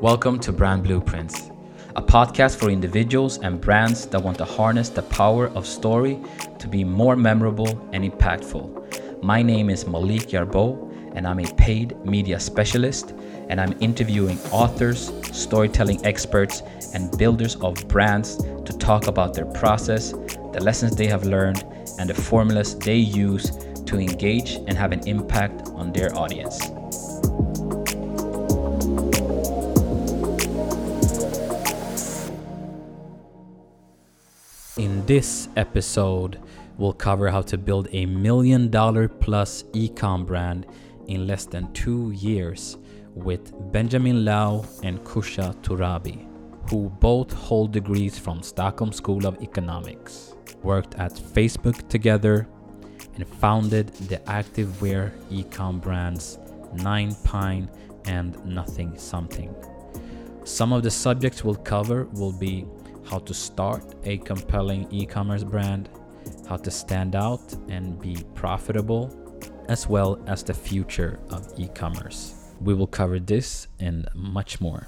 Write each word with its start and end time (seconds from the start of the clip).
Welcome 0.00 0.38
to 0.40 0.52
Brand 0.52 0.84
Blueprints, 0.84 1.50
a 1.94 2.00
podcast 2.00 2.56
for 2.56 2.70
individuals 2.70 3.36
and 3.36 3.60
brands 3.60 4.06
that 4.06 4.22
want 4.22 4.38
to 4.38 4.46
harness 4.46 4.88
the 4.88 5.02
power 5.02 5.48
of 5.48 5.66
story 5.66 6.18
to 6.58 6.66
be 6.66 6.84
more 6.84 7.16
memorable 7.16 7.68
and 7.92 8.10
impactful. 8.10 9.22
My 9.22 9.42
name 9.42 9.68
is 9.68 9.86
Malik 9.86 10.28
Yarbo, 10.28 10.90
and 11.14 11.26
I'm 11.26 11.38
a 11.38 11.52
paid 11.56 12.02
media 12.02 12.40
specialist, 12.40 13.12
and 13.50 13.60
I'm 13.60 13.76
interviewing 13.80 14.38
authors, 14.52 15.12
storytelling 15.36 16.02
experts, 16.06 16.62
and 16.94 17.14
builders 17.18 17.56
of 17.56 17.86
brands 17.86 18.36
to 18.38 18.72
talk 18.78 19.06
about 19.06 19.34
their 19.34 19.52
process, 19.52 20.12
the 20.12 20.62
lessons 20.62 20.96
they 20.96 21.08
have 21.08 21.26
learned, 21.26 21.62
and 21.98 22.08
the 22.08 22.14
formulas 22.14 22.74
they 22.74 22.96
use 22.96 23.50
to 23.84 23.98
engage 23.98 24.52
and 24.52 24.78
have 24.78 24.92
an 24.92 25.06
impact 25.06 25.68
on 25.74 25.92
their 25.92 26.16
audience. 26.16 26.70
This 35.10 35.48
episode, 35.56 36.38
we'll 36.78 36.92
cover 36.92 37.30
how 37.30 37.42
to 37.42 37.58
build 37.58 37.88
a 37.90 38.06
million 38.06 38.70
dollar 38.70 39.08
plus 39.08 39.64
ecom 39.72 40.24
brand 40.24 40.66
in 41.08 41.26
less 41.26 41.46
than 41.46 41.72
two 41.72 42.12
years 42.12 42.76
with 43.16 43.52
Benjamin 43.72 44.24
Lau 44.24 44.64
and 44.84 45.02
Kusha 45.02 45.52
Torabi, 45.62 46.28
who 46.70 46.90
both 47.00 47.32
hold 47.32 47.72
degrees 47.72 48.20
from 48.20 48.40
Stockholm 48.40 48.92
School 48.92 49.26
of 49.26 49.42
Economics, 49.42 50.36
worked 50.62 50.94
at 50.94 51.12
Facebook 51.14 51.88
together, 51.88 52.46
and 53.16 53.26
founded 53.26 53.88
the 54.06 54.18
activewear 54.28 55.10
ecom 55.28 55.80
brands 55.80 56.38
Nine 56.72 57.16
Pine 57.24 57.68
and 58.04 58.38
Nothing 58.46 58.96
Something. 58.96 59.52
Some 60.44 60.72
of 60.72 60.84
the 60.84 60.90
subjects 60.92 61.42
we'll 61.42 61.56
cover 61.56 62.04
will 62.12 62.32
be 62.32 62.64
how 63.10 63.18
to 63.18 63.34
start 63.34 63.82
a 64.04 64.18
compelling 64.18 64.86
e 64.92 65.04
commerce 65.04 65.42
brand, 65.42 65.90
how 66.48 66.56
to 66.56 66.70
stand 66.70 67.16
out 67.16 67.42
and 67.68 68.00
be 68.00 68.16
profitable, 68.34 69.10
as 69.68 69.88
well 69.88 70.22
as 70.28 70.44
the 70.44 70.54
future 70.54 71.18
of 71.30 71.52
e 71.58 71.68
commerce. 71.74 72.34
We 72.60 72.74
will 72.74 72.86
cover 72.86 73.18
this 73.18 73.66
and 73.80 74.08
much 74.14 74.60
more. 74.60 74.86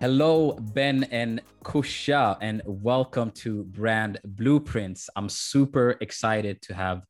Hello, 0.00 0.58
Ben 0.74 1.04
and 1.12 1.40
Kusha, 1.62 2.36
and 2.40 2.60
welcome 2.66 3.30
to 3.30 3.64
Brand 3.64 4.18
Blueprints. 4.24 5.08
I'm 5.14 5.28
super 5.28 5.96
excited 6.00 6.60
to 6.62 6.74
have 6.74 7.02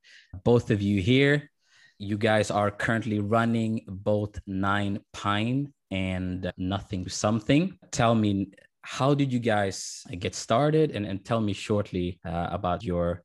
both 0.45 0.70
of 0.70 0.83
you 0.83 1.00
here. 1.00 1.50
You 1.98 2.19
guys 2.19 2.50
are 2.50 2.70
currently 2.70 3.19
running 3.19 3.84
both 3.89 4.39
Nine 4.47 5.00
Pine 5.12 5.73
and 5.91 6.53
Nothing 6.56 7.08
Something. 7.08 7.78
Tell 7.91 8.14
me, 8.14 8.50
how 8.83 9.14
did 9.14 9.33
you 9.33 9.39
guys 9.39 10.05
get 10.19 10.34
started? 10.34 10.91
And, 10.91 11.06
and 11.06 11.25
tell 11.25 11.41
me 11.41 11.53
shortly 11.55 12.20
uh, 12.25 12.48
about 12.50 12.84
your 12.84 13.23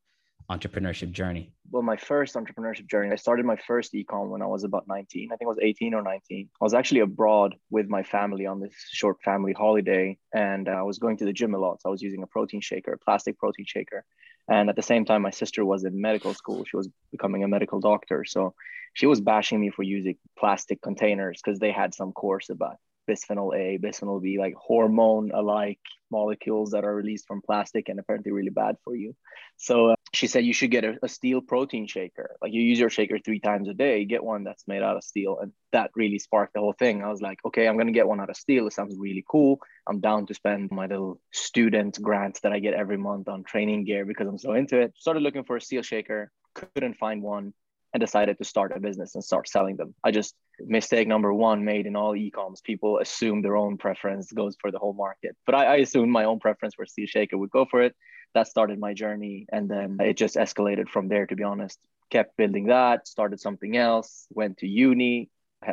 entrepreneurship 0.50 1.12
journey 1.12 1.52
well, 1.72 1.84
my 1.84 1.98
first 1.98 2.36
entrepreneurship 2.36 2.90
journey, 2.90 3.12
I 3.12 3.16
started 3.16 3.46
my 3.46 3.58
first 3.58 3.94
ecom 3.94 4.30
when 4.30 4.42
I 4.42 4.46
was 4.46 4.64
about 4.64 4.88
19. 4.88 5.30
I 5.32 5.36
think 5.36 5.48
I 5.48 5.50
was 5.50 5.60
18 5.62 5.94
or 5.94 6.02
19. 6.02 6.50
I 6.60 6.64
was 6.64 6.74
actually 6.74 7.02
abroad 7.02 7.56
with 7.70 7.90
my 7.90 8.04
family 8.04 8.46
on 8.46 8.60
this 8.60 8.74
short 8.92 9.18
family 9.24 9.54
holiday, 9.54 10.18
and 10.34 10.70
uh, 10.70 10.72
I 10.72 10.82
was 10.84 11.00
going 11.00 11.18
to 11.18 11.26
the 11.26 11.34
gym 11.34 11.54
a 11.54 11.58
lot. 11.58 11.82
So 11.82 11.90
I 11.90 11.92
was 11.92 12.02
using 12.02 12.24
a 12.24 12.28
protein 12.28 12.62
shaker, 12.62 12.94
a 12.94 12.98
plastic 12.98 13.38
protein 13.38 13.66
shaker. 13.68 14.06
And 14.50 14.70
at 14.70 14.78
the 14.78 14.82
same 14.82 15.04
time, 15.04 15.22
my 15.24 15.30
sister 15.30 15.66
was 15.66 15.84
in 15.84 16.00
medical 16.00 16.34
school. 16.34 16.64
She 16.64 16.78
was 16.78 16.90
becoming 17.12 17.44
a 17.44 17.50
medical 17.50 17.82
doctor. 17.82 18.24
So 18.24 18.54
she 18.94 19.06
was 19.06 19.20
bashing 19.20 19.60
me 19.60 19.70
for 19.70 19.84
using 19.84 20.16
plastic 20.40 20.82
containers 20.82 21.42
because 21.44 21.60
they 21.60 21.72
had 21.72 21.94
some 21.94 22.14
course 22.14 22.50
about 22.50 22.78
bisphenol 23.08 23.56
A, 23.56 23.78
bisphenol 23.78 24.22
B, 24.22 24.38
like 24.40 24.54
hormone 24.56 25.32
alike 25.34 25.80
molecules 26.12 26.72
that 26.72 26.86
are 26.86 26.96
released 26.96 27.28
from 27.28 27.42
plastic 27.42 27.90
and 27.90 28.00
apparently 28.00 28.32
really 28.32 28.50
bad 28.50 28.78
for 28.84 28.96
you. 28.96 29.16
So 29.58 29.92
uh, 29.92 29.96
she 30.14 30.28
said 30.28 30.46
you 30.46 30.54
should 30.54 30.72
get 30.72 30.86
a, 30.86 30.98
a, 31.04 31.10
steel 31.10 31.42
protein 31.42 31.88
shaker. 31.88 32.38
Like 32.42 32.54
you 32.54 32.62
use 32.62 32.80
your 32.80 32.90
shaker 32.90 33.18
three 33.20 33.40
times 33.40 33.68
a 33.68 33.74
day, 33.74 34.06
get 34.06 34.24
one 34.24 34.44
that's 34.44 34.68
made 34.68 34.84
out 34.84 34.96
of 34.96 35.04
steel. 35.04 35.40
And 35.42 35.52
that 35.72 35.92
really 35.96 36.20
sparked 36.20 36.54
the 36.54 36.60
whole 36.60 36.74
thing. 36.74 37.04
I 37.04 37.10
was 37.10 37.22
like, 37.22 37.40
okay, 37.46 37.68
I'm 37.68 37.76
going 37.76 37.88
to 37.88 37.94
get 37.94 38.08
one 38.08 38.22
out 38.22 38.30
of 38.30 38.38
steel. 38.38 38.68
It 38.68 38.74
sounds 38.74 38.96
really 38.98 39.26
cool. 39.30 39.60
I'm 39.88 40.00
down 40.00 40.26
to 40.28 40.34
spend 40.34 40.72
my 40.72 40.86
little 40.86 41.20
student 41.34 42.02
grants 42.02 42.42
that 42.42 42.54
I 42.54 42.60
get 42.60 42.74
every 42.74 42.98
month 42.98 43.28
on 43.28 43.44
training 43.44 43.86
gear 43.86 44.06
because 44.06 44.28
I'm 44.28 44.38
so 44.38 44.54
into 44.54 44.80
it. 44.80 44.94
Started 44.98 45.24
looking 45.24 45.44
for 45.44 45.58
a 45.58 45.62
steel 45.62 45.82
shaker, 45.82 46.32
couldn't 46.54 46.98
find 46.98 47.22
one 47.22 47.54
and 47.94 48.02
decided 48.02 48.38
to 48.38 48.44
start 48.44 48.76
a 48.76 48.80
business 48.80 49.16
and 49.16 49.24
start 49.24 49.48
selling 49.48 49.78
them. 49.78 49.94
I 50.04 50.12
just 50.12 50.36
mistake 50.60 51.08
number 51.08 51.34
one 51.34 51.64
made 51.64 51.86
in 51.86 51.96
all 51.96 52.16
e-coms. 52.16 52.62
People 52.62 53.00
assume 53.00 53.42
their 53.42 53.56
own 53.56 53.78
preference 53.78 54.32
goes 54.32 54.56
for 54.60 54.72
the 54.72 54.80
whole 54.80 54.94
market, 54.94 55.36
but 55.46 55.56
I, 55.56 55.66
I 55.66 55.76
assumed 55.78 56.12
my 56.12 56.26
own 56.26 56.40
preference 56.40 56.76
for 56.76 56.86
Steel 56.86 57.08
Shaker 57.08 57.38
would 57.38 57.52
go 57.52 57.66
for 57.66 57.82
it. 57.82 57.96
That 58.34 58.48
started 58.48 58.80
my 58.80 58.94
journey, 58.94 59.48
and 59.52 59.70
then 59.70 59.98
it 60.02 60.18
just 60.18 60.36
escalated 60.36 60.90
from 60.90 61.08
there. 61.08 61.26
To 61.26 61.36
be 61.36 61.44
honest, 61.44 61.80
kept 62.10 62.38
building 62.38 62.68
that. 62.68 63.08
Started 63.08 63.40
something 63.40 63.78
else. 63.78 64.28
Went 64.30 64.58
to 64.58 64.68
uni, 64.68 65.30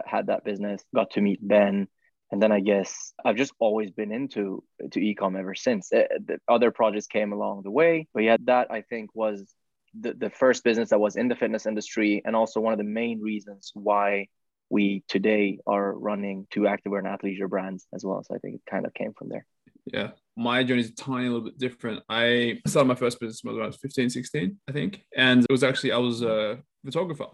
had 0.06 0.28
that 0.28 0.44
business. 0.44 0.82
Got 0.94 1.10
to 1.12 1.20
meet 1.20 1.46
Ben, 1.46 1.88
and 2.31 2.42
then 2.42 2.52
I 2.52 2.60
guess 2.60 3.12
I've 3.25 3.36
just 3.36 3.52
always 3.58 3.91
been 3.91 4.12
into 4.12 4.62
to 4.92 5.00
ecom 5.00 5.38
ever 5.38 5.54
since. 5.54 5.88
It, 5.92 6.08
eh, 6.10 6.19
the 6.25 6.38
other 6.48 6.70
projects 6.70 7.06
came 7.06 7.32
along 7.32 7.62
the 7.62 7.70
way, 7.70 8.06
but 8.14 8.22
yeah, 8.22 8.36
that 8.44 8.70
I 8.70 8.82
think 8.82 9.10
was 9.14 9.52
the, 9.99 10.12
the 10.15 10.31
first 10.31 10.65
business 10.65 10.91
that 10.91 10.99
was 10.99 11.16
in 11.16 11.28
the 11.28 11.37
fitness 11.37 11.66
industry 11.66 12.22
and 12.25 12.34
also 12.34 12.60
one 12.60 12.72
of 12.72 12.78
the 12.78 12.84
main 12.84 13.21
reasons 13.21 13.71
why 13.75 14.28
we 14.71 15.05
today 15.09 15.59
are 15.66 15.93
running 15.93 16.47
two 16.50 16.62
activewear 16.62 16.99
and 16.99 17.06
athleisure 17.06 17.49
brands 17.49 17.87
as 17.94 18.05
well. 18.05 18.22
So 18.25 18.34
I 18.34 18.38
think 18.38 18.56
it 18.56 18.71
kind 18.71 18.87
of 18.87 18.94
came 18.94 19.12
from 19.12 19.28
there. 19.28 19.47
Yeah. 19.87 20.10
My 20.37 20.65
journey 20.65 20.81
is 20.81 20.91
a 20.91 20.94
tiny 20.94 21.28
little 21.28 21.43
bit 21.43 21.59
different. 21.59 22.03
I 22.09 22.60
started 22.66 22.88
my 22.88 22.94
first 22.94 23.21
business 23.21 23.41
when 23.43 23.60
I 23.60 23.66
was 23.66 23.77
15, 23.77 24.10
16, 24.10 24.59
I 24.69 24.72
think. 24.72 25.03
And 25.16 25.44
it 25.44 25.53
was 25.53 25.62
actually, 25.62 25.93
I 25.93 25.99
was 25.99 26.22
a 26.22 26.59
photographer, 26.84 27.26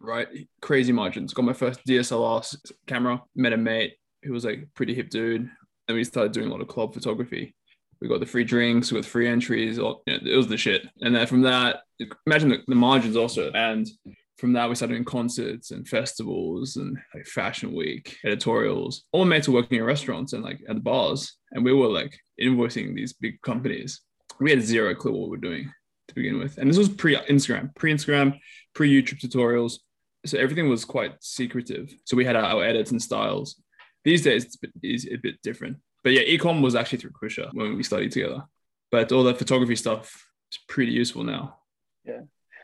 right? 0.00 0.26
Crazy 0.60 0.92
margins. 0.92 1.34
Got 1.34 1.44
my 1.44 1.52
first 1.52 1.80
DSLR 1.86 2.56
camera, 2.86 3.22
met 3.36 3.52
a 3.52 3.56
mate 3.56 3.94
who 4.24 4.32
was 4.32 4.44
like 4.44 4.68
pretty 4.74 4.94
hip 4.94 5.10
dude. 5.10 5.48
And 5.86 5.96
we 5.96 6.04
started 6.04 6.32
doing 6.32 6.48
a 6.48 6.50
lot 6.50 6.60
of 6.60 6.68
club 6.68 6.94
photography 6.94 7.54
we 8.00 8.08
got 8.08 8.20
the 8.20 8.26
free 8.26 8.44
drinks, 8.44 8.92
with 8.92 9.06
free 9.06 9.28
entries. 9.28 9.78
All, 9.78 10.02
you 10.06 10.14
know, 10.14 10.20
it 10.24 10.36
was 10.36 10.48
the 10.48 10.56
shit. 10.56 10.86
And 11.00 11.14
then 11.14 11.26
from 11.26 11.42
that, 11.42 11.80
imagine 12.26 12.48
the, 12.48 12.58
the, 12.66 12.74
margins 12.74 13.16
also. 13.16 13.50
And 13.52 13.88
from 14.36 14.52
that, 14.52 14.68
we 14.68 14.74
started 14.76 14.94
doing 14.94 15.04
concerts 15.04 15.72
and 15.72 15.86
festivals 15.86 16.76
and 16.76 16.96
like 17.14 17.26
fashion 17.26 17.74
week 17.74 18.16
editorials. 18.24 19.04
All 19.12 19.24
my 19.24 19.36
mates 19.36 19.48
were 19.48 19.54
working 19.54 19.78
in 19.78 19.84
restaurants 19.84 20.32
and 20.32 20.44
like 20.44 20.60
at 20.68 20.76
the 20.76 20.80
bars, 20.80 21.36
and 21.50 21.64
we 21.64 21.72
were 21.72 21.88
like 21.88 22.16
invoicing 22.40 22.94
these 22.94 23.14
big 23.14 23.40
companies. 23.42 24.00
We 24.40 24.50
had 24.50 24.62
zero 24.62 24.94
clue 24.94 25.12
what 25.12 25.30
we 25.30 25.36
were 25.36 25.36
doing 25.38 25.72
to 26.08 26.14
begin 26.14 26.38
with, 26.38 26.58
and 26.58 26.70
this 26.70 26.78
was 26.78 26.88
pre 26.88 27.16
Instagram, 27.16 27.74
pre 27.74 27.92
Instagram, 27.92 28.38
pre 28.74 28.90
YouTube 28.90 29.20
tutorials. 29.20 29.78
So 30.24 30.38
everything 30.38 30.68
was 30.68 30.84
quite 30.84 31.14
secretive. 31.20 31.92
So 32.04 32.16
we 32.16 32.24
had 32.24 32.36
our, 32.36 32.44
our 32.44 32.64
edits 32.64 32.90
and 32.90 33.02
styles. 33.02 33.60
These 34.04 34.22
days, 34.22 34.44
it's 34.44 34.56
a 34.56 34.58
bit, 34.60 34.70
it's 34.82 35.06
a 35.06 35.16
bit 35.16 35.42
different 35.42 35.78
but 36.02 36.12
yeah, 36.12 36.22
ecom 36.22 36.62
was 36.62 36.74
actually 36.74 36.98
through 36.98 37.12
Kusha 37.12 37.52
when 37.52 37.76
we 37.76 37.82
studied 37.82 38.12
together. 38.12 38.44
But 38.90 39.12
all 39.12 39.24
that 39.24 39.38
photography 39.38 39.76
stuff 39.76 40.26
is 40.52 40.58
pretty 40.68 40.92
useful 40.92 41.24
now. 41.24 41.58
Yeah. 42.04 42.20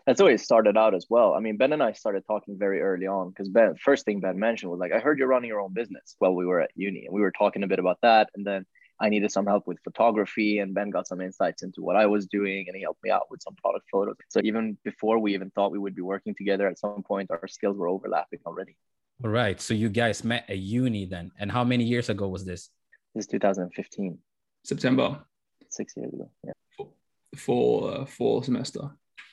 That's 0.06 0.18
the 0.18 0.24
way 0.24 0.34
it 0.34 0.40
started 0.40 0.76
out 0.76 0.94
as 0.94 1.06
well. 1.08 1.32
I 1.34 1.40
mean, 1.40 1.56
Ben 1.56 1.72
and 1.72 1.82
I 1.82 1.92
started 1.92 2.24
talking 2.26 2.58
very 2.58 2.82
early 2.82 3.06
on 3.06 3.30
because 3.30 3.48
Ben, 3.48 3.74
first 3.82 4.04
thing 4.04 4.20
Ben 4.20 4.38
mentioned 4.38 4.70
was 4.70 4.78
like, 4.78 4.92
I 4.92 4.98
heard 4.98 5.18
you're 5.18 5.28
running 5.28 5.48
your 5.48 5.60
own 5.60 5.72
business 5.72 6.14
while 6.18 6.34
we 6.34 6.44
were 6.44 6.60
at 6.60 6.70
uni. 6.74 7.06
And 7.06 7.14
we 7.14 7.22
were 7.22 7.32
talking 7.32 7.62
a 7.62 7.66
bit 7.66 7.78
about 7.78 7.98
that. 8.02 8.28
And 8.34 8.46
then 8.46 8.66
I 9.00 9.08
needed 9.08 9.32
some 9.32 9.46
help 9.46 9.66
with 9.66 9.78
photography, 9.82 10.60
and 10.60 10.72
Ben 10.72 10.90
got 10.90 11.08
some 11.08 11.20
insights 11.20 11.62
into 11.62 11.82
what 11.82 11.96
I 11.96 12.06
was 12.06 12.26
doing, 12.26 12.66
and 12.68 12.76
he 12.76 12.82
helped 12.82 13.02
me 13.02 13.10
out 13.10 13.26
with 13.28 13.42
some 13.42 13.56
product 13.56 13.86
photos. 13.90 14.14
So 14.28 14.40
even 14.44 14.78
before 14.84 15.18
we 15.18 15.34
even 15.34 15.50
thought 15.50 15.72
we 15.72 15.78
would 15.78 15.96
be 15.96 16.02
working 16.02 16.34
together, 16.34 16.68
at 16.68 16.78
some 16.78 17.02
point 17.02 17.30
our 17.30 17.48
skills 17.48 17.76
were 17.76 17.88
overlapping 17.88 18.38
already. 18.46 18.76
All 19.22 19.30
right. 19.30 19.60
So 19.60 19.74
you 19.74 19.88
guys 19.88 20.22
met 20.22 20.44
at 20.48 20.58
uni 20.58 21.06
then, 21.06 21.32
and 21.38 21.50
how 21.50 21.64
many 21.64 21.84
years 21.84 22.08
ago 22.08 22.28
was 22.28 22.44
this? 22.44 22.70
This 23.14 23.26
is 23.26 23.28
2015. 23.28 24.18
September. 24.64 25.24
Six 25.68 25.94
years 25.96 26.12
ago. 26.12 26.30
Yeah. 26.44 26.52
For 27.36 27.92
uh, 27.92 28.06
fall 28.06 28.42
semester. 28.42 28.90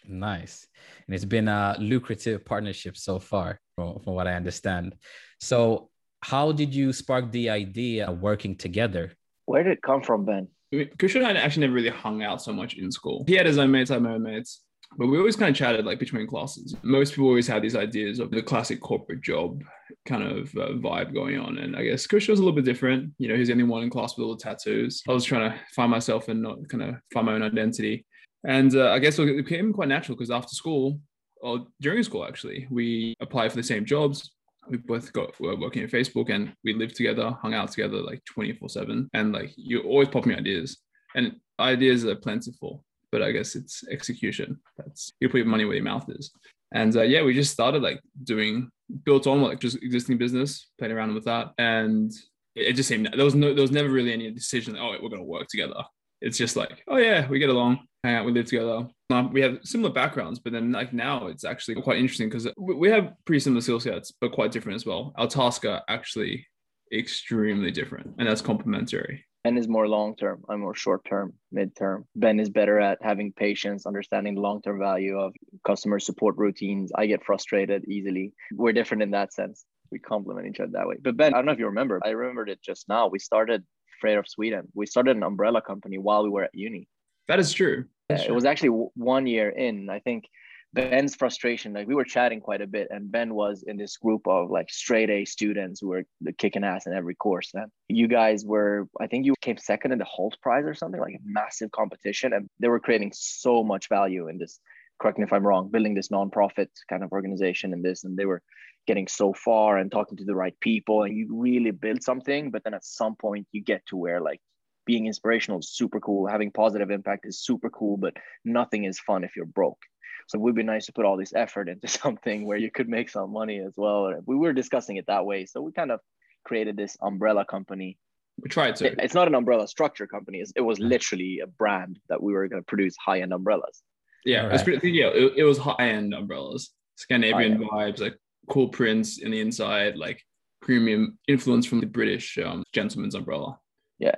Nice. 0.08 0.68
And 1.08 1.16
it's 1.16 1.26
been 1.26 1.48
a 1.48 1.76
lucrative 1.80 2.46
partnership 2.46 2.96
so 2.98 3.20
far, 3.20 3.60
from, 3.76 4.00
from 4.00 4.14
what 4.14 4.28
I 4.28 4.34
understand. 4.34 4.96
So, 5.40 5.90
how 6.24 6.52
did 6.52 6.76
you 6.76 6.94
spark 6.94 7.32
the 7.32 7.50
idea 7.50 8.08
of 8.08 8.22
working 8.22 8.56
together? 8.56 9.14
Where 9.46 9.64
did 9.64 9.74
it 9.74 9.82
come 9.82 10.04
from, 10.04 10.26
Ben? 10.26 10.48
I 10.72 10.76
mean, 10.76 10.90
Kushan 10.98 11.24
had 11.26 11.36
actually 11.36 11.62
never 11.62 11.74
really 11.74 11.90
hung 11.90 12.22
out 12.22 12.42
so 12.42 12.54
much 12.54 12.76
in 12.76 12.92
school. 12.92 13.26
He 13.28 13.34
had 13.34 13.48
his 13.48 13.58
own 13.58 13.72
mates, 13.72 13.90
I 13.90 13.96
had 13.96 14.04
my 14.04 14.14
own 14.14 14.24
mates. 14.24 14.62
But 14.98 15.08
we 15.08 15.18
always 15.18 15.36
kind 15.36 15.50
of 15.50 15.56
chatted 15.56 15.86
like 15.86 16.00
between 16.00 16.28
classes. 16.28 16.76
Most 16.84 17.12
people 17.12 17.28
always 17.28 17.48
had 17.48 17.62
these 17.62 17.76
ideas 17.76 18.20
of 18.20 18.32
the 18.32 18.42
classic 18.42 18.82
corporate 18.82 19.22
job 19.22 19.64
kind 20.06 20.24
of 20.24 20.50
uh, 20.56 20.74
vibe 20.74 21.14
going 21.14 21.40
on. 21.40 21.58
And 21.60 21.76
I 21.76 21.84
guess 21.84 22.08
Kush 22.08 22.28
was 22.28 22.40
a 22.40 22.44
little 22.44 22.56
bit 22.56 22.66
different. 22.66 23.14
You 23.18 23.30
know, 23.30 23.36
he's 23.36 23.48
the 23.48 23.54
only 23.54 23.64
one 23.64 23.84
in 23.84 23.90
class 23.90 24.18
with 24.18 24.26
all 24.26 24.36
the 24.36 24.44
tattoos. 24.44 25.02
I 25.08 25.14
was 25.14 25.24
trying 25.24 25.52
to 25.52 25.58
find 25.76 25.92
myself 25.92 26.28
and 26.28 26.42
not 26.42 26.68
kind 26.68 26.84
of 26.84 26.96
find 27.14 27.26
my 27.26 27.34
own 27.34 27.44
identity. 27.44 28.06
And 28.46 28.76
uh, 28.76 28.92
I 28.92 29.00
guess 29.00 29.18
it 29.20 29.46
became 29.46 29.72
quite 29.72 29.88
natural 29.88 30.18
because 30.18 30.32
after 30.32 30.56
school, 30.56 31.00
or 31.42 31.66
during 31.80 32.04
school 32.04 32.26
actually, 32.26 32.68
we 32.70 33.16
applied 33.22 33.52
for 33.52 33.58
the 33.58 33.64
same 33.64 33.86
jobs. 33.86 34.32
We 34.70 34.78
both 34.78 35.12
got 35.14 35.40
were 35.40 35.56
working 35.56 35.84
at 35.84 35.92
Facebook 35.92 36.30
and 36.30 36.54
we 36.64 36.74
lived 36.74 36.96
together, 36.96 37.36
hung 37.42 37.54
out 37.54 37.72
together 37.72 37.98
like 37.98 38.24
24 38.26 38.70
7. 38.70 39.10
And 39.14 39.32
like 39.32 39.52
you 39.56 39.82
always 39.82 40.10
pop 40.10 40.26
me 40.26 40.36
ideas. 40.36 40.78
And 41.16 41.38
ideas 41.60 42.06
are 42.06 42.16
plentiful 42.16 42.84
but 43.12 43.22
I 43.22 43.32
guess 43.32 43.56
it's 43.56 43.84
execution. 43.90 44.60
That's 44.78 45.12
you 45.20 45.30
put 45.30 45.38
your 45.38 45.46
money 45.48 45.66
where 45.66 45.76
your 45.76 45.84
mouth 45.84 46.10
is. 46.10 46.32
And 46.74 46.96
uh, 46.96 47.02
yeah, 47.02 47.24
we 47.24 47.34
just 47.34 47.52
started 47.52 47.82
like 47.82 48.00
doing 48.24 48.70
built 49.04 49.28
on 49.28 49.42
like 49.42 49.60
just 49.60 49.78
existing 49.78 50.18
business, 50.18 50.70
playing 50.80 50.94
around 50.94 51.14
with 51.14 51.26
that, 51.26 51.52
and 51.58 52.12
it, 52.56 52.74
just 52.74 52.90
seemed 52.90 53.10
there 53.14 53.26
was 53.26 53.36
no 53.36 53.54
there 53.54 53.62
was 53.62 53.72
never 53.72 53.90
really 53.90 54.14
any 54.14 54.32
decision. 54.32 54.78
Oh, 54.78 54.96
we're 55.02 55.10
gonna 55.10 55.24
work 55.24 55.48
together. 55.48 55.84
It's 56.22 56.38
just 56.38 56.56
like, 56.56 56.84
oh 56.88 56.98
yeah, 56.98 57.28
we 57.28 57.40
get 57.40 57.50
along, 57.50 57.80
hang 58.04 58.16
out, 58.16 58.26
we 58.26 58.32
live 58.32 58.46
together. 58.46 58.88
Um, 59.10 59.34
we 59.34 59.42
have 59.42 59.60
similar 59.64 59.92
backgrounds, 59.92 60.40
but 60.40 60.54
then 60.54 60.72
like 60.72 60.94
now 60.94 61.28
it's 61.28 61.44
actually 61.44 61.82
quite 61.82 61.98
interesting 61.98 62.30
because 62.30 62.48
we 62.58 62.90
have 62.90 63.14
pretty 63.26 63.40
similar 63.40 63.62
skill 63.62 63.80
sets, 63.80 64.14
but 64.22 64.32
quite 64.32 64.52
different 64.52 64.76
as 64.76 64.86
well. 64.86 65.14
Our 65.18 65.28
tasks 65.28 65.66
are 65.66 65.82
actually 65.90 66.46
extremely 66.94 67.72
different, 67.72 68.16
and 68.18 68.28
that's 68.28 68.42
complementary. 68.42 69.26
Ben 69.44 69.58
is 69.58 69.68
more 69.68 69.88
long 69.88 70.16
term. 70.16 70.44
I'm 70.50 70.60
more 70.60 70.76
short 70.76 71.04
term, 71.04 71.34
mid 71.52 71.76
term. 71.76 72.06
Ben 72.16 72.40
is 72.40 72.50
better 72.50 72.80
at 72.80 73.00
having 73.02 73.34
patience, 73.34 73.86
understanding 73.88 74.36
the 74.36 74.42
long 74.42 74.62
term 74.62 74.78
value 74.80 75.18
of 75.18 75.34
customer 75.66 76.00
support 76.00 76.38
routines. 76.38 76.92
I 76.96 77.08
get 77.08 77.24
frustrated 77.26 77.84
easily. 77.88 78.34
We're 78.54 78.74
different 78.74 79.02
in 79.02 79.12
that 79.12 79.34
sense. 79.34 79.66
We 79.92 80.00
complement 80.00 80.48
each 80.48 80.60
other 80.60 80.72
that 80.74 80.88
way. 80.88 80.96
But 81.02 81.18
Ben, 81.18 81.34
I 81.34 81.38
don't 81.38 81.48
know 81.48 81.52
if 81.54 81.60
you 81.60 81.66
remember, 81.66 82.00
I 82.06 82.10
remembered 82.10 82.50
it 82.50 82.62
just 82.64 82.88
now. 82.88 83.08
We 83.08 83.20
started 83.20 83.64
Freight 84.00 84.18
of 84.18 84.28
Sweden. 84.28 84.68
We 84.74 84.86
started 84.86 85.18
an 85.18 85.24
umbrella 85.24 85.62
company 85.62 85.98
while 85.98 86.24
we 86.24 86.30
were 86.30 86.44
at 86.44 86.52
uni. 86.54 86.88
That 87.28 87.40
is 87.40 87.52
true. 87.52 87.86
That's 88.10 88.24
true. 88.24 88.32
It 88.32 88.36
was 88.36 88.46
actually 88.46 88.70
one 88.96 89.26
year 89.26 89.50
in. 89.50 89.90
I 89.90 90.00
think 90.00 90.26
Ben's 90.74 91.16
frustration, 91.16 91.74
like 91.74 91.88
we 91.88 91.96
were 91.96 92.06
chatting 92.06 92.40
quite 92.40 92.62
a 92.62 92.68
bit, 92.68 92.88
and 92.92 93.12
Ben 93.12 93.34
was 93.34 93.64
in 93.68 93.76
this 93.76 93.98
group 93.98 94.26
of 94.26 94.50
like 94.50 94.70
straight 94.70 95.10
A 95.10 95.26
students 95.26 95.82
who 95.82 95.90
were 95.90 96.04
kicking 96.38 96.64
ass 96.64 96.88
in 96.88 96.94
every 96.94 97.16
course. 97.16 97.52
And 97.54 97.70
you 97.90 98.08
guys 98.08 98.46
were, 98.46 98.88
I 99.00 99.08
think 99.08 99.26
you 99.26 99.34
came 99.42 99.58
second 99.58 99.92
in 99.92 100.00
the 100.00 100.06
Hult 100.06 100.38
Prize 100.42 100.66
or 100.66 100.74
something, 100.74 101.02
like 101.02 101.16
a 101.16 101.20
massive 101.26 101.72
competition, 101.72 102.32
and 102.32 102.50
they 102.60 102.70
were 102.70 102.80
creating 102.80 103.12
so 103.14 103.64
much 103.64 103.90
value 103.90 104.30
in 104.30 104.38
this. 104.38 104.60
Correct 105.02 105.18
me 105.18 105.26
if 105.26 105.34
I'm 105.34 105.46
wrong, 105.46 105.70
building 105.70 105.94
this 105.94 106.08
nonprofit 106.08 106.70
kind 106.90 107.04
of 107.04 107.12
organization 107.12 107.74
in 107.74 107.82
this, 107.82 108.06
and 108.06 108.16
they 108.16 108.26
were 108.26 108.42
getting 108.88 109.08
so 109.08 109.34
far 109.34 109.78
and 109.78 109.92
talking 109.92 110.18
to 110.18 110.26
the 110.26 110.36
right 110.36 110.58
people, 110.62 111.04
and 111.04 111.18
you 111.18 111.28
really 111.32 111.72
build 111.72 112.02
something. 112.02 112.50
But 112.50 112.64
then 112.64 112.74
at 112.74 112.86
some 112.86 113.16
point, 113.18 113.46
you 113.52 113.62
get 113.62 113.86
to 113.88 113.98
where 113.98 114.22
like 114.22 114.40
being 114.86 115.08
inspirational 115.08 115.60
is 115.60 115.70
super 115.70 116.00
cool, 116.00 116.28
having 116.28 116.50
positive 116.50 116.92
impact 116.92 117.26
is 117.26 117.42
super 117.42 117.70
cool, 117.70 117.98
but 117.98 118.14
nothing 118.46 118.86
is 118.86 119.00
fun 119.02 119.26
if 119.26 119.36
you're 119.36 119.46
broke 119.46 119.80
so 120.28 120.38
it 120.38 120.42
would 120.42 120.56
be 120.56 120.64
nice 120.64 120.86
to 120.86 120.94
put 120.94 121.06
all 121.06 121.18
this 121.18 121.34
effort 121.36 121.70
into 121.70 121.88
something 122.02 122.46
where 122.46 122.58
you 122.58 122.72
could 122.72 122.90
make 122.90 123.10
some 123.10 123.32
money 123.32 123.60
as 123.60 123.74
well. 123.76 124.14
We 124.26 124.36
were 124.36 124.54
discussing 124.54 124.98
it 124.98 125.08
that 125.08 125.26
way. 125.26 125.46
So 125.46 125.62
we 125.62 125.72
kind 125.72 125.92
of 125.92 126.00
created 126.46 126.78
this 126.78 126.98
umbrella 127.02 127.46
company. 127.46 127.98
We 128.42 128.50
tried 128.50 128.76
to. 128.78 129.04
It's 129.04 129.14
not 129.14 129.28
an 129.28 129.36
umbrella 129.36 129.68
structure 129.68 130.08
company. 130.08 130.44
It 130.56 130.62
was 130.62 130.80
literally 130.80 131.42
a 131.44 131.48
brand 131.48 132.00
that 132.10 132.22
we 132.22 132.34
were 132.34 132.48
going 132.48 132.62
to 132.62 132.66
produce 132.66 132.96
high 132.98 133.22
end 133.22 133.34
umbrellas. 133.34 133.82
Yeah, 134.26 134.42
right. 134.42 134.50
it 134.50 134.54
was 134.54 134.64
pretty, 134.64 134.92
yeah, 134.92 135.08
it, 135.08 135.34
it 135.38 135.44
was 135.44 135.58
high 135.58 135.76
end 135.80 136.14
umbrellas, 136.14 136.72
Scandinavian 136.96 137.60
vibes, 137.60 138.00
like 138.00 138.18
cool 138.50 138.70
prints 138.70 139.20
in 139.20 139.32
the 139.32 139.40
inside, 139.40 139.98
like 139.98 140.22
premium 140.62 141.18
influence 141.28 141.66
from 141.66 141.80
the 141.80 141.88
British 141.88 142.38
um, 142.38 142.64
gentleman's 142.72 143.16
umbrella. 143.16 143.60
Yeah, 144.00 144.16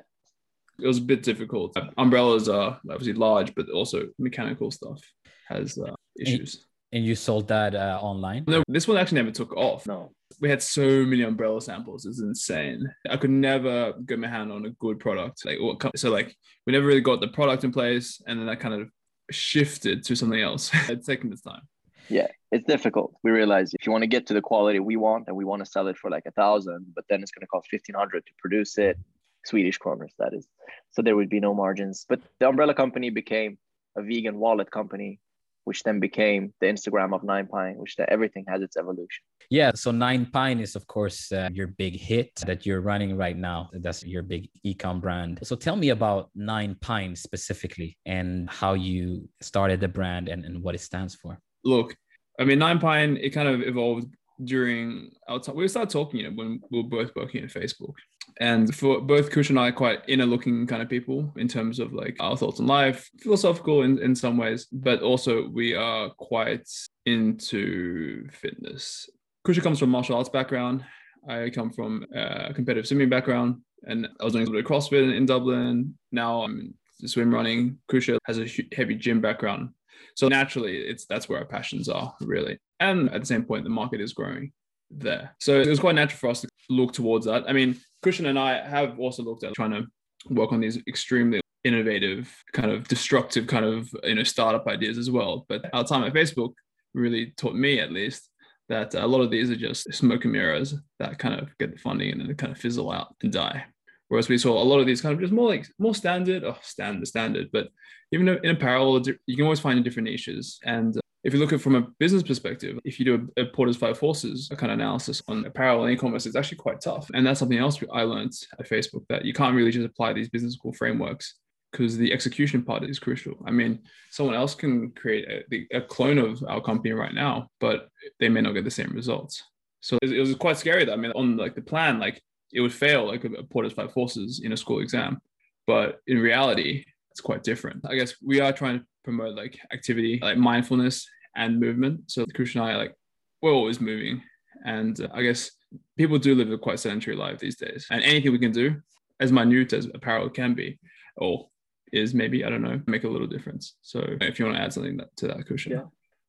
it 0.80 0.88
was 0.88 1.00
a 1.00 1.02
bit 1.02 1.24
difficult. 1.24 1.76
Umbrellas 1.98 2.50
are 2.50 2.80
obviously 2.90 3.14
large, 3.14 3.56
but 3.56 3.70
also 3.70 4.10
mechanical 4.20 4.72
stuff 4.72 5.02
has 5.48 5.78
uh, 5.78 5.94
issues. 6.20 6.66
And 6.92 7.04
you 7.04 7.16
sold 7.16 7.48
that 7.48 7.74
uh, 7.74 8.00
online? 8.02 8.44
No, 8.48 8.64
this 8.68 8.88
one 8.88 8.98
actually 8.98 9.22
never 9.22 9.32
took 9.32 9.56
off. 9.58 9.88
No. 9.88 10.12
We 10.40 10.50
had 10.50 10.62
so 10.62 11.04
many 11.04 11.24
umbrella 11.24 11.60
samples. 11.60 12.06
It's 12.06 12.22
insane. 12.22 12.88
I 13.10 13.18
could 13.18 13.32
never 13.32 13.94
get 14.06 14.20
my 14.20 14.28
hand 14.28 14.52
on 14.52 14.66
a 14.66 14.70
good 14.72 15.00
product. 15.00 15.44
Like 15.44 15.58
so, 15.96 16.12
like 16.12 16.36
we 16.68 16.74
never 16.74 16.86
really 16.86 17.02
got 17.02 17.20
the 17.20 17.28
product 17.28 17.64
in 17.64 17.72
place, 17.72 18.22
and 18.28 18.40
then 18.40 18.46
that 18.46 18.60
kind 18.60 18.80
of 18.80 18.90
shifted 19.32 20.04
to 20.06 20.16
something 20.16 20.40
else. 20.40 20.70
it's 20.90 21.08
taken 21.08 21.30
this 21.32 21.42
time. 21.42 21.62
Yeah, 22.10 22.28
it's 22.52 22.66
difficult. 22.66 23.16
We 23.24 23.32
realize 23.32 23.74
if 23.74 23.86
you 23.86 23.92
want 23.92 24.04
to 24.04 24.08
get 24.08 24.28
to 24.28 24.34
the 24.34 24.42
quality 24.42 24.80
we 24.80 24.96
want, 24.96 25.26
and 25.28 25.36
we 25.36 25.46
want 25.46 25.66
to 25.66 25.72
sell 25.72 25.88
it 25.88 25.98
for 25.98 26.12
like 26.12 26.26
a 26.28 26.32
thousand, 26.32 26.86
but 26.96 27.06
then 27.10 27.24
it's 27.24 27.32
going 27.32 27.42
to 27.42 27.48
cost 27.48 27.70
fifteen 27.70 27.96
hundred 27.96 28.26
to 28.28 28.32
produce 28.38 28.78
it, 28.78 29.00
Swedish 29.46 29.80
kronors, 29.80 30.12
that 30.20 30.34
is. 30.34 30.48
So 30.92 31.02
there 31.02 31.16
would 31.16 31.30
be 31.30 31.40
no 31.40 31.54
margins. 31.54 32.06
But 32.08 32.22
the 32.40 32.48
umbrella 32.48 32.74
company 32.74 33.10
became 33.10 33.58
a 33.96 34.02
vegan 34.02 34.38
wallet 34.38 34.72
company 34.72 35.20
which 35.66 35.84
then 35.84 36.00
became 36.00 36.54
the 36.62 36.68
Instagram 36.68 37.14
of 37.14 37.24
Nine 37.24 37.48
Pine, 37.48 37.76
which 37.78 37.96
the, 37.96 38.10
everything 38.10 38.46
has 38.48 38.62
its 38.62 38.78
evolution. 38.78 39.24
Yeah. 39.50 39.72
So 39.76 39.92
Nine 39.92 40.26
Pine 40.26 40.60
is, 40.60 40.76
of 40.76 40.88
course, 40.88 41.32
uh, 41.32 41.50
your 41.54 41.68
big 41.68 41.96
hit 42.00 42.32
that 42.46 42.66
you're 42.66 42.82
running 42.82 43.16
right 43.18 43.38
now. 43.38 43.70
That's 43.74 44.06
your 44.06 44.24
big 44.24 44.50
ecom 44.66 45.02
brand. 45.02 45.40
So 45.44 45.56
tell 45.56 45.76
me 45.76 45.90
about 45.90 46.30
Nine 46.36 46.76
Pine 46.82 47.16
specifically 47.16 47.98
and 48.06 48.50
how 48.50 48.74
you 48.74 49.30
started 49.42 49.80
the 49.80 49.88
brand 49.88 50.30
and, 50.30 50.46
and 50.46 50.64
what 50.64 50.76
it 50.76 50.82
stands 50.82 51.16
for. 51.16 51.40
Look, 51.64 51.96
I 52.40 52.44
mean, 52.46 52.60
Nine 52.60 52.80
Pine, 52.80 53.18
it 53.18 53.30
kind 53.30 53.48
of 53.48 53.62
evolved 53.62 54.08
during 54.44 55.12
our 55.28 55.40
time. 55.40 55.56
We 55.56 55.68
started 55.68 55.92
talking, 55.92 56.22
you 56.22 56.30
know, 56.30 56.36
when 56.36 56.62
we 56.72 56.82
were 56.82 56.90
both 56.90 57.12
working 57.16 57.44
at 57.44 57.50
Facebook. 57.50 57.94
And 58.40 58.74
for 58.74 59.02
both 59.02 59.30
Kush 59.30 59.50
and 59.50 59.60
I, 59.60 59.72
quite 59.72 60.02
inner 60.08 60.26
looking 60.26 60.66
kind 60.66 60.82
of 60.82 60.90
people 60.90 61.32
in 61.38 61.48
terms 61.48 61.80
of 61.80 61.94
like 61.94 62.16
our 62.20 62.36
thoughts 62.36 62.60
on 62.60 62.68
life, 62.68 63.10
philosophical 63.20 63.84
in, 63.84 64.00
in 64.00 64.16
some 64.16 64.38
ways, 64.38 64.68
but 64.72 65.02
also 65.02 65.48
we 65.50 65.76
are 65.76 66.10
quite 66.10 66.68
into 67.06 68.28
fitness. 68.32 69.10
Kusha 69.46 69.62
comes 69.62 69.80
from 69.80 69.90
martial 69.90 70.18
arts 70.18 70.30
background. 70.30 70.84
I 71.30 71.50
come 71.52 71.72
from 71.72 72.06
a 72.14 72.54
competitive 72.54 72.88
swimming 72.88 73.10
background 73.10 73.62
and 73.84 74.08
I 74.20 74.24
was 74.24 74.34
doing 74.34 74.48
a 74.48 74.52
bit 74.52 74.60
of 74.60 74.66
CrossFit 74.66 75.04
in, 75.04 75.12
in 75.12 75.26
Dublin. 75.26 75.98
Now 76.12 76.44
I'm 76.44 76.74
swim 77.06 77.34
running. 77.34 77.78
Kusha 77.92 78.18
has 78.26 78.40
a 78.40 78.48
heavy 78.76 78.96
gym 78.96 79.22
background. 79.22 79.70
So 80.16 80.28
naturally, 80.28 80.78
it's 80.78 81.06
that's 81.06 81.28
where 81.28 81.40
our 81.40 81.46
passions 81.46 81.90
are 81.90 82.14
really. 82.22 82.58
And 82.80 83.10
at 83.12 83.22
the 83.22 83.26
same 83.26 83.44
point, 83.44 83.64
the 83.64 83.70
market 83.70 84.02
is 84.02 84.14
growing 84.14 84.52
there. 84.90 85.36
So 85.40 85.60
it 85.60 85.68
was 85.68 85.80
quite 85.80 85.96
natural 85.96 86.20
for 86.20 86.30
us 86.30 86.42
to 86.42 86.48
look 86.70 86.94
towards 86.94 87.26
that. 87.26 87.46
I 87.48 87.54
mean, 87.54 87.80
Christian 88.04 88.28
and 88.28 88.38
I 88.38 88.68
have 88.68 89.00
also 89.00 89.24
looked 89.24 89.44
at 89.44 89.54
trying 89.54 89.72
to 89.72 89.86
work 90.30 90.52
on 90.52 90.60
these 90.60 90.78
extremely 90.88 91.42
innovative, 91.64 92.32
kind 92.52 92.70
of 92.72 92.88
destructive 92.88 93.48
kind 93.48 93.66
of 93.66 93.90
you 94.04 94.16
know 94.16 94.24
startup 94.24 94.68
ideas 94.68 94.98
as 94.98 95.10
well. 95.10 95.46
But 95.50 95.66
our 95.74 95.84
time 95.84 96.04
at 96.04 96.14
Facebook 96.14 96.54
really 96.94 97.34
taught 97.38 97.56
me 97.56 97.80
at 97.80 97.92
least 97.92 98.30
that 98.70 98.94
a 98.96 99.08
lot 99.08 99.22
of 99.22 99.32
these 99.32 99.50
are 99.50 99.56
just 99.56 99.94
smoke 99.94 100.24
and 100.24 100.34
mirrors 100.34 100.76
that 101.00 101.20
kind 101.20 101.40
of 101.40 101.58
get 101.58 101.72
the 101.72 101.80
funding 101.80 102.12
and 102.12 102.22
then 102.22 102.28
they 102.28 102.34
kind 102.34 102.52
of 102.52 102.58
fizzle 102.58 102.92
out 102.92 103.16
and 103.22 103.32
die. 103.32 103.66
Whereas 104.08 104.30
we 104.30 104.38
saw 104.38 104.62
a 104.62 104.64
lot 104.64 104.80
of 104.80 104.86
these 104.86 105.02
kind 105.02 105.14
of 105.14 105.22
just 105.22 105.34
more 105.34 105.48
like 105.48 105.66
more 105.80 105.96
standard, 105.96 106.44
oh, 106.44 106.58
standard, 106.62 107.08
standard. 107.08 107.50
But 107.52 107.70
even 108.12 108.28
in 108.28 108.52
apparel, 108.52 109.02
you 109.26 109.36
can 109.36 109.44
always 109.44 109.60
find 109.60 109.78
in 109.78 109.84
different 109.84 110.10
niches. 110.10 110.60
And 110.64 110.96
if 111.24 111.34
you 111.34 111.40
look 111.40 111.54
at 111.54 111.60
it 111.60 111.62
from 111.62 111.76
a 111.76 111.88
business 112.00 112.24
perspective, 112.24 112.80
if 112.84 113.00
you 113.00 113.06
do 113.06 113.30
a, 113.38 113.42
a 113.42 113.46
Porter's 113.46 113.78
Five 113.78 113.98
Forces 113.98 114.50
kind 114.58 114.72
of 114.72 114.80
analysis 114.80 115.22
on 115.28 115.46
apparel 115.46 115.84
and 115.84 115.94
e-commerce, 115.94 116.26
it's 116.26 116.36
actually 116.36 116.58
quite 116.58 116.82
tough. 116.82 117.10
And 117.14 117.26
that's 117.26 117.40
something 117.40 117.58
else 117.58 117.82
I 117.94 118.04
learned 118.04 118.34
at 118.60 118.70
Facebook 118.70 119.06
that 119.10 119.24
you 119.24 119.34
can't 119.34 119.56
really 119.56 119.72
just 119.72 119.86
apply 119.86 120.14
these 120.14 120.30
business 120.30 120.54
school 120.54 120.74
frameworks 120.74 121.36
because 121.72 121.98
the 121.98 122.14
execution 122.14 122.62
part 122.62 122.84
is 122.84 123.00
crucial. 123.00 123.36
I 123.48 123.52
mean, 123.52 123.80
someone 124.12 124.36
else 124.36 124.54
can 124.54 124.92
create 124.92 125.26
a, 125.52 125.78
a, 125.78 125.82
clone 125.82 126.20
of 126.20 126.44
our 126.48 126.62
company 126.62 126.94
right 126.94 127.14
now, 127.14 127.48
but 127.60 127.90
they 128.20 128.30
may 128.30 128.42
not 128.42 128.52
get 128.52 128.64
the 128.64 128.72
same 128.72 128.92
results. 128.94 129.44
So 129.82 129.98
it 130.02 130.20
was 130.20 130.36
quite 130.36 130.58
scary 130.58 130.86
that 130.86 130.94
I 130.94 130.98
mean, 130.98 131.12
on 131.16 131.36
like 131.36 131.56
the 131.56 131.62
plan, 131.62 132.00
like 132.00 132.22
it 132.54 132.62
would 132.62 132.74
fail 132.74 133.08
like 133.08 133.24
a, 133.24 133.30
a 133.34 133.44
Porter's 133.44 133.74
Five 133.74 133.92
Forces 133.92 134.42
in 134.44 134.54
a 134.54 134.58
school 134.58 134.80
exam, 134.80 135.20
but 135.66 136.00
in 136.06 136.20
reality, 136.20 136.86
it's 137.12 137.22
quite 137.22 137.44
different. 137.44 137.84
I 137.90 137.96
guess 137.96 138.16
we 138.24 138.40
are 138.40 138.54
trying 138.54 138.80
to 138.80 138.86
promote 139.04 139.36
like 139.36 139.60
activity, 139.72 140.20
like 140.22 140.38
mindfulness 140.38 141.08
and 141.36 141.60
movement. 141.60 142.12
So 142.12 142.26
Kush 142.26 142.56
and 142.56 142.64
I, 142.64 142.76
like, 142.76 142.96
we're 143.42 143.54
always 143.54 143.82
moving. 143.82 144.22
And 144.66 145.00
uh, 145.02 145.08
I 145.14 145.24
guess 145.24 145.52
people 145.98 146.18
do 146.18 146.36
live 146.36 146.52
a 146.52 146.58
quite 146.58 146.80
sedentary 146.80 147.16
life 147.16 147.40
these 147.40 147.58
days. 147.58 147.88
And 147.90 148.02
anything 148.04 148.32
we 148.32 148.40
can 148.40 148.52
do, 148.52 148.82
as 149.20 149.32
minute 149.32 149.74
as 149.74 149.88
apparel 149.94 150.30
can 150.30 150.54
be, 150.54 150.80
or 151.18 151.50
is 151.92 152.14
maybe, 152.14 152.44
I 152.44 152.50
don't 152.50 152.62
know, 152.62 152.82
make 152.88 153.04
a 153.04 153.10
little 153.10 153.28
difference. 153.28 153.76
So 153.82 154.04
if 154.22 154.40
you 154.40 154.46
want 154.46 154.58
to 154.58 154.64
add 154.64 154.74
something 154.74 155.00
to 155.18 155.28
that 155.28 155.46
cushion. 155.48 155.74
Yeah. 155.74 155.84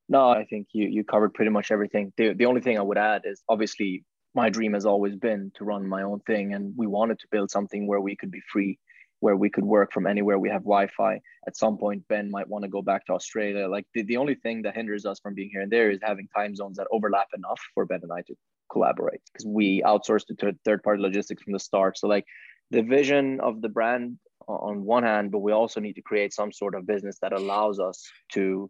No, 0.08 0.28
I 0.28 0.44
think 0.44 0.68
you 0.72 0.86
you 0.86 1.02
covered 1.02 1.32
pretty 1.32 1.50
much 1.50 1.70
everything. 1.70 2.12
The, 2.18 2.34
the 2.34 2.44
only 2.44 2.60
thing 2.60 2.78
I 2.78 2.82
would 2.82 2.98
add 2.98 3.22
is 3.24 3.42
obviously 3.48 4.04
my 4.34 4.50
dream 4.50 4.74
has 4.74 4.84
always 4.84 5.16
been 5.16 5.50
to 5.54 5.64
run 5.64 5.88
my 5.88 6.02
own 6.02 6.20
thing 6.20 6.52
and 6.52 6.74
we 6.76 6.86
wanted 6.86 7.18
to 7.20 7.26
build 7.30 7.50
something 7.50 7.86
where 7.86 8.00
we 8.00 8.16
could 8.16 8.30
be 8.30 8.42
free 8.52 8.78
where 9.24 9.36
we 9.36 9.48
could 9.48 9.64
work 9.64 9.90
from 9.90 10.06
anywhere. 10.06 10.38
We 10.38 10.50
have 10.50 10.64
Wi-Fi. 10.74 11.18
At 11.46 11.56
some 11.56 11.78
point, 11.78 12.06
Ben 12.08 12.30
might 12.30 12.46
want 12.46 12.62
to 12.64 12.68
go 12.76 12.82
back 12.82 13.06
to 13.06 13.14
Australia. 13.14 13.66
Like 13.66 13.86
the, 13.94 14.02
the 14.02 14.18
only 14.18 14.34
thing 14.34 14.60
that 14.62 14.74
hinders 14.74 15.06
us 15.06 15.18
from 15.18 15.32
being 15.34 15.48
here 15.50 15.62
and 15.62 15.72
there 15.72 15.90
is 15.90 15.98
having 16.02 16.28
time 16.36 16.54
zones 16.54 16.76
that 16.76 16.88
overlap 16.92 17.28
enough 17.34 17.58
for 17.72 17.86
Ben 17.86 18.00
and 18.02 18.12
I 18.12 18.20
to 18.26 18.34
collaborate 18.70 19.22
because 19.32 19.46
we 19.46 19.80
outsourced 19.80 20.26
to 20.26 20.54
third 20.66 20.82
party 20.82 21.00
logistics 21.00 21.42
from 21.42 21.54
the 21.54 21.58
start. 21.58 21.96
So 21.96 22.06
like 22.06 22.26
the 22.70 22.82
vision 22.82 23.40
of 23.40 23.62
the 23.62 23.70
brand 23.70 24.18
on 24.46 24.84
one 24.84 25.04
hand, 25.04 25.30
but 25.32 25.38
we 25.38 25.52
also 25.52 25.80
need 25.80 25.94
to 25.94 26.02
create 26.02 26.34
some 26.34 26.52
sort 26.52 26.74
of 26.74 26.86
business 26.86 27.16
that 27.22 27.32
allows 27.32 27.80
us 27.80 28.06
to 28.32 28.68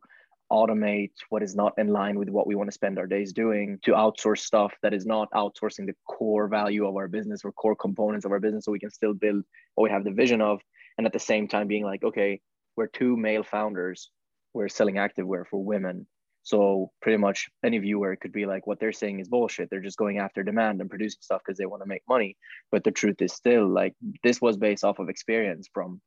automate 0.54 1.10
what 1.30 1.42
is 1.42 1.56
not 1.56 1.72
in 1.78 1.88
line 1.88 2.16
with 2.16 2.28
what 2.28 2.46
we 2.46 2.54
want 2.54 2.68
to 2.68 2.78
spend 2.80 2.98
our 2.98 3.08
days 3.08 3.32
doing, 3.32 3.78
to 3.82 3.90
outsource 3.92 4.38
stuff 4.38 4.72
that 4.82 4.94
is 4.94 5.04
not 5.04 5.28
outsourcing 5.32 5.86
the 5.86 5.96
core 6.06 6.46
value 6.46 6.86
of 6.86 6.94
our 6.94 7.08
business 7.08 7.44
or 7.44 7.50
core 7.52 7.74
components 7.74 8.24
of 8.24 8.30
our 8.30 8.38
business 8.38 8.64
so 8.64 8.72
we 8.72 8.78
can 8.78 8.90
still 8.90 9.14
build 9.14 9.42
what 9.74 9.84
we 9.84 9.90
have 9.90 10.04
the 10.04 10.12
vision 10.22 10.40
of. 10.40 10.60
And 10.96 11.06
at 11.06 11.12
the 11.12 11.18
same 11.18 11.48
time, 11.48 11.66
being 11.66 11.84
like, 11.84 12.04
okay, 12.04 12.40
we're 12.76 12.86
two 12.86 13.16
male 13.16 13.42
founders, 13.42 14.10
we're 14.52 14.68
selling 14.68 14.94
activewear 14.94 15.44
for 15.44 15.62
women. 15.62 16.06
So 16.44 16.92
pretty 17.02 17.16
much 17.16 17.48
any 17.64 17.78
viewer 17.78 18.14
could 18.16 18.32
be 18.32 18.46
like, 18.46 18.66
what 18.66 18.78
they're 18.78 18.92
saying 18.92 19.18
is 19.18 19.28
bullshit. 19.28 19.70
They're 19.70 19.80
just 19.88 19.96
going 19.96 20.18
after 20.18 20.42
demand 20.42 20.80
and 20.80 20.90
producing 20.90 21.22
stuff 21.22 21.40
because 21.44 21.58
they 21.58 21.66
want 21.66 21.82
to 21.82 21.88
make 21.88 22.02
money. 22.08 22.36
But 22.70 22.84
the 22.84 22.90
truth 22.90 23.20
is 23.22 23.32
still 23.32 23.66
like 23.66 23.94
this 24.22 24.40
was 24.40 24.56
based 24.56 24.84
off 24.84 24.98
of 24.98 25.08
experience 25.08 25.68
from 25.72 26.00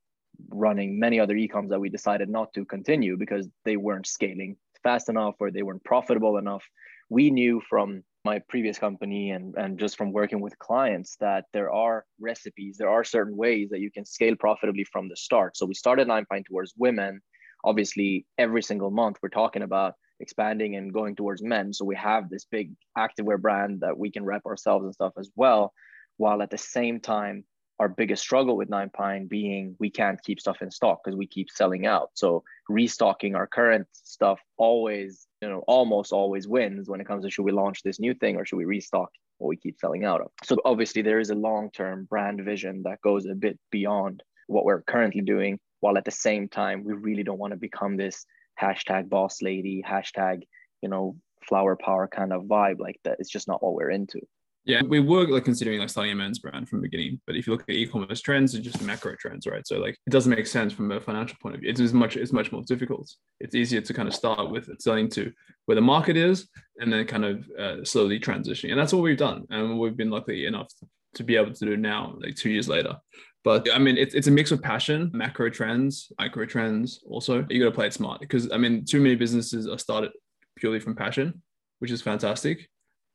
running 0.49 0.99
many 0.99 1.19
other 1.19 1.35
ecoms 1.35 1.69
that 1.69 1.79
we 1.79 1.89
decided 1.89 2.29
not 2.29 2.53
to 2.53 2.65
continue 2.65 3.17
because 3.17 3.47
they 3.65 3.77
weren't 3.77 4.07
scaling 4.07 4.57
fast 4.83 5.09
enough 5.09 5.35
or 5.39 5.51
they 5.51 5.63
weren't 5.63 5.83
profitable 5.83 6.37
enough. 6.37 6.63
We 7.09 7.29
knew 7.31 7.61
from 7.69 8.03
my 8.25 8.39
previous 8.49 8.77
company 8.77 9.31
and, 9.31 9.55
and 9.55 9.79
just 9.79 9.97
from 9.97 10.11
working 10.11 10.41
with 10.41 10.59
clients 10.59 11.15
that 11.21 11.45
there 11.53 11.71
are 11.71 12.05
recipes, 12.19 12.77
there 12.77 12.89
are 12.89 13.03
certain 13.03 13.37
ways 13.37 13.69
that 13.69 13.79
you 13.79 13.91
can 13.91 14.05
scale 14.05 14.35
profitably 14.35 14.83
from 14.83 15.07
the 15.07 15.15
start. 15.15 15.55
So 15.55 15.65
we 15.65 15.73
started 15.73 16.07
Nine 16.07 16.25
Pine 16.29 16.43
towards 16.43 16.73
women. 16.77 17.21
Obviously, 17.63 18.25
every 18.37 18.61
single 18.61 18.91
month 18.91 19.17
we're 19.21 19.29
talking 19.29 19.61
about 19.61 19.93
expanding 20.19 20.75
and 20.75 20.93
going 20.93 21.15
towards 21.15 21.41
men. 21.41 21.73
So 21.73 21.85
we 21.85 21.95
have 21.95 22.29
this 22.29 22.45
big 22.45 22.71
activewear 22.97 23.39
brand 23.39 23.81
that 23.81 23.97
we 23.97 24.11
can 24.11 24.25
rep 24.25 24.45
ourselves 24.45 24.85
and 24.85 24.93
stuff 24.93 25.13
as 25.17 25.29
well, 25.35 25.73
while 26.17 26.41
at 26.41 26.49
the 26.49 26.57
same 26.57 26.99
time, 26.99 27.45
our 27.79 27.87
biggest 27.89 28.23
struggle 28.23 28.57
with 28.57 28.69
Nine 28.69 28.89
Pine 28.89 29.27
being 29.27 29.75
we 29.79 29.89
can't 29.89 30.21
keep 30.23 30.39
stuff 30.39 30.61
in 30.61 30.71
stock 30.71 31.01
because 31.03 31.17
we 31.17 31.27
keep 31.27 31.49
selling 31.51 31.85
out. 31.85 32.09
So 32.15 32.43
restocking 32.69 33.35
our 33.35 33.47
current 33.47 33.87
stuff 33.91 34.39
always, 34.57 35.27
you 35.41 35.49
know, 35.49 35.63
almost 35.67 36.11
always 36.11 36.47
wins 36.47 36.89
when 36.89 37.01
it 37.01 37.07
comes 37.07 37.23
to 37.23 37.29
should 37.31 37.43
we 37.45 37.51
launch 37.51 37.83
this 37.83 37.99
new 37.99 38.13
thing 38.13 38.35
or 38.35 38.45
should 38.45 38.57
we 38.57 38.65
restock 38.65 39.09
what 39.37 39.47
we 39.47 39.57
keep 39.57 39.79
selling 39.79 40.05
out 40.05 40.21
of. 40.21 40.31
So 40.43 40.57
obviously 40.65 41.01
there 41.01 41.19
is 41.19 41.29
a 41.29 41.35
long-term 41.35 42.05
brand 42.05 42.41
vision 42.43 42.81
that 42.83 43.01
goes 43.01 43.25
a 43.25 43.35
bit 43.35 43.59
beyond 43.71 44.23
what 44.47 44.65
we're 44.65 44.81
currently 44.81 45.21
doing, 45.21 45.59
while 45.81 45.97
at 45.97 46.05
the 46.05 46.11
same 46.11 46.47
time 46.47 46.83
we 46.83 46.93
really 46.93 47.23
don't 47.23 47.37
want 47.37 47.51
to 47.51 47.57
become 47.57 47.97
this 47.97 48.25
hashtag 48.59 49.09
boss 49.09 49.41
lady, 49.41 49.83
hashtag, 49.87 50.41
you 50.81 50.89
know, 50.89 51.15
flower 51.47 51.75
power 51.75 52.07
kind 52.07 52.33
of 52.33 52.43
vibe 52.43 52.79
like 52.79 52.99
that. 53.03 53.17
It's 53.19 53.29
just 53.29 53.47
not 53.47 53.61
what 53.61 53.73
we're 53.73 53.91
into. 53.91 54.19
Yeah, 54.67 54.81
we 54.81 54.99
were 54.99 55.25
like 55.27 55.45
considering 55.45 55.79
like 55.79 55.89
starting 55.89 56.11
a 56.11 56.15
men's 56.15 56.39
brand 56.39 56.67
from 56.67 56.79
the 56.79 56.89
beginning, 56.89 57.21
but 57.25 57.37
if 57.37 57.47
you 57.47 57.53
look 57.53 57.63
at 57.63 57.69
e-commerce 57.69 58.19
trends, 58.19 58.53
it's 58.53 58.65
just 58.65 58.81
macro 58.81 59.15
trends, 59.15 59.47
right? 59.47 59.65
So 59.65 59.77
like 59.77 59.97
it 60.05 60.09
doesn't 60.09 60.29
make 60.29 60.45
sense 60.45 60.73
from 60.73 60.91
a 60.91 60.99
financial 60.99 61.37
point 61.41 61.55
of 61.55 61.61
view. 61.61 61.69
It's 61.69 61.93
much 61.93 62.17
it's 62.17 62.33
much 62.33 62.51
more 62.51 62.63
difficult. 62.63 63.09
It's 63.39 63.55
easier 63.55 63.79
to 63.79 63.93
kind 63.93 64.09
of 64.09 64.13
start 64.13 64.51
with 64.51 64.69
selling 64.81 65.07
to 65.11 65.31
where 65.67 65.75
the 65.75 65.81
market 65.81 66.17
is, 66.17 66.49
and 66.81 66.91
then 66.91 67.05
kind 67.07 67.23
of 67.23 67.49
uh, 67.57 67.85
slowly 67.85 68.19
transitioning. 68.19 68.71
And 68.71 68.79
that's 68.79 68.91
what 68.91 69.03
we've 69.03 69.17
done, 69.17 69.45
and 69.49 69.79
we've 69.79 69.95
been 69.95 70.09
lucky 70.09 70.45
enough 70.45 70.67
to 71.15 71.23
be 71.23 71.37
able 71.37 71.53
to 71.53 71.65
do 71.65 71.77
now, 71.77 72.17
like 72.19 72.35
two 72.35 72.49
years 72.49 72.67
later. 72.67 72.97
But 73.45 73.69
I 73.73 73.77
mean, 73.77 73.97
it's, 73.97 74.15
it's 74.15 74.27
a 74.27 74.31
mix 74.31 74.51
of 74.51 74.61
passion, 74.61 75.09
macro 75.13 75.49
trends, 75.49 76.11
micro 76.19 76.45
trends. 76.45 76.99
Also, 77.09 77.45
you 77.49 77.63
got 77.63 77.69
to 77.69 77.75
play 77.75 77.87
it 77.87 77.93
smart 77.93 78.19
because 78.19 78.51
I 78.51 78.57
mean, 78.57 78.83
too 78.83 78.99
many 78.99 79.15
businesses 79.15 79.65
are 79.65 79.79
started 79.79 80.11
purely 80.57 80.81
from 80.81 80.93
passion, 80.93 81.41
which 81.79 81.91
is 81.91 82.01
fantastic, 82.01 82.67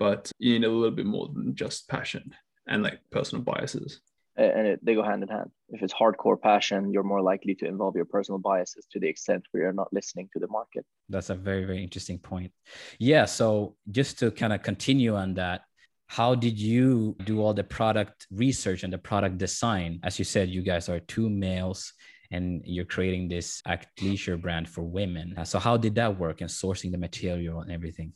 but 0.02 0.32
you 0.40 0.58
need 0.58 0.66
a 0.66 0.70
little 0.70 0.90
bit 0.90 1.06
more 1.06 1.28
than 1.32 1.54
just 1.54 1.88
passion 1.88 2.34
and 2.66 2.82
like 2.82 2.98
personal 3.12 3.44
biases. 3.44 4.00
And 4.36 4.66
it, 4.66 4.80
they 4.84 4.94
go 4.94 5.04
hand 5.04 5.22
in 5.22 5.28
hand. 5.28 5.50
If 5.68 5.80
it's 5.80 5.94
hardcore 5.94 6.40
passion, 6.40 6.90
you're 6.92 7.04
more 7.14 7.22
likely 7.22 7.54
to 7.56 7.66
involve 7.66 7.94
your 7.94 8.06
personal 8.06 8.40
biases 8.40 8.84
to 8.90 8.98
the 8.98 9.06
extent 9.06 9.44
where 9.50 9.62
you're 9.62 9.80
not 9.82 9.92
listening 9.92 10.28
to 10.32 10.40
the 10.40 10.48
market. 10.48 10.84
That's 11.08 11.30
a 11.30 11.36
very, 11.36 11.64
very 11.66 11.82
interesting 11.84 12.18
point. 12.18 12.50
Yeah. 12.98 13.26
So 13.26 13.76
just 13.92 14.18
to 14.20 14.32
kind 14.32 14.52
of 14.52 14.62
continue 14.62 15.14
on 15.14 15.34
that, 15.34 15.60
how 16.08 16.34
did 16.34 16.58
you 16.58 17.14
do 17.24 17.40
all 17.40 17.54
the 17.54 17.62
product 17.62 18.26
research 18.32 18.82
and 18.82 18.92
the 18.92 18.98
product 18.98 19.38
design 19.38 20.00
as 20.02 20.18
you 20.18 20.26
said 20.26 20.50
you 20.50 20.60
guys 20.60 20.90
are 20.90 21.00
two 21.00 21.30
males 21.30 21.94
and 22.30 22.60
you're 22.66 22.84
creating 22.84 23.28
this 23.28 23.62
athleisure 23.66 24.38
brand 24.38 24.68
for 24.68 24.82
women 24.82 25.34
so 25.44 25.58
how 25.58 25.74
did 25.74 25.94
that 25.94 26.18
work 26.18 26.42
and 26.42 26.50
sourcing 26.50 26.90
the 26.92 26.98
material 26.98 27.62
and 27.62 27.72
everything 27.72 28.12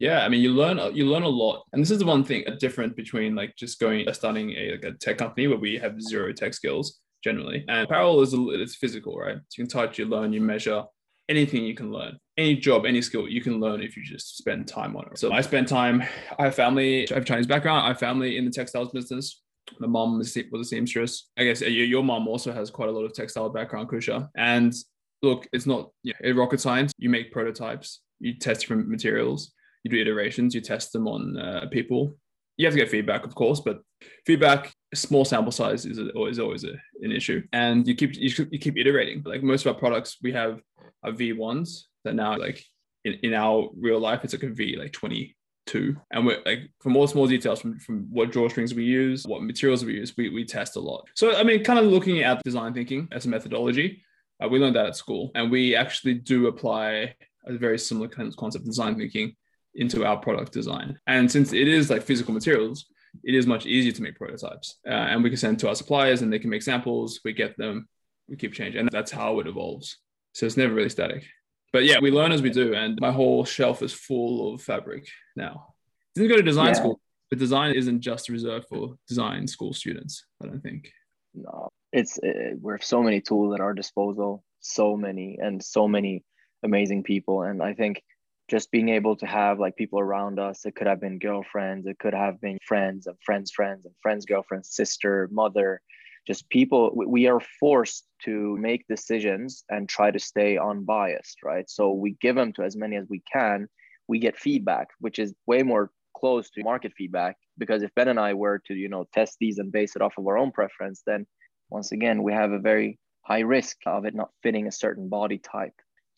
yeah 0.00 0.24
i 0.24 0.28
mean 0.28 0.40
you 0.40 0.52
learn 0.52 0.78
you 0.94 1.06
learn 1.06 1.22
a 1.22 1.28
lot. 1.28 1.64
And 1.72 1.82
this 1.82 1.90
is 1.90 1.98
the 1.98 2.06
one 2.06 2.24
thing 2.24 2.44
a 2.46 2.56
different 2.56 2.96
between 2.96 3.34
like 3.34 3.54
just 3.56 3.78
going 3.80 4.08
uh, 4.08 4.12
starting 4.12 4.50
a, 4.52 4.72
like 4.72 4.84
a 4.84 4.92
tech 4.92 5.18
company 5.18 5.46
where 5.46 5.58
we 5.58 5.76
have 5.78 6.00
zero 6.00 6.32
tech 6.32 6.54
skills 6.54 7.00
generally. 7.22 7.64
And 7.68 7.84
apparel 7.84 8.20
is 8.22 8.34
it's 8.34 8.76
physical 8.76 9.16
right? 9.16 9.36
So 9.36 9.62
you 9.62 9.64
can 9.64 9.70
touch 9.70 9.98
you 9.98 10.06
learn 10.06 10.32
you 10.32 10.40
measure 10.40 10.84
anything 11.28 11.64
you 11.64 11.74
can 11.74 11.92
learn. 11.92 12.18
Any 12.36 12.56
job 12.56 12.86
any 12.86 13.02
skill 13.02 13.28
you 13.28 13.40
can 13.40 13.60
learn 13.60 13.82
if 13.82 13.96
you 13.96 14.04
just 14.04 14.38
spend 14.38 14.66
time 14.68 14.96
on 14.96 15.06
it. 15.06 15.18
So 15.18 15.32
i 15.32 15.40
spend 15.40 15.68
time 15.68 16.02
i 16.38 16.44
have 16.44 16.54
family 16.54 17.10
i 17.10 17.14
have 17.14 17.24
chinese 17.24 17.46
background 17.46 17.84
i 17.84 17.88
have 17.88 17.98
family 17.98 18.36
in 18.36 18.44
the 18.44 18.50
textiles 18.50 18.90
business. 18.90 19.42
My 19.78 19.86
mom 19.86 20.16
was 20.16 20.36
a 20.36 20.64
seamstress. 20.64 21.28
I 21.36 21.44
guess 21.44 21.60
your 21.60 22.02
mom 22.02 22.26
also 22.26 22.52
has 22.52 22.70
quite 22.70 22.88
a 22.88 22.92
lot 22.92 23.04
of 23.04 23.12
textile 23.12 23.50
background 23.50 23.90
kusha. 23.90 24.28
And 24.34 24.74
look 25.20 25.46
it's 25.52 25.66
not 25.66 25.90
you 26.02 26.14
know, 26.22 26.32
rocket 26.32 26.60
science. 26.60 26.92
You 26.96 27.10
make 27.10 27.32
prototypes. 27.32 28.00
You 28.18 28.38
test 28.38 28.62
different 28.62 28.88
materials 28.88 29.52
you 29.84 29.90
do 29.90 30.00
iterations 30.00 30.54
you 30.54 30.60
test 30.60 30.92
them 30.92 31.06
on 31.08 31.36
uh, 31.38 31.66
people. 31.70 32.16
You 32.56 32.66
have 32.66 32.74
to 32.74 32.80
get 32.80 32.90
feedback 32.90 33.24
of 33.24 33.34
course 33.34 33.60
but 33.60 33.80
feedback 34.26 34.72
small 34.94 35.24
sample 35.24 35.52
size 35.52 35.84
is, 35.84 35.98
a, 35.98 36.08
is 36.26 36.38
always 36.38 36.64
a, 36.64 36.72
an 37.02 37.12
issue. 37.12 37.42
And 37.52 37.86
you 37.86 37.94
keep 37.94 38.14
you, 38.14 38.46
you 38.50 38.58
keep 38.58 38.76
iterating. 38.76 39.22
Like 39.24 39.42
most 39.42 39.66
of 39.66 39.74
our 39.74 39.78
products 39.78 40.16
we 40.22 40.32
have 40.32 40.60
a 41.04 41.12
V1s 41.12 41.82
that 42.04 42.14
now 42.14 42.36
like 42.36 42.64
in, 43.04 43.14
in 43.22 43.34
our 43.34 43.68
real 43.76 44.00
life 44.00 44.20
it's 44.24 44.32
like 44.32 44.42
a 44.42 44.48
V 44.48 44.76
like 44.76 44.92
22 44.92 45.96
and 46.10 46.26
we're 46.26 46.42
like 46.44 46.70
for 46.80 46.90
more 46.90 47.06
small 47.06 47.26
details 47.26 47.60
from, 47.60 47.78
from 47.78 48.06
what 48.10 48.32
drawstrings 48.32 48.74
we 48.74 48.84
use 48.84 49.24
what 49.26 49.42
materials 49.42 49.84
we 49.84 49.94
use 49.94 50.16
we, 50.16 50.30
we 50.30 50.44
test 50.44 50.76
a 50.76 50.80
lot. 50.80 51.06
So 51.14 51.36
I 51.36 51.44
mean 51.44 51.62
kind 51.62 51.78
of 51.78 51.86
looking 51.86 52.22
at 52.22 52.42
design 52.42 52.74
thinking 52.74 53.08
as 53.12 53.26
a 53.26 53.28
methodology 53.28 54.02
uh, 54.42 54.48
we 54.48 54.58
learned 54.58 54.76
that 54.76 54.86
at 54.86 54.96
school. 54.96 55.30
And 55.34 55.50
we 55.50 55.74
actually 55.74 56.14
do 56.14 56.46
apply 56.46 57.14
a 57.46 57.56
very 57.56 57.78
similar 57.78 58.08
kind 58.08 58.28
of 58.28 58.36
concept 58.36 58.64
design 58.64 58.96
thinking 58.96 59.34
into 59.74 60.04
our 60.04 60.16
product 60.16 60.52
design 60.52 60.98
and 61.06 61.30
since 61.30 61.52
it 61.52 61.68
is 61.68 61.90
like 61.90 62.02
physical 62.02 62.34
materials 62.34 62.86
it 63.24 63.34
is 63.34 63.46
much 63.46 63.66
easier 63.66 63.92
to 63.92 64.02
make 64.02 64.16
prototypes 64.16 64.76
uh, 64.86 64.90
and 64.90 65.22
we 65.22 65.30
can 65.30 65.38
send 65.38 65.58
to 65.58 65.68
our 65.68 65.74
suppliers 65.74 66.22
and 66.22 66.32
they 66.32 66.38
can 66.38 66.50
make 66.50 66.62
samples 66.62 67.20
we 67.24 67.32
get 67.32 67.56
them 67.56 67.88
we 68.28 68.36
keep 68.36 68.52
changing 68.52 68.80
and 68.80 68.90
that's 68.90 69.10
how 69.10 69.40
it 69.40 69.46
evolves 69.46 69.98
so 70.38 70.46
it's 70.46 70.56
never 70.56 70.72
really 70.72 70.88
static. 70.88 71.24
But 71.72 71.84
yeah, 71.84 71.98
we 72.00 72.12
learn 72.12 72.30
as 72.30 72.42
we 72.42 72.50
do. 72.50 72.72
And 72.72 72.96
my 73.00 73.10
whole 73.10 73.44
shelf 73.44 73.82
is 73.82 73.92
full 73.92 74.54
of 74.54 74.62
fabric 74.62 75.08
now. 75.34 75.74
Didn't 76.14 76.30
go 76.30 76.36
to 76.36 76.42
design 76.42 76.68
yeah. 76.68 76.72
school, 76.74 77.00
but 77.28 77.40
design 77.40 77.74
isn't 77.74 78.00
just 78.00 78.28
reserved 78.28 78.66
for 78.68 78.94
design 79.08 79.48
school 79.48 79.72
students, 79.72 80.24
I 80.40 80.46
don't 80.46 80.60
think. 80.60 80.92
No, 81.34 81.68
it's 81.92 82.20
it, 82.22 82.58
we 82.60 82.72
have 82.72 82.84
so 82.84 83.02
many 83.02 83.20
tools 83.20 83.52
at 83.52 83.60
our 83.60 83.74
disposal, 83.74 84.44
so 84.60 84.96
many 84.96 85.38
and 85.42 85.60
so 85.60 85.88
many 85.88 86.24
amazing 86.62 87.02
people. 87.02 87.42
And 87.42 87.60
I 87.60 87.74
think 87.74 88.04
just 88.48 88.70
being 88.70 88.88
able 88.88 89.14
to 89.16 89.26
have 89.26 89.58
like 89.58 89.76
people 89.76 90.00
around 90.00 90.38
us, 90.38 90.64
it 90.64 90.74
could 90.74 90.86
have 90.86 91.00
been 91.00 91.18
girlfriends, 91.18 91.86
it 91.86 91.98
could 91.98 92.14
have 92.14 92.40
been 92.40 92.58
friends 92.64 93.06
and 93.06 93.16
friends' 93.24 93.50
friends 93.50 93.84
and 93.84 93.94
friends' 94.02 94.24
girlfriends, 94.24 94.74
sister, 94.74 95.28
mother, 95.30 95.80
just 96.28 96.48
people 96.50 96.92
we 96.94 97.26
are 97.26 97.40
forced 97.58 98.06
to 98.22 98.56
make 98.58 98.86
decisions 98.86 99.64
and 99.70 99.88
try 99.88 100.10
to 100.10 100.18
stay 100.18 100.58
unbiased 100.58 101.38
right? 101.42 101.68
So 101.70 101.92
we 101.92 102.16
give 102.20 102.36
them 102.36 102.52
to 102.54 102.62
as 102.62 102.76
many 102.76 102.96
as 102.96 103.06
we 103.08 103.22
can. 103.32 103.66
We 104.08 104.18
get 104.18 104.36
feedback 104.36 104.88
which 104.98 105.18
is 105.18 105.34
way 105.46 105.62
more 105.62 105.90
close 106.14 106.50
to 106.50 106.62
market 106.62 106.92
feedback 106.96 107.36
because 107.58 107.82
if 107.82 107.94
ben 107.94 108.08
and 108.08 108.18
i 108.18 108.34
were 108.34 108.58
to 108.66 108.74
you 108.74 108.88
know 108.88 109.06
test 109.14 109.36
these 109.38 109.58
and 109.58 109.70
base 109.70 109.94
it 109.94 110.02
off 110.02 110.14
of 110.18 110.26
our 110.26 110.36
own 110.36 110.50
preference 110.50 111.02
then 111.06 111.24
once 111.70 111.92
again 111.92 112.22
we 112.22 112.32
have 112.32 112.50
a 112.50 112.58
very 112.58 112.98
high 113.22 113.40
risk 113.40 113.76
of 113.86 114.04
it 114.04 114.14
not 114.14 114.30
fitting 114.42 114.66
a 114.66 114.72
certain 114.72 115.08
body 115.08 115.38
type. 115.38 115.74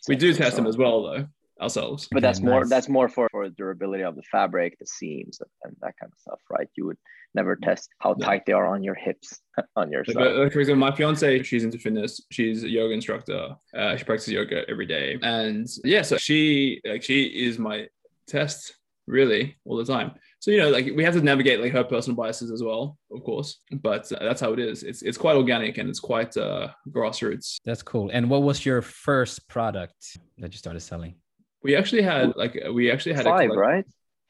We 0.08 0.16
do 0.16 0.32
test 0.32 0.56
them 0.56 0.66
as 0.66 0.78
well 0.78 1.02
though 1.02 1.26
ourselves 1.60 2.08
but 2.10 2.22
that's 2.22 2.40
more 2.40 2.66
that's 2.66 2.88
more 2.88 3.08
for, 3.08 3.28
for 3.30 3.48
durability 3.50 4.02
of 4.02 4.16
the 4.16 4.22
fabric 4.30 4.78
the 4.78 4.86
seams 4.86 5.40
and, 5.40 5.50
and 5.64 5.76
that 5.80 5.94
kind 6.00 6.12
of 6.12 6.18
stuff 6.20 6.40
right 6.50 6.68
you 6.76 6.86
would 6.86 6.96
never 7.34 7.56
test 7.56 7.90
how 7.98 8.14
tight 8.14 8.44
they 8.46 8.52
are 8.52 8.66
on 8.66 8.82
your 8.82 8.94
hips 8.94 9.40
on 9.76 9.90
your 9.90 10.04
side. 10.04 10.16
Like, 10.16 10.52
for 10.52 10.60
example, 10.60 10.80
my 10.80 10.94
fiance, 10.94 11.42
she's 11.42 11.64
into 11.64 11.78
fitness. 11.78 12.20
She's 12.30 12.64
a 12.64 12.68
yoga 12.68 12.94
instructor. 12.94 13.56
Uh, 13.76 13.96
she 13.96 14.04
practices 14.04 14.32
yoga 14.32 14.68
every 14.68 14.86
day, 14.86 15.18
and 15.22 15.66
yeah, 15.84 16.02
so 16.02 16.16
she 16.16 16.80
like 16.84 17.02
she 17.02 17.24
is 17.24 17.58
my 17.58 17.86
test 18.26 18.76
really 19.06 19.56
all 19.64 19.76
the 19.76 19.84
time. 19.84 20.12
So 20.38 20.50
you 20.50 20.58
know, 20.58 20.70
like 20.70 20.86
we 20.94 21.04
have 21.04 21.14
to 21.14 21.20
navigate 21.20 21.60
like 21.60 21.72
her 21.72 21.84
personal 21.84 22.16
biases 22.16 22.50
as 22.50 22.62
well, 22.62 22.96
of 23.12 23.22
course. 23.22 23.58
But 23.70 24.10
uh, 24.12 24.18
that's 24.20 24.40
how 24.40 24.52
it 24.52 24.58
is. 24.58 24.82
It's 24.82 25.02
it's 25.02 25.18
quite 25.18 25.36
organic 25.36 25.78
and 25.78 25.88
it's 25.88 26.00
quite 26.00 26.36
uh, 26.36 26.68
grassroots. 26.88 27.56
That's 27.64 27.82
cool. 27.82 28.10
And 28.12 28.30
what 28.30 28.42
was 28.42 28.64
your 28.64 28.82
first 28.82 29.48
product 29.48 30.18
that 30.38 30.52
you 30.52 30.58
started 30.58 30.80
selling? 30.80 31.14
We 31.62 31.76
actually 31.76 32.02
had 32.02 32.36
like 32.36 32.56
we 32.72 32.90
actually 32.90 33.14
had 33.14 33.24
five, 33.24 33.50
right? 33.50 33.84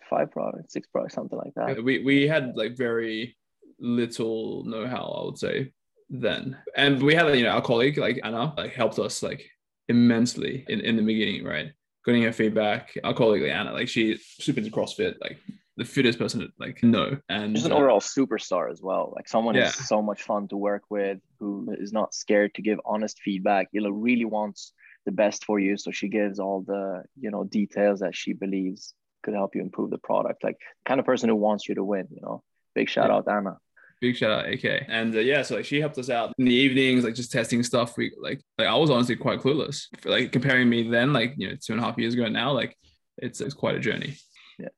Five 0.08 0.30
products, 0.32 0.72
six 0.72 0.88
products, 0.88 1.14
something 1.14 1.38
like 1.38 1.54
that. 1.54 1.82
We 1.82 2.02
we 2.02 2.26
had 2.26 2.56
like 2.56 2.76
very 2.76 3.36
little 3.78 4.64
know-how, 4.64 5.04
I 5.04 5.24
would 5.24 5.38
say, 5.38 5.72
then. 6.08 6.58
And 6.76 7.02
we 7.02 7.14
had 7.14 7.32
you 7.36 7.44
know 7.44 7.50
our 7.50 7.62
colleague 7.62 7.98
like 7.98 8.20
Anna 8.24 8.52
like 8.56 8.72
helped 8.72 8.98
us 8.98 9.22
like 9.22 9.48
immensely 9.88 10.64
in 10.68 10.80
in 10.80 10.96
the 10.96 11.02
beginning, 11.02 11.44
right? 11.44 11.72
Getting 12.04 12.22
her 12.22 12.32
feedback. 12.32 12.96
Our 13.04 13.14
colleague 13.14 13.42
like, 13.42 13.52
Anna, 13.52 13.72
like 13.72 13.88
she 13.88 14.16
super 14.16 14.58
into 14.58 14.72
CrossFit, 14.72 15.14
like 15.20 15.38
the 15.80 15.84
fittest 15.86 16.18
person 16.18 16.40
to 16.40 16.48
like 16.58 16.82
know 16.82 17.16
and 17.30 17.54
just 17.54 17.64
an 17.64 17.72
uh, 17.72 17.76
overall 17.76 18.00
superstar 18.00 18.70
as 18.70 18.82
well 18.82 19.14
like 19.16 19.26
someone 19.26 19.54
yeah. 19.54 19.64
who's 19.64 19.88
so 19.88 20.02
much 20.02 20.24
fun 20.24 20.46
to 20.46 20.54
work 20.54 20.82
with 20.90 21.18
who 21.38 21.74
is 21.78 21.90
not 21.90 22.12
scared 22.12 22.52
to 22.54 22.60
give 22.60 22.78
honest 22.84 23.18
feedback 23.20 23.66
you 23.72 23.80
know 23.80 23.88
really 23.88 24.26
wants 24.26 24.74
the 25.06 25.12
best 25.12 25.44
for 25.44 25.58
you 25.58 25.76
so 25.76 25.90
she 25.90 26.08
gives 26.08 26.38
all 26.38 26.62
the 26.62 27.02
you 27.18 27.30
know 27.30 27.44
details 27.44 28.00
that 28.00 28.14
she 28.14 28.32
believes 28.32 28.94
could 29.22 29.34
help 29.34 29.54
you 29.54 29.60
improve 29.60 29.90
the 29.90 29.98
product 29.98 30.42
like 30.44 30.56
kind 30.86 31.00
of 31.00 31.06
person 31.06 31.28
who 31.28 31.36
wants 31.36 31.68
you 31.68 31.74
to 31.74 31.84
win 31.84 32.06
you 32.10 32.20
know 32.22 32.42
big 32.74 32.88
shout 32.88 33.08
yeah. 33.08 33.16
out 33.16 33.28
anna 33.28 33.56
big 34.00 34.16
shout 34.16 34.30
out 34.30 34.50
AK. 34.50 34.86
And 34.88 35.14
uh, 35.14 35.18
yeah, 35.18 35.42
so 35.42 35.56
like 35.56 35.66
she 35.66 35.78
helped 35.78 35.98
us 35.98 36.08
out 36.08 36.32
in 36.38 36.46
the 36.46 36.54
evenings, 36.54 37.04
like 37.04 37.14
just 37.14 37.30
testing 37.30 37.62
stuff. 37.62 37.98
We 37.98 38.16
like 38.18 38.40
like 38.56 38.66
I 38.66 38.74
was 38.74 38.88
honestly 38.88 39.14
quite 39.14 39.40
clueless. 39.40 39.88
Like 40.06 40.32
comparing 40.32 40.70
me 40.70 40.88
then, 40.88 41.12
like 41.12 41.34
you 41.36 41.50
know, 41.50 41.56
two 41.62 41.74
and 41.74 41.82
a 41.82 41.84
half 41.84 41.98
years 41.98 42.14
ago 42.14 42.26
now, 42.26 42.50
like 42.52 42.74
it's 43.18 43.42
it's 43.42 43.52
quite 43.52 43.74
a 43.74 43.78
journey. 43.78 44.16
Yeah 44.58 44.68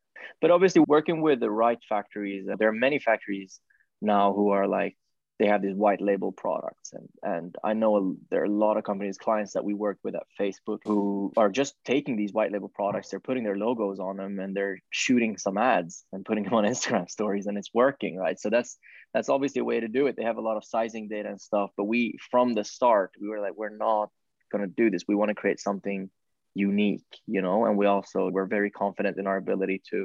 but 0.43 0.51
obviously, 0.51 0.83
working 0.89 1.23
with 1.23 1.41
the 1.41 1.51
right 1.51 1.79
factories, 1.89 2.47
there 2.59 2.69
are 2.69 2.73
many 2.73 2.99
factories 2.99 3.61
now 4.03 4.35
who 4.35 4.51
are 4.51 4.67
like 4.67 4.97
they 5.43 5.49
have 5.49 5.61
these 5.61 5.75
white 5.75 6.01
label 6.01 6.31
products. 6.31 6.93
And 6.93 7.09
and 7.25 7.57
i 7.65 7.73
know 7.73 8.17
there 8.31 8.43
are 8.43 8.53
a 8.55 8.61
lot 8.67 8.77
of 8.77 8.85
companies 8.85 9.19
clients 9.19 9.55
that 9.55 9.65
we 9.65 9.75
work 9.75 9.99
with 10.05 10.15
at 10.15 10.23
facebook 10.41 10.79
who 10.85 11.33
are 11.37 11.51
just 11.51 11.75
taking 11.85 12.17
these 12.17 12.33
white 12.33 12.53
label 12.53 12.69
products 12.69 13.09
they're 13.09 13.29
putting 13.29 13.43
their 13.43 13.57
logos 13.57 13.99
on 13.99 14.17
them 14.19 14.39
and 14.39 14.57
they're 14.57 14.79
shooting 14.91 15.37
some 15.37 15.59
ads 15.59 16.05
and 16.13 16.25
putting 16.25 16.45
them 16.45 16.55
on 16.55 16.65
instagram 16.73 17.11
stories 17.11 17.47
and 17.47 17.59
it's 17.59 17.75
working 17.75 18.17
right? 18.17 18.39
So 18.39 18.51
that's 18.51 18.79
that's 19.15 19.29
obviously 19.29 19.61
a 19.61 19.65
way 19.65 19.79
to 19.81 19.89
do 19.89 20.07
it. 20.07 20.17
They 20.17 20.25
have 20.31 20.39
a 20.39 20.47
lot 20.49 20.57
of 20.57 20.65
sizing 20.65 21.09
data 21.09 21.29
and 21.29 21.41
stuff 21.41 21.71
but 21.77 21.85
we 21.93 22.17
from 22.31 22.55
the 22.55 22.65
start 22.65 23.11
we 23.21 23.29
were 23.29 23.41
like 23.41 23.57
we're 23.57 23.77
not 23.89 24.11
going 24.53 24.65
to 24.69 24.75
do 24.83 24.91
this. 24.91 25.05
We 25.09 25.17
want 25.21 25.31
to 25.31 25.41
create 25.43 25.61
something 25.61 26.09
unique 26.55 27.13
you 27.27 27.43
know? 27.43 27.59
And 27.67 27.77
we 27.77 27.87
also 27.87 28.31
we're 28.31 28.57
very 28.59 28.71
confident 28.71 29.19
in 29.19 29.27
our 29.27 29.39
ability 29.39 29.83
to 29.91 30.01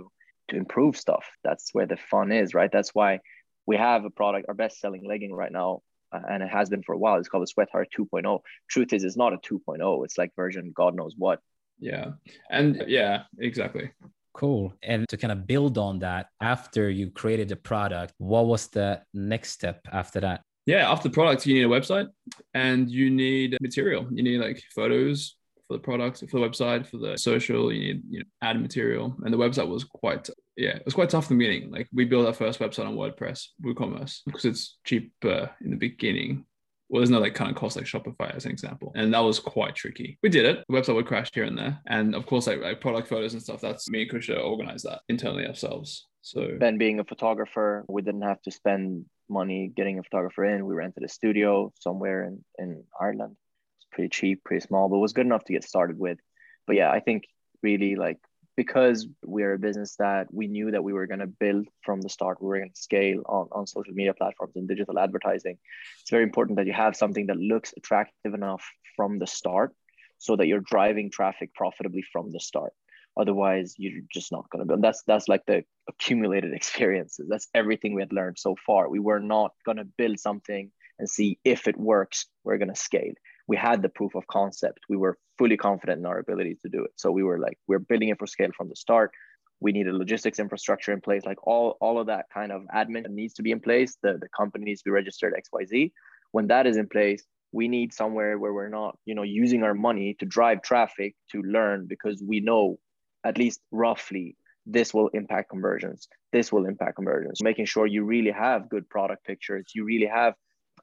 to 0.49 0.55
improve 0.55 0.95
stuff. 0.95 1.25
That's 1.43 1.73
where 1.73 1.85
the 1.85 1.97
fun 1.97 2.31
is, 2.31 2.53
right? 2.53 2.71
That's 2.71 2.95
why 2.95 3.19
we 3.67 3.77
have 3.77 4.05
a 4.05 4.09
product, 4.09 4.47
our 4.47 4.55
best 4.55 4.79
selling 4.79 5.05
legging 5.05 5.33
right 5.33 5.51
now, 5.51 5.81
uh, 6.11 6.21
and 6.29 6.41
it 6.41 6.49
has 6.49 6.69
been 6.69 6.81
for 6.81 6.95
a 6.95 6.97
while. 6.97 7.17
It's 7.17 7.27
called 7.27 7.43
the 7.43 7.47
Sweat 7.47 7.69
Heart 7.71 7.89
2.0. 7.95 8.39
Truth 8.69 8.93
is, 8.93 9.03
it's 9.03 9.17
not 9.17 9.33
a 9.33 9.37
2.0. 9.37 10.05
It's 10.05 10.17
like 10.17 10.31
version 10.35 10.71
God 10.73 10.95
knows 10.95 11.13
what. 11.17 11.39
Yeah. 11.79 12.11
And 12.49 12.85
yeah, 12.87 13.23
exactly. 13.37 13.91
Cool. 14.33 14.73
And 14.81 15.07
to 15.09 15.17
kind 15.17 15.31
of 15.31 15.45
build 15.45 15.77
on 15.77 15.99
that, 15.99 16.27
after 16.41 16.89
you 16.89 17.11
created 17.11 17.49
the 17.49 17.55
product, 17.55 18.13
what 18.17 18.47
was 18.47 18.67
the 18.67 19.01
next 19.13 19.51
step 19.51 19.81
after 19.91 20.21
that? 20.21 20.41
Yeah, 20.65 20.89
after 20.89 21.09
the 21.09 21.13
product, 21.13 21.45
you 21.45 21.55
need 21.55 21.63
a 21.63 21.79
website 21.79 22.07
and 22.53 22.89
you 22.89 23.09
need 23.09 23.57
material. 23.61 24.07
You 24.11 24.23
need 24.23 24.39
like 24.39 24.61
photos, 24.75 25.37
for 25.67 25.73
the 25.73 25.79
product, 25.79 26.19
for 26.19 26.39
the 26.39 26.47
website, 26.47 26.87
for 26.87 26.97
the 26.97 27.17
social. 27.17 27.71
You 27.71 27.79
need 27.79 28.03
you 28.09 28.19
know 28.19 28.25
add 28.41 28.61
material, 28.61 29.15
and 29.23 29.33
the 29.33 29.37
website 29.37 29.67
was 29.67 29.83
quite 29.83 30.29
yeah, 30.57 30.75
it 30.75 30.85
was 30.85 30.95
quite 30.95 31.09
tough 31.09 31.29
in 31.29 31.37
the 31.37 31.45
beginning. 31.45 31.71
Like 31.71 31.87
we 31.93 32.05
built 32.05 32.25
our 32.25 32.33
first 32.33 32.59
website 32.59 32.87
on 32.87 32.95
WordPress, 32.95 33.45
WooCommerce, 33.63 34.21
because 34.25 34.45
it's 34.45 34.77
cheaper 34.83 35.51
in 35.63 35.69
the 35.69 35.77
beginning. 35.77 36.45
Well, 36.89 37.01
there's 37.01 37.09
no 37.09 37.19
like 37.19 37.35
kind 37.35 37.51
of 37.51 37.57
cost 37.57 37.75
like 37.75 37.85
Shopify 37.85 38.35
as 38.35 38.45
an 38.45 38.51
example, 38.51 38.91
and 38.95 39.13
that 39.13 39.19
was 39.19 39.39
quite 39.39 39.75
tricky. 39.75 40.17
We 40.23 40.29
did 40.29 40.45
it. 40.45 40.63
The 40.67 40.73
website 40.73 40.95
would 40.95 41.05
crash 41.05 41.29
here 41.33 41.43
and 41.43 41.57
there, 41.57 41.79
and 41.85 42.15
of 42.15 42.25
course, 42.25 42.47
like, 42.47 42.61
like 42.61 42.81
product 42.81 43.07
photos 43.07 43.33
and 43.33 43.41
stuff. 43.41 43.61
That's 43.61 43.89
me 43.89 44.03
and 44.03 44.11
Kusha 44.11 44.43
organize 44.43 44.83
that 44.83 45.01
internally 45.09 45.45
ourselves. 45.45 46.07
So 46.21 46.57
Ben, 46.57 46.77
being 46.77 46.99
a 46.99 47.03
photographer, 47.03 47.85
we 47.87 48.01
didn't 48.01 48.23
have 48.23 48.41
to 48.43 48.51
spend 48.51 49.05
money 49.29 49.71
getting 49.75 49.99
a 49.99 50.03
photographer 50.03 50.45
in. 50.45 50.65
We 50.65 50.75
rented 50.75 51.03
a 51.03 51.09
studio 51.09 51.71
somewhere 51.79 52.23
in 52.25 52.43
in 52.57 52.83
Ireland 52.99 53.35
It's 53.77 53.87
pretty 53.91 54.09
cheap, 54.09 54.43
pretty 54.43 54.65
small, 54.65 54.89
but 54.89 54.97
was 54.97 55.13
good 55.13 55.25
enough 55.25 55.43
to 55.45 55.53
get 55.53 55.65
started 55.65 55.99
with. 55.99 56.17
But 56.65 56.77
yeah, 56.77 56.89
I 56.89 57.01
think 57.01 57.25
really 57.61 57.95
like 57.95 58.19
because 58.57 59.07
we're 59.23 59.53
a 59.53 59.59
business 59.59 59.95
that 59.99 60.27
we 60.33 60.47
knew 60.47 60.71
that 60.71 60.83
we 60.83 60.91
were 60.91 61.05
going 61.05 61.19
to 61.19 61.27
build 61.27 61.67
from 61.83 62.01
the 62.01 62.09
start, 62.09 62.41
we 62.41 62.47
were 62.47 62.57
going 62.57 62.71
to 62.71 62.81
scale 62.81 63.21
on, 63.27 63.47
on 63.51 63.67
social 63.67 63.93
media 63.93 64.15
platforms 64.15 64.55
and 64.55 64.67
digital 64.67 64.99
advertising. 64.99 65.57
It's 66.01 66.09
very 66.09 66.23
important 66.23 66.57
that 66.57 66.65
you 66.65 66.73
have 66.73 66.95
something 66.95 67.27
that 67.27 67.37
looks 67.37 67.73
attractive 67.77 68.33
enough 68.33 68.65
from 68.95 69.19
the 69.19 69.27
start 69.27 69.73
so 70.17 70.35
that 70.35 70.47
you're 70.47 70.59
driving 70.61 71.11
traffic 71.11 71.53
profitably 71.53 72.03
from 72.11 72.31
the 72.31 72.39
start. 72.39 72.73
Otherwise, 73.15 73.75
you're 73.77 74.01
just 74.11 74.31
not 74.31 74.49
going 74.49 74.61
to 74.61 74.67
build. 74.67 74.81
That's 74.81 75.03
that's 75.03 75.27
like 75.27 75.45
the 75.45 75.63
accumulated 75.87 76.53
experiences. 76.59 77.27
That's 77.29 77.47
everything 77.53 77.93
we 77.93 78.01
had 78.01 78.13
learned 78.13 78.39
so 78.39 78.55
far. 78.65 78.89
We 78.89 78.99
were 78.99 79.19
not 79.19 79.51
going 79.65 79.77
to 79.77 79.85
build 79.85 80.19
something 80.19 80.71
and 80.99 81.09
see 81.09 81.37
if 81.43 81.67
it 81.67 81.77
works. 81.77 82.25
We're 82.43 82.57
going 82.57 82.73
to 82.73 82.75
scale 82.75 83.13
we 83.47 83.55
had 83.57 83.81
the 83.81 83.89
proof 83.89 84.15
of 84.15 84.27
concept. 84.27 84.79
We 84.89 84.97
were 84.97 85.17
fully 85.37 85.57
confident 85.57 85.99
in 85.99 86.05
our 86.05 86.19
ability 86.19 86.57
to 86.63 86.69
do 86.69 86.83
it. 86.83 86.91
So 86.97 87.11
we 87.11 87.23
were 87.23 87.39
like, 87.39 87.57
we're 87.67 87.79
building 87.79 88.09
it 88.09 88.19
for 88.19 88.27
scale 88.27 88.51
from 88.55 88.69
the 88.69 88.75
start. 88.75 89.11
We 89.59 89.71
need 89.71 89.87
a 89.87 89.93
logistics 89.93 90.39
infrastructure 90.39 90.91
in 90.91 91.01
place, 91.01 91.25
like 91.25 91.45
all, 91.47 91.77
all 91.81 91.99
of 91.99 92.07
that 92.07 92.25
kind 92.31 92.51
of 92.51 92.63
admin 92.75 93.09
needs 93.09 93.33
to 93.35 93.41
be 93.41 93.51
in 93.51 93.59
place. 93.59 93.97
The, 94.03 94.17
the 94.19 94.27
company 94.37 94.65
needs 94.65 94.81
to 94.81 94.89
be 94.89 94.91
registered 94.91 95.33
XYZ. 95.33 95.91
When 96.31 96.47
that 96.47 96.67
is 96.67 96.77
in 96.77 96.87
place, 96.89 97.23
we 97.51 97.67
need 97.67 97.93
somewhere 97.93 98.37
where 98.37 98.53
we're 98.53 98.69
not, 98.69 98.97
you 99.05 99.15
know, 99.15 99.23
using 99.23 99.63
our 99.63 99.73
money 99.73 100.15
to 100.19 100.25
drive 100.25 100.61
traffic 100.61 101.15
to 101.31 101.41
learn 101.41 101.87
because 101.87 102.21
we 102.21 102.41
know 102.41 102.77
at 103.23 103.37
least 103.37 103.61
roughly 103.71 104.35
this 104.65 104.93
will 104.93 105.07
impact 105.13 105.49
conversions. 105.49 106.07
This 106.33 106.51
will 106.51 106.65
impact 106.65 106.97
conversions. 106.97 107.41
Making 107.41 107.65
sure 107.65 107.87
you 107.87 108.03
really 108.03 108.31
have 108.31 108.69
good 108.69 108.87
product 108.89 109.25
pictures, 109.25 109.71
you 109.73 109.85
really 109.85 110.07
have 110.07 110.33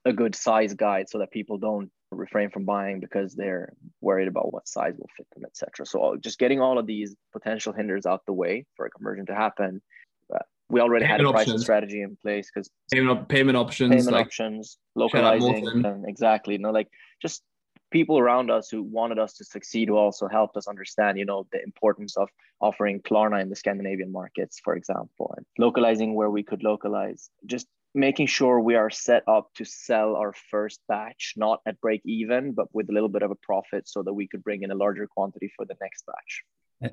a 0.05 0.12
good 0.12 0.35
size 0.35 0.74
guide 0.74 1.09
so 1.09 1.18
that 1.18 1.31
people 1.31 1.59
don't 1.59 1.90
refrain 2.14 2.50
from 2.50 2.64
buying 2.64 3.00
because 3.00 3.35
they're 3.35 3.72
worried 4.00 4.29
about 4.29 4.53
what 4.53 4.68
size 4.68 4.94
will 4.98 5.09
fit 5.16 5.27
them, 5.35 5.44
etc. 5.44 5.87
So 5.87 6.16
just 6.16 6.38
getting 6.38 6.61
all 6.61 6.79
of 6.79 6.87
these 6.87 7.14
potential 7.33 7.72
hinders 7.72 8.07
out 8.07 8.24
the 8.27 8.33
way 8.33 8.66
for 8.77 8.87
a 8.87 8.90
conversion 8.90 9.27
to 9.27 9.35
happen. 9.35 9.83
Uh, 10.33 10.38
we 10.68 10.81
already 10.81 11.05
payment 11.05 11.20
had 11.20 11.29
a 11.29 11.33
pricing 11.33 11.53
options. 11.53 11.62
strategy 11.62 12.03
in 12.03 12.16
place 12.16 12.50
because 12.53 12.70
payment, 12.92 13.29
payment 13.29 13.57
options, 13.57 13.90
payment 13.90 14.12
like 14.12 14.27
options, 14.27 14.79
localizing, 14.94 15.66
and 15.85 16.09
exactly. 16.09 16.55
You 16.55 16.61
know, 16.61 16.70
like 16.70 16.88
just 17.20 17.42
people 17.90 18.18
around 18.18 18.50
us 18.50 18.68
who 18.68 18.83
wanted 18.83 19.18
us 19.18 19.35
to 19.35 19.44
succeed 19.44 19.88
who 19.88 19.96
also 19.96 20.27
helped 20.27 20.57
us 20.57 20.66
understand, 20.66 21.16
you 21.16 21.24
know, 21.24 21.46
the 21.53 21.62
importance 21.62 22.16
of 22.16 22.29
offering 22.61 23.00
Klarna 23.00 23.40
in 23.40 23.50
the 23.50 23.57
Scandinavian 23.57 24.11
markets, 24.11 24.61
for 24.64 24.74
example, 24.74 25.33
and 25.37 25.46
localizing 25.59 26.14
where 26.14 26.31
we 26.31 26.42
could 26.42 26.62
localize. 26.64 27.31
Just 27.46 27.68
making 27.95 28.27
sure 28.27 28.61
we 28.61 28.75
are 28.75 28.91
set 28.91 29.23
up 29.29 29.49
to 29.55 29.65
sell 29.65 30.17
our 30.17 30.35
first 30.51 30.81
batch, 30.89 31.35
not 31.37 31.61
at 31.67 31.81
break 31.81 32.03
even, 32.05 32.53
but 32.53 32.67
with 32.75 32.91
a 32.91 32.93
little 32.93 33.09
bit 33.09 33.23
of 33.23 33.31
a 33.31 33.37
profit 33.37 33.89
so 33.89 34.03
that 34.03 34.13
we 34.13 34.27
could 34.27 34.43
bring 34.43 34.63
in 34.63 34.71
a 34.71 34.75
larger 34.75 35.07
quantity 35.07 35.51
for 35.57 35.65
the 35.65 35.77
next 35.81 36.05
batch. 36.07 36.43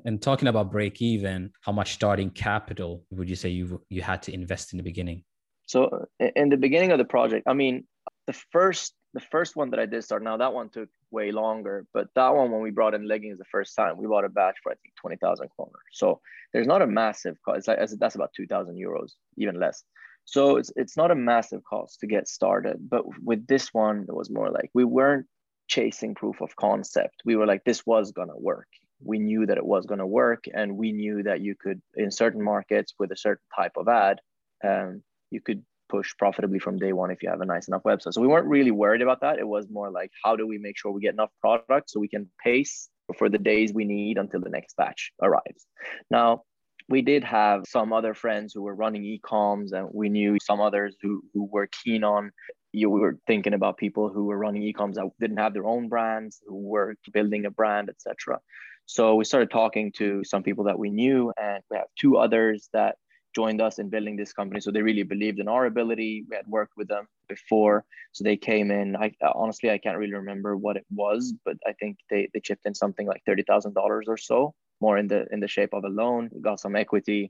And 0.04 0.22
talking 0.22 0.48
about 0.48 0.70
break 0.70 1.02
even, 1.02 1.50
how 1.60 1.72
much 1.72 1.94
starting 1.94 2.30
capital 2.30 3.04
would 3.10 3.28
you 3.28 3.36
say 3.36 3.48
you 3.48 3.82
you 3.88 4.00
had 4.00 4.22
to 4.22 4.32
invest 4.32 4.72
in 4.72 4.76
the 4.76 4.82
beginning? 4.82 5.24
So 5.66 6.06
in 6.18 6.48
the 6.48 6.56
beginning 6.56 6.92
of 6.92 6.98
the 6.98 7.04
project, 7.04 7.44
I 7.46 7.52
mean, 7.52 7.84
the 8.26 8.32
first 8.32 8.94
the 9.14 9.20
first 9.20 9.56
one 9.56 9.70
that 9.70 9.80
I 9.80 9.86
did 9.86 10.04
start 10.04 10.22
now 10.22 10.36
that 10.38 10.54
one 10.54 10.70
took 10.70 10.88
way 11.10 11.32
longer, 11.32 11.86
but 11.92 12.08
that 12.14 12.30
one 12.34 12.50
when 12.50 12.62
we 12.62 12.70
brought 12.70 12.94
in 12.94 13.06
leggings 13.06 13.38
the 13.38 13.44
first 13.44 13.74
time, 13.76 13.98
we 13.98 14.06
bought 14.06 14.24
a 14.24 14.28
batch 14.28 14.56
for 14.62 14.72
I 14.72 14.76
think 14.76 14.94
twenty 14.94 15.16
thousand 15.16 15.48
kroner. 15.54 15.82
So 15.92 16.20
there's 16.52 16.66
not 16.66 16.80
a 16.80 16.86
massive 16.86 17.36
cost. 17.44 17.58
It's 17.58 17.68
like 17.68 17.78
that's 17.98 18.14
about 18.14 18.32
two 18.34 18.46
thousand 18.46 18.76
euros, 18.76 19.12
even 19.36 19.58
less. 19.58 19.82
So 20.24 20.56
it's 20.56 20.72
it's 20.76 20.96
not 20.96 21.10
a 21.10 21.14
massive 21.14 21.62
cost 21.64 22.00
to 22.00 22.06
get 22.06 22.28
started. 22.28 22.88
But 22.88 23.04
with 23.22 23.46
this 23.46 23.68
one, 23.72 24.06
it 24.08 24.14
was 24.14 24.30
more 24.30 24.50
like 24.50 24.70
we 24.74 24.84
weren't 24.84 25.26
chasing 25.68 26.14
proof 26.14 26.40
of 26.40 26.54
concept. 26.56 27.22
We 27.24 27.36
were 27.36 27.46
like, 27.46 27.64
this 27.64 27.84
was 27.86 28.12
gonna 28.12 28.36
work. 28.36 28.68
We 29.04 29.18
knew 29.18 29.46
that 29.46 29.58
it 29.58 29.66
was 29.66 29.86
gonna 29.86 30.06
work, 30.06 30.44
and 30.52 30.76
we 30.76 30.92
knew 30.92 31.22
that 31.24 31.40
you 31.40 31.54
could 31.54 31.80
in 31.96 32.10
certain 32.10 32.42
markets 32.42 32.94
with 32.98 33.10
a 33.12 33.16
certain 33.16 33.46
type 33.54 33.72
of 33.76 33.88
ad, 33.88 34.20
um, 34.64 35.02
you 35.30 35.40
could 35.40 35.64
push 35.88 36.16
profitably 36.16 36.58
from 36.58 36.78
day 36.78 36.92
one 36.92 37.10
if 37.10 37.22
you 37.22 37.28
have 37.28 37.42
a 37.42 37.44
nice 37.44 37.68
enough 37.68 37.82
website. 37.82 38.14
So 38.14 38.22
we 38.22 38.26
weren't 38.26 38.46
really 38.46 38.70
worried 38.70 39.02
about 39.02 39.20
that. 39.20 39.38
It 39.38 39.46
was 39.46 39.68
more 39.68 39.90
like, 39.90 40.10
how 40.24 40.36
do 40.36 40.46
we 40.46 40.56
make 40.56 40.78
sure 40.78 40.90
we 40.90 41.02
get 41.02 41.12
enough 41.12 41.30
product 41.40 41.90
so 41.90 42.00
we 42.00 42.08
can 42.08 42.30
pace 42.42 42.88
for 43.18 43.28
the 43.28 43.38
days 43.38 43.72
we 43.72 43.84
need 43.84 44.16
until 44.16 44.40
the 44.40 44.48
next 44.48 44.76
batch 44.76 45.12
arrives. 45.20 45.66
Now, 46.10 46.44
we 46.92 47.00
did 47.00 47.24
have 47.24 47.62
some 47.66 47.90
other 47.90 48.12
friends 48.12 48.52
who 48.52 48.62
were 48.62 48.74
running 48.74 49.02
e-coms 49.02 49.72
and 49.72 49.88
we 49.92 50.10
knew 50.10 50.36
some 50.42 50.60
others 50.60 50.94
who, 51.00 51.22
who 51.32 51.48
were 51.50 51.68
keen 51.82 52.04
on 52.04 52.30
you 52.72 52.90
we 52.90 53.00
were 53.00 53.16
thinking 53.26 53.54
about 53.54 53.78
people 53.78 54.10
who 54.12 54.24
were 54.26 54.36
running 54.36 54.62
e-coms 54.62 54.96
that 54.96 55.08
didn't 55.18 55.38
have 55.38 55.54
their 55.54 55.66
own 55.66 55.88
brands 55.88 56.42
who 56.46 56.58
were 56.74 56.94
building 57.12 57.46
a 57.46 57.50
brand 57.50 57.88
etc 57.88 58.38
so 58.84 59.14
we 59.14 59.24
started 59.24 59.50
talking 59.50 59.90
to 60.00 60.22
some 60.24 60.42
people 60.42 60.64
that 60.64 60.78
we 60.78 60.90
knew 60.90 61.32
and 61.42 61.62
we 61.70 61.78
have 61.78 61.86
two 61.98 62.18
others 62.18 62.68
that 62.74 62.96
joined 63.34 63.62
us 63.62 63.78
in 63.78 63.88
building 63.88 64.16
this 64.16 64.32
company. 64.32 64.60
So 64.60 64.70
they 64.70 64.82
really 64.82 65.04
believed 65.04 65.38
in 65.38 65.48
our 65.48 65.64
ability. 65.64 66.24
We 66.28 66.36
had 66.36 66.46
worked 66.46 66.74
with 66.76 66.88
them 66.88 67.06
before, 67.28 67.84
so 68.12 68.24
they 68.24 68.36
came 68.36 68.70
in. 68.70 68.94
I 68.96 69.12
honestly 69.34 69.70
I 69.70 69.78
can't 69.78 69.96
really 69.96 70.12
remember 70.12 70.56
what 70.56 70.76
it 70.76 70.84
was, 70.90 71.32
but 71.44 71.56
I 71.66 71.72
think 71.80 71.96
they 72.10 72.28
they 72.32 72.40
chipped 72.40 72.66
in 72.66 72.74
something 72.74 73.06
like 73.06 73.22
thirty 73.24 73.42
thousand 73.42 73.74
dollars 73.74 74.06
or 74.08 74.18
so, 74.18 74.54
more 74.86 74.96
in 75.02 75.08
the 75.12 75.20
in 75.34 75.40
the 75.40 75.52
shape 75.56 75.72
of 75.74 75.84
a 75.84 75.94
loan. 76.00 76.28
We 76.32 76.40
got 76.40 76.60
some 76.60 76.76
equity, 76.84 77.22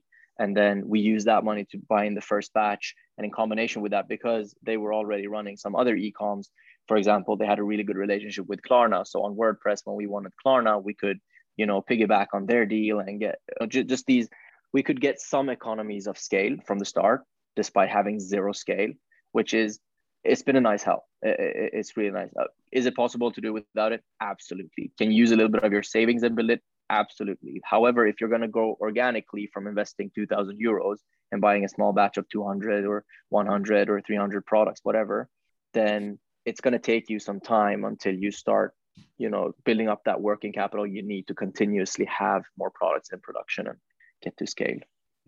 and 0.43 0.51
then 0.61 0.75
we 0.93 0.99
used 1.15 1.27
that 1.27 1.45
money 1.51 1.65
to 1.71 1.79
buy 1.93 2.03
in 2.11 2.15
the 2.15 2.29
first 2.33 2.53
batch. 2.59 2.87
And 3.17 3.25
in 3.27 3.31
combination 3.41 3.83
with 3.83 3.93
that, 3.93 4.09
because 4.09 4.47
they 4.69 4.77
were 4.83 4.95
already 4.95 5.27
running 5.37 5.57
some 5.57 5.77
other 5.77 5.95
e-coms, 5.95 6.51
for 6.89 6.97
example, 6.97 7.37
they 7.37 7.51
had 7.53 7.61
a 7.61 7.69
really 7.71 7.87
good 7.89 8.01
relationship 8.07 8.47
with 8.49 8.61
Klarna. 8.69 9.07
So 9.07 9.17
on 9.27 9.37
WordPress, 9.43 9.83
when 9.85 9.97
we 9.97 10.07
wanted 10.07 10.33
Klarna, 10.45 10.83
we 10.83 10.95
could 10.95 11.19
you 11.57 11.67
know 11.67 11.83
piggyback 11.83 12.29
on 12.33 12.47
their 12.47 12.67
deal 12.67 13.01
and 13.01 13.21
get 13.21 13.37
just 13.69 14.07
these 14.07 14.29
we 14.73 14.83
could 14.83 15.01
get 15.01 15.21
some 15.21 15.49
economies 15.49 16.07
of 16.07 16.19
scale 16.19 16.57
from 16.67 16.79
the 16.79 16.85
start 16.85 17.23
despite 17.57 17.91
having 17.91 18.19
zero 18.19 18.53
scale 18.53 18.93
which 19.33 19.55
is 19.55 19.79
it's 20.25 20.43
been 20.43 20.57
a 20.57 20.61
nice 20.61 20.83
help 20.83 21.03
it's 21.23 21.97
really 21.97 22.11
nice 22.11 22.31
uh, 22.41 22.45
is 22.73 22.87
it 22.87 22.97
possible 22.97 23.31
to 23.31 23.41
do 23.41 23.53
without 23.53 23.93
it 23.93 24.03
absolutely 24.21 24.91
can 24.99 25.11
you 25.11 25.19
use 25.19 25.33
a 25.33 25.37
little 25.37 25.51
bit 25.51 25.65
of 25.65 25.73
your 25.73 25.83
savings 25.83 26.23
and 26.23 26.37
build 26.37 26.51
it 26.51 26.63
absolutely. 26.93 27.61
However 27.65 28.07
if 28.07 28.21
you're 28.21 28.31
going 28.31 28.43
to 28.43 28.49
go 28.49 28.77
organically 28.81 29.51
from 29.53 29.67
investing 29.67 30.11
2000 30.15 30.59
euros 30.65 30.99
and 31.33 31.41
buying 31.41 31.65
a 31.65 31.69
small 31.69 31.93
batch 31.93 32.19
of 32.19 32.29
200 32.29 32.85
or 32.85 33.05
100 33.31 33.89
or 33.89 34.01
300 34.01 34.47
products 34.47 34.81
whatever 34.85 35.29
then 35.73 36.19
it's 36.45 36.61
going 36.61 36.73
to 36.73 36.79
take 36.79 37.09
you 37.09 37.19
some 37.19 37.41
time 37.41 37.85
until 37.85 38.15
you 38.15 38.31
start 38.31 38.75
you 39.17 39.31
know 39.31 39.53
building 39.65 39.89
up 39.89 40.03
that 40.05 40.21
working 40.21 40.53
capital 40.53 40.87
you 40.87 41.03
need 41.03 41.27
to 41.27 41.35
continuously 41.35 42.05
have 42.05 42.43
more 42.59 42.71
products 42.71 43.11
in 43.13 43.19
production 43.21 43.67
and 43.67 43.79
get 44.23 44.37
to 44.37 44.47
scale. 44.47 44.79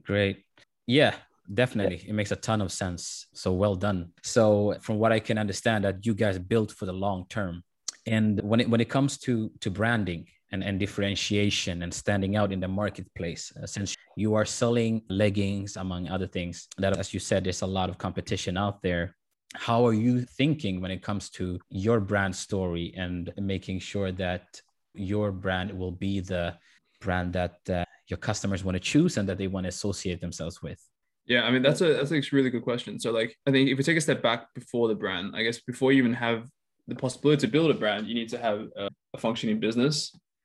Great. 0.04 0.44
Yeah 0.86 1.14
definitely. 1.52 2.02
It 2.06 2.14
makes 2.14 2.30
a 2.30 2.36
ton 2.36 2.62
of 2.62 2.72
sense. 2.72 3.26
So 3.34 3.52
well 3.52 3.74
done. 3.74 4.12
So 4.22 4.76
from 4.80 4.98
what 4.98 5.12
i 5.12 5.20
can 5.20 5.38
understand 5.38 5.84
that 5.84 6.06
you 6.06 6.14
guys 6.14 6.38
built 6.38 6.72
for 6.72 6.86
the 6.86 6.92
long 6.92 7.26
term. 7.28 7.62
And 8.06 8.40
when 8.42 8.60
it 8.60 8.68
when 8.68 8.80
it 8.80 8.88
comes 8.88 9.18
to 9.18 9.50
to 9.60 9.70
branding 9.70 10.26
and, 10.54 10.62
and 10.62 10.78
differentiation 10.78 11.82
and 11.82 11.92
standing 11.92 12.36
out 12.36 12.52
in 12.52 12.60
the 12.60 12.68
marketplace 12.68 13.52
uh, 13.60 13.66
since 13.66 13.96
you 14.16 14.34
are 14.34 14.44
selling 14.44 15.02
leggings 15.08 15.76
among 15.76 16.08
other 16.08 16.28
things 16.28 16.68
that 16.78 16.96
as 16.96 17.12
you 17.12 17.20
said 17.20 17.42
there's 17.42 17.62
a 17.62 17.66
lot 17.66 17.90
of 17.90 17.98
competition 17.98 18.56
out 18.56 18.80
there. 18.80 19.16
How 19.56 19.86
are 19.86 19.92
you 19.92 20.22
thinking 20.22 20.80
when 20.80 20.90
it 20.90 21.02
comes 21.02 21.28
to 21.38 21.58
your 21.70 21.98
brand 22.00 22.34
story 22.34 22.94
and 22.96 23.32
making 23.36 23.80
sure 23.80 24.10
that 24.12 24.60
your 24.94 25.32
brand 25.32 25.70
will 25.78 25.92
be 25.92 26.20
the 26.20 26.54
brand 27.00 27.32
that 27.34 27.56
uh, 27.68 27.84
your 28.08 28.18
customers 28.18 28.64
want 28.64 28.76
to 28.76 28.80
choose 28.92 29.16
and 29.16 29.28
that 29.28 29.38
they 29.38 29.48
want 29.48 29.64
to 29.64 29.68
associate 29.68 30.20
themselves 30.20 30.62
with? 30.62 30.80
Yeah 31.26 31.42
i 31.46 31.50
mean 31.50 31.62
that's 31.62 31.80
a 31.80 31.94
that's 31.94 32.12
a 32.12 32.20
really 32.36 32.50
good 32.50 32.66
question. 32.70 33.00
So 33.00 33.10
like 33.10 33.30
i 33.46 33.50
think 33.50 33.70
if 33.70 33.76
we 33.78 33.84
take 33.84 34.00
a 34.02 34.06
step 34.08 34.22
back 34.22 34.40
before 34.54 34.86
the 34.88 34.98
brand 35.02 35.26
i 35.38 35.42
guess 35.42 35.58
before 35.72 35.90
you 35.92 35.98
even 36.04 36.14
have 36.26 36.40
the 36.86 36.94
possibility 36.94 37.40
to 37.46 37.52
build 37.56 37.70
a 37.70 37.78
brand 37.82 38.06
you 38.06 38.14
need 38.20 38.28
to 38.28 38.38
have 38.46 38.58
a, 38.82 38.86
a 39.16 39.18
functioning 39.18 39.58
business 39.58 39.96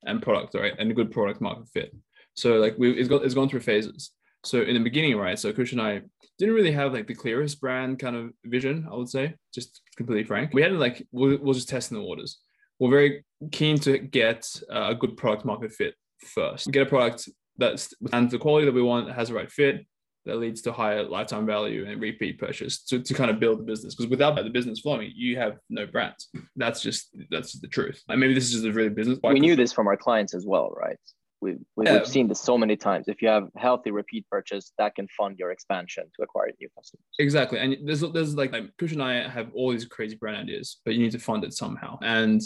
and 0.04 0.22
product 0.22 0.54
right 0.54 0.74
and 0.78 0.90
a 0.90 0.94
good 0.94 1.10
product 1.10 1.40
market 1.40 1.68
fit 1.68 1.94
so 2.34 2.56
like 2.56 2.74
we 2.78 2.92
it's, 2.92 3.08
got, 3.08 3.24
it's 3.24 3.34
gone 3.34 3.48
through 3.48 3.60
phases 3.60 4.12
so 4.44 4.62
in 4.62 4.74
the 4.74 4.80
beginning 4.80 5.16
right 5.16 5.38
so 5.38 5.52
kush 5.52 5.72
and 5.72 5.82
i 5.82 6.00
didn't 6.40 6.54
really 6.54 6.72
have 6.72 6.94
like 6.94 7.06
the 7.06 7.14
clearest 7.14 7.60
brand 7.60 7.98
kind 7.98 8.16
of 8.16 8.30
vision, 8.46 8.88
I 8.90 8.96
would 8.96 9.10
say, 9.10 9.34
just 9.54 9.82
completely 9.98 10.24
frank. 10.24 10.54
We 10.54 10.62
had 10.62 10.72
like, 10.72 11.06
we'll, 11.12 11.38
we'll 11.38 11.52
just 11.52 11.68
test 11.68 11.90
in 11.90 11.98
the 11.98 12.02
waters. 12.02 12.38
We're 12.78 12.88
very 12.90 13.24
keen 13.52 13.78
to 13.80 13.98
get 13.98 14.50
a 14.70 14.94
good 14.94 15.18
product 15.18 15.44
market 15.44 15.70
fit 15.70 15.94
first. 16.34 16.72
Get 16.72 16.86
a 16.86 16.86
product 16.86 17.28
that's 17.58 17.92
and 18.14 18.30
the 18.30 18.38
quality 18.38 18.64
that 18.64 18.74
we 18.74 18.80
want 18.80 19.12
has 19.12 19.28
the 19.28 19.34
right 19.34 19.52
fit 19.52 19.86
that 20.26 20.36
leads 20.36 20.62
to 20.62 20.72
higher 20.72 21.02
lifetime 21.02 21.46
value 21.46 21.86
and 21.88 22.00
repeat 22.00 22.38
purchase 22.38 22.82
to, 22.84 23.00
to 23.00 23.14
kind 23.14 23.30
of 23.30 23.40
build 23.40 23.58
the 23.58 23.64
business. 23.64 23.94
Because 23.94 24.10
without 24.10 24.36
the 24.36 24.50
business 24.50 24.80
flowing, 24.80 25.12
you 25.14 25.36
have 25.36 25.56
no 25.68 25.86
brand. 25.86 26.14
That's 26.56 26.82
just 26.82 27.08
that's 27.30 27.58
the 27.58 27.68
truth. 27.68 28.02
And 28.08 28.20
maybe 28.20 28.34
this 28.34 28.52
is 28.52 28.64
a 28.64 28.72
really 28.72 28.90
business. 28.90 29.18
We 29.22 29.40
knew 29.40 29.56
this 29.56 29.72
from 29.72 29.86
our 29.86 29.96
clients 29.96 30.34
as 30.34 30.46
well, 30.46 30.72
right? 30.76 30.98
We've, 31.42 31.56
we've, 31.74 31.88
yeah. 31.88 31.96
we've 31.96 32.06
seen 32.06 32.28
this 32.28 32.38
so 32.38 32.58
many 32.58 32.76
times. 32.76 33.08
If 33.08 33.22
you 33.22 33.28
have 33.28 33.48
healthy 33.56 33.90
repeat 33.90 34.26
purchase, 34.30 34.72
that 34.76 34.94
can 34.94 35.08
fund 35.16 35.38
your 35.38 35.52
expansion 35.52 36.04
to 36.16 36.22
acquire 36.22 36.50
new 36.60 36.68
customers. 36.76 37.06
Exactly. 37.18 37.58
And 37.58 37.78
there's, 37.86 38.00
there's 38.00 38.34
like, 38.34 38.52
like 38.52 38.76
Kush 38.76 38.92
and 38.92 39.02
I 39.02 39.26
have 39.26 39.48
all 39.54 39.70
these 39.72 39.86
crazy 39.86 40.16
brand 40.16 40.36
ideas, 40.36 40.80
but 40.84 40.92
you 40.92 41.00
need 41.00 41.12
to 41.12 41.18
fund 41.18 41.44
it 41.44 41.54
somehow. 41.54 41.98
And 42.02 42.42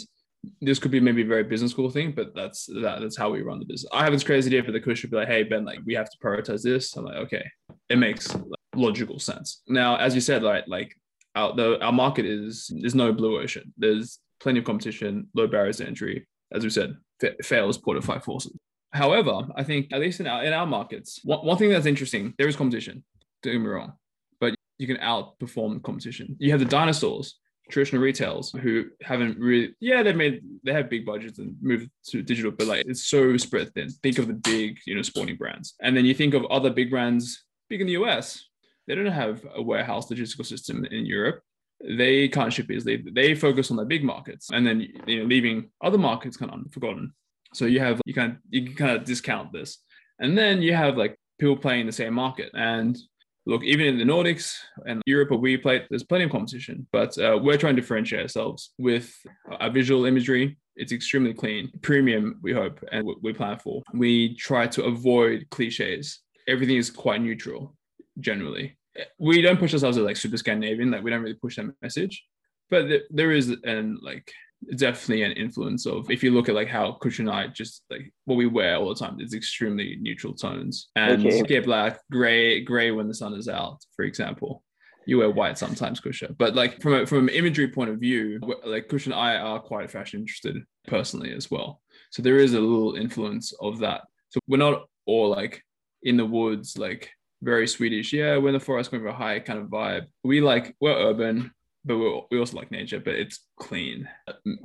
this 0.61 0.79
could 0.79 0.91
be 0.91 0.99
maybe 0.99 1.21
a 1.21 1.25
very 1.25 1.43
business 1.43 1.71
school 1.71 1.89
thing, 1.89 2.13
but 2.15 2.35
that's 2.35 2.65
that, 2.81 2.99
that's 3.01 3.17
how 3.17 3.29
we 3.29 3.41
run 3.41 3.59
the 3.59 3.65
business. 3.65 3.89
I 3.93 4.03
have 4.03 4.13
this 4.13 4.23
crazy 4.23 4.49
idea 4.49 4.63
for 4.63 4.71
the 4.71 4.79
coach 4.79 5.01
would 5.01 5.11
be 5.11 5.17
like, 5.17 5.27
hey 5.27 5.43
Ben, 5.43 5.65
like 5.65 5.79
we 5.85 5.93
have 5.95 6.09
to 6.09 6.17
prioritize 6.23 6.63
this. 6.63 6.95
I'm 6.95 7.05
like, 7.05 7.17
okay, 7.17 7.45
it 7.89 7.97
makes 7.97 8.33
like, 8.33 8.59
logical 8.75 9.19
sense. 9.19 9.61
Now, 9.67 9.97
as 9.97 10.15
you 10.15 10.21
said, 10.21 10.43
like 10.43 10.65
like 10.67 10.95
our 11.35 11.55
the 11.55 11.83
our 11.83 11.91
market 11.91 12.25
is 12.25 12.71
there's 12.79 12.95
no 12.95 13.13
blue 13.13 13.39
ocean. 13.39 13.73
There's 13.77 14.19
plenty 14.39 14.59
of 14.59 14.65
competition, 14.65 15.27
low 15.33 15.47
barriers 15.47 15.77
to 15.77 15.87
entry. 15.87 16.27
As 16.51 16.63
we 16.63 16.69
said, 16.69 16.95
fa- 17.19 17.35
fails 17.43 17.77
Porter's 17.77 18.05
Five 18.05 18.23
Forces. 18.23 18.55
However, 18.91 19.41
I 19.55 19.63
think 19.63 19.91
at 19.91 19.99
least 19.99 20.19
in 20.19 20.27
our 20.27 20.43
in 20.43 20.53
our 20.53 20.65
markets, 20.65 21.19
one, 21.23 21.45
one 21.45 21.57
thing 21.57 21.69
that's 21.69 21.85
interesting, 21.85 22.33
there 22.37 22.47
is 22.47 22.55
competition. 22.55 23.03
Don't 23.43 23.53
get 23.53 23.61
me 23.61 23.67
wrong, 23.67 23.93
but 24.39 24.55
you 24.77 24.87
can 24.87 24.97
outperform 24.97 25.83
competition. 25.83 26.35
You 26.39 26.51
have 26.51 26.59
the 26.59 26.65
dinosaurs, 26.65 27.37
traditional 27.69 28.01
retailers 28.01 28.51
who 28.51 28.85
haven't 29.01 29.39
really 29.39 29.73
yeah 29.79 30.03
they've 30.03 30.15
made 30.15 30.41
they 30.63 30.71
have 30.71 30.89
big 30.89 31.05
budgets 31.05 31.39
and 31.39 31.55
moved 31.61 31.89
to 32.05 32.21
digital 32.21 32.51
but 32.51 32.67
like 32.67 32.85
it's 32.85 33.05
so 33.05 33.35
spread 33.37 33.73
thin. 33.73 33.89
Think 33.89 34.19
of 34.19 34.27
the 34.27 34.33
big 34.33 34.77
you 34.85 34.95
know 34.95 35.01
sporting 35.01 35.35
brands. 35.35 35.73
And 35.81 35.95
then 35.95 36.05
you 36.05 36.13
think 36.13 36.33
of 36.33 36.45
other 36.45 36.69
big 36.69 36.89
brands 36.89 37.43
big 37.69 37.81
in 37.81 37.87
the 37.87 37.93
us 37.93 38.47
they 38.87 38.93
don't 38.95 39.07
have 39.07 39.43
a 39.55 39.61
warehouse 39.61 40.09
logistical 40.09 40.45
system 40.45 40.85
in 40.85 41.05
europe. 41.05 41.41
They 41.83 42.29
can't 42.29 42.53
ship 42.53 42.71
easily. 42.71 43.03
They 43.13 43.35
focus 43.35 43.69
on 43.69 43.77
the 43.77 43.85
big 43.85 44.03
markets 44.03 44.49
and 44.51 44.65
then 44.65 44.87
you 45.07 45.19
know 45.19 45.25
leaving 45.25 45.69
other 45.81 45.97
markets 45.97 46.37
kind 46.37 46.51
of 46.51 46.71
forgotten 46.71 47.13
so 47.55 47.65
you 47.65 47.79
have 47.79 48.01
you 48.05 48.13
can 48.13 48.39
you 48.49 48.65
can 48.65 48.75
kind 48.75 48.91
of 48.91 49.05
discount 49.05 49.53
this, 49.53 49.77
and 50.19 50.37
then 50.37 50.61
you 50.61 50.73
have 50.73 50.97
like 50.97 51.17
people 51.39 51.55
playing 51.55 51.85
the 51.85 51.91
same 51.91 52.13
market. 52.13 52.51
And 52.53 52.97
look, 53.45 53.63
even 53.63 53.85
in 53.85 53.97
the 53.97 54.03
Nordics 54.03 54.55
and 54.85 55.01
Europe 55.05 55.31
where 55.31 55.39
we 55.39 55.57
play, 55.57 55.85
there's 55.89 56.03
plenty 56.03 56.25
of 56.25 56.31
competition, 56.31 56.87
but 56.91 57.17
uh, 57.17 57.39
we're 57.41 57.57
trying 57.57 57.75
to 57.75 57.81
differentiate 57.81 58.23
ourselves 58.23 58.73
with 58.77 59.13
our 59.59 59.69
visual 59.69 60.05
imagery. 60.05 60.57
It's 60.75 60.91
extremely 60.91 61.33
clean, 61.33 61.71
premium. 61.81 62.39
We 62.41 62.53
hope, 62.53 62.83
and 62.91 63.07
we 63.21 63.33
plan 63.33 63.59
for. 63.59 63.81
We 63.93 64.35
try 64.35 64.67
to 64.67 64.83
avoid 64.83 65.47
cliches. 65.49 66.19
Everything 66.47 66.77
is 66.77 66.89
quite 66.89 67.21
neutral 67.21 67.75
generally. 68.19 68.77
We 69.17 69.41
don't 69.41 69.59
push 69.59 69.73
ourselves 69.73 69.97
as 69.97 70.03
like 70.03 70.17
super 70.17 70.37
Scandinavian. 70.37 70.91
Like 70.91 71.03
we 71.03 71.11
don't 71.11 71.21
really 71.21 71.35
push 71.35 71.55
that 71.55 71.71
message, 71.81 72.23
but 72.69 72.87
there 73.09 73.31
is 73.31 73.55
an 73.63 73.99
like 74.01 74.31
definitely 74.77 75.23
an 75.23 75.31
influence 75.33 75.85
of 75.85 76.09
if 76.09 76.23
you 76.23 76.31
look 76.31 76.49
at 76.49 76.55
like 76.55 76.67
how 76.67 76.93
Kush 76.93 77.19
and 77.19 77.29
I 77.29 77.47
just 77.47 77.83
like 77.89 78.11
what 78.25 78.35
we 78.35 78.47
wear 78.47 78.75
all 78.77 78.89
the 78.89 78.95
time 78.95 79.17
it's 79.19 79.33
extremely 79.33 79.97
neutral 80.01 80.33
tones. 80.33 80.89
And 80.95 81.25
okay. 81.25 81.41
get 81.43 81.65
black 81.65 81.99
gray 82.11 82.61
gray 82.61 82.91
when 82.91 83.07
the 83.07 83.13
sun 83.13 83.33
is 83.33 83.47
out 83.47 83.83
for 83.95 84.05
example. 84.05 84.63
You 85.07 85.19
wear 85.19 85.29
white 85.29 85.57
sometimes 85.59 86.01
Kusha. 86.01 86.35
But 86.35 86.55
like 86.55 86.81
from 86.81 86.93
a, 86.95 87.05
from 87.05 87.29
an 87.29 87.35
imagery 87.35 87.67
point 87.67 87.91
of 87.91 87.99
view 87.99 88.39
like 88.65 88.87
Kush 88.87 89.05
and 89.05 89.13
I 89.13 89.35
are 89.35 89.59
quite 89.59 89.91
fashion 89.91 90.21
interested 90.21 90.57
personally 90.87 91.31
as 91.31 91.51
well. 91.51 91.81
So 92.11 92.21
there 92.21 92.37
is 92.37 92.53
a 92.53 92.59
little 92.59 92.95
influence 92.95 93.53
of 93.61 93.79
that. 93.79 94.01
So 94.29 94.39
we're 94.47 94.57
not 94.57 94.87
all 95.05 95.29
like 95.29 95.61
in 96.03 96.17
the 96.17 96.25
woods 96.25 96.77
like 96.77 97.11
very 97.43 97.67
Swedish. 97.67 98.13
Yeah 98.13 98.37
we're 98.37 98.49
in 98.49 98.53
the 98.53 98.59
forest 98.59 98.89
going 98.89 99.03
for 99.03 99.09
a 99.09 99.13
high 99.13 99.39
kind 99.39 99.59
of 99.59 99.67
vibe. 99.67 100.05
We 100.23 100.41
like 100.41 100.75
we're 100.79 100.97
urban 100.97 101.51
but 101.85 101.97
we 102.31 102.39
also 102.39 102.57
like 102.57 102.71
nature, 102.71 102.99
but 102.99 103.13
it's 103.13 103.39
clean, 103.57 104.09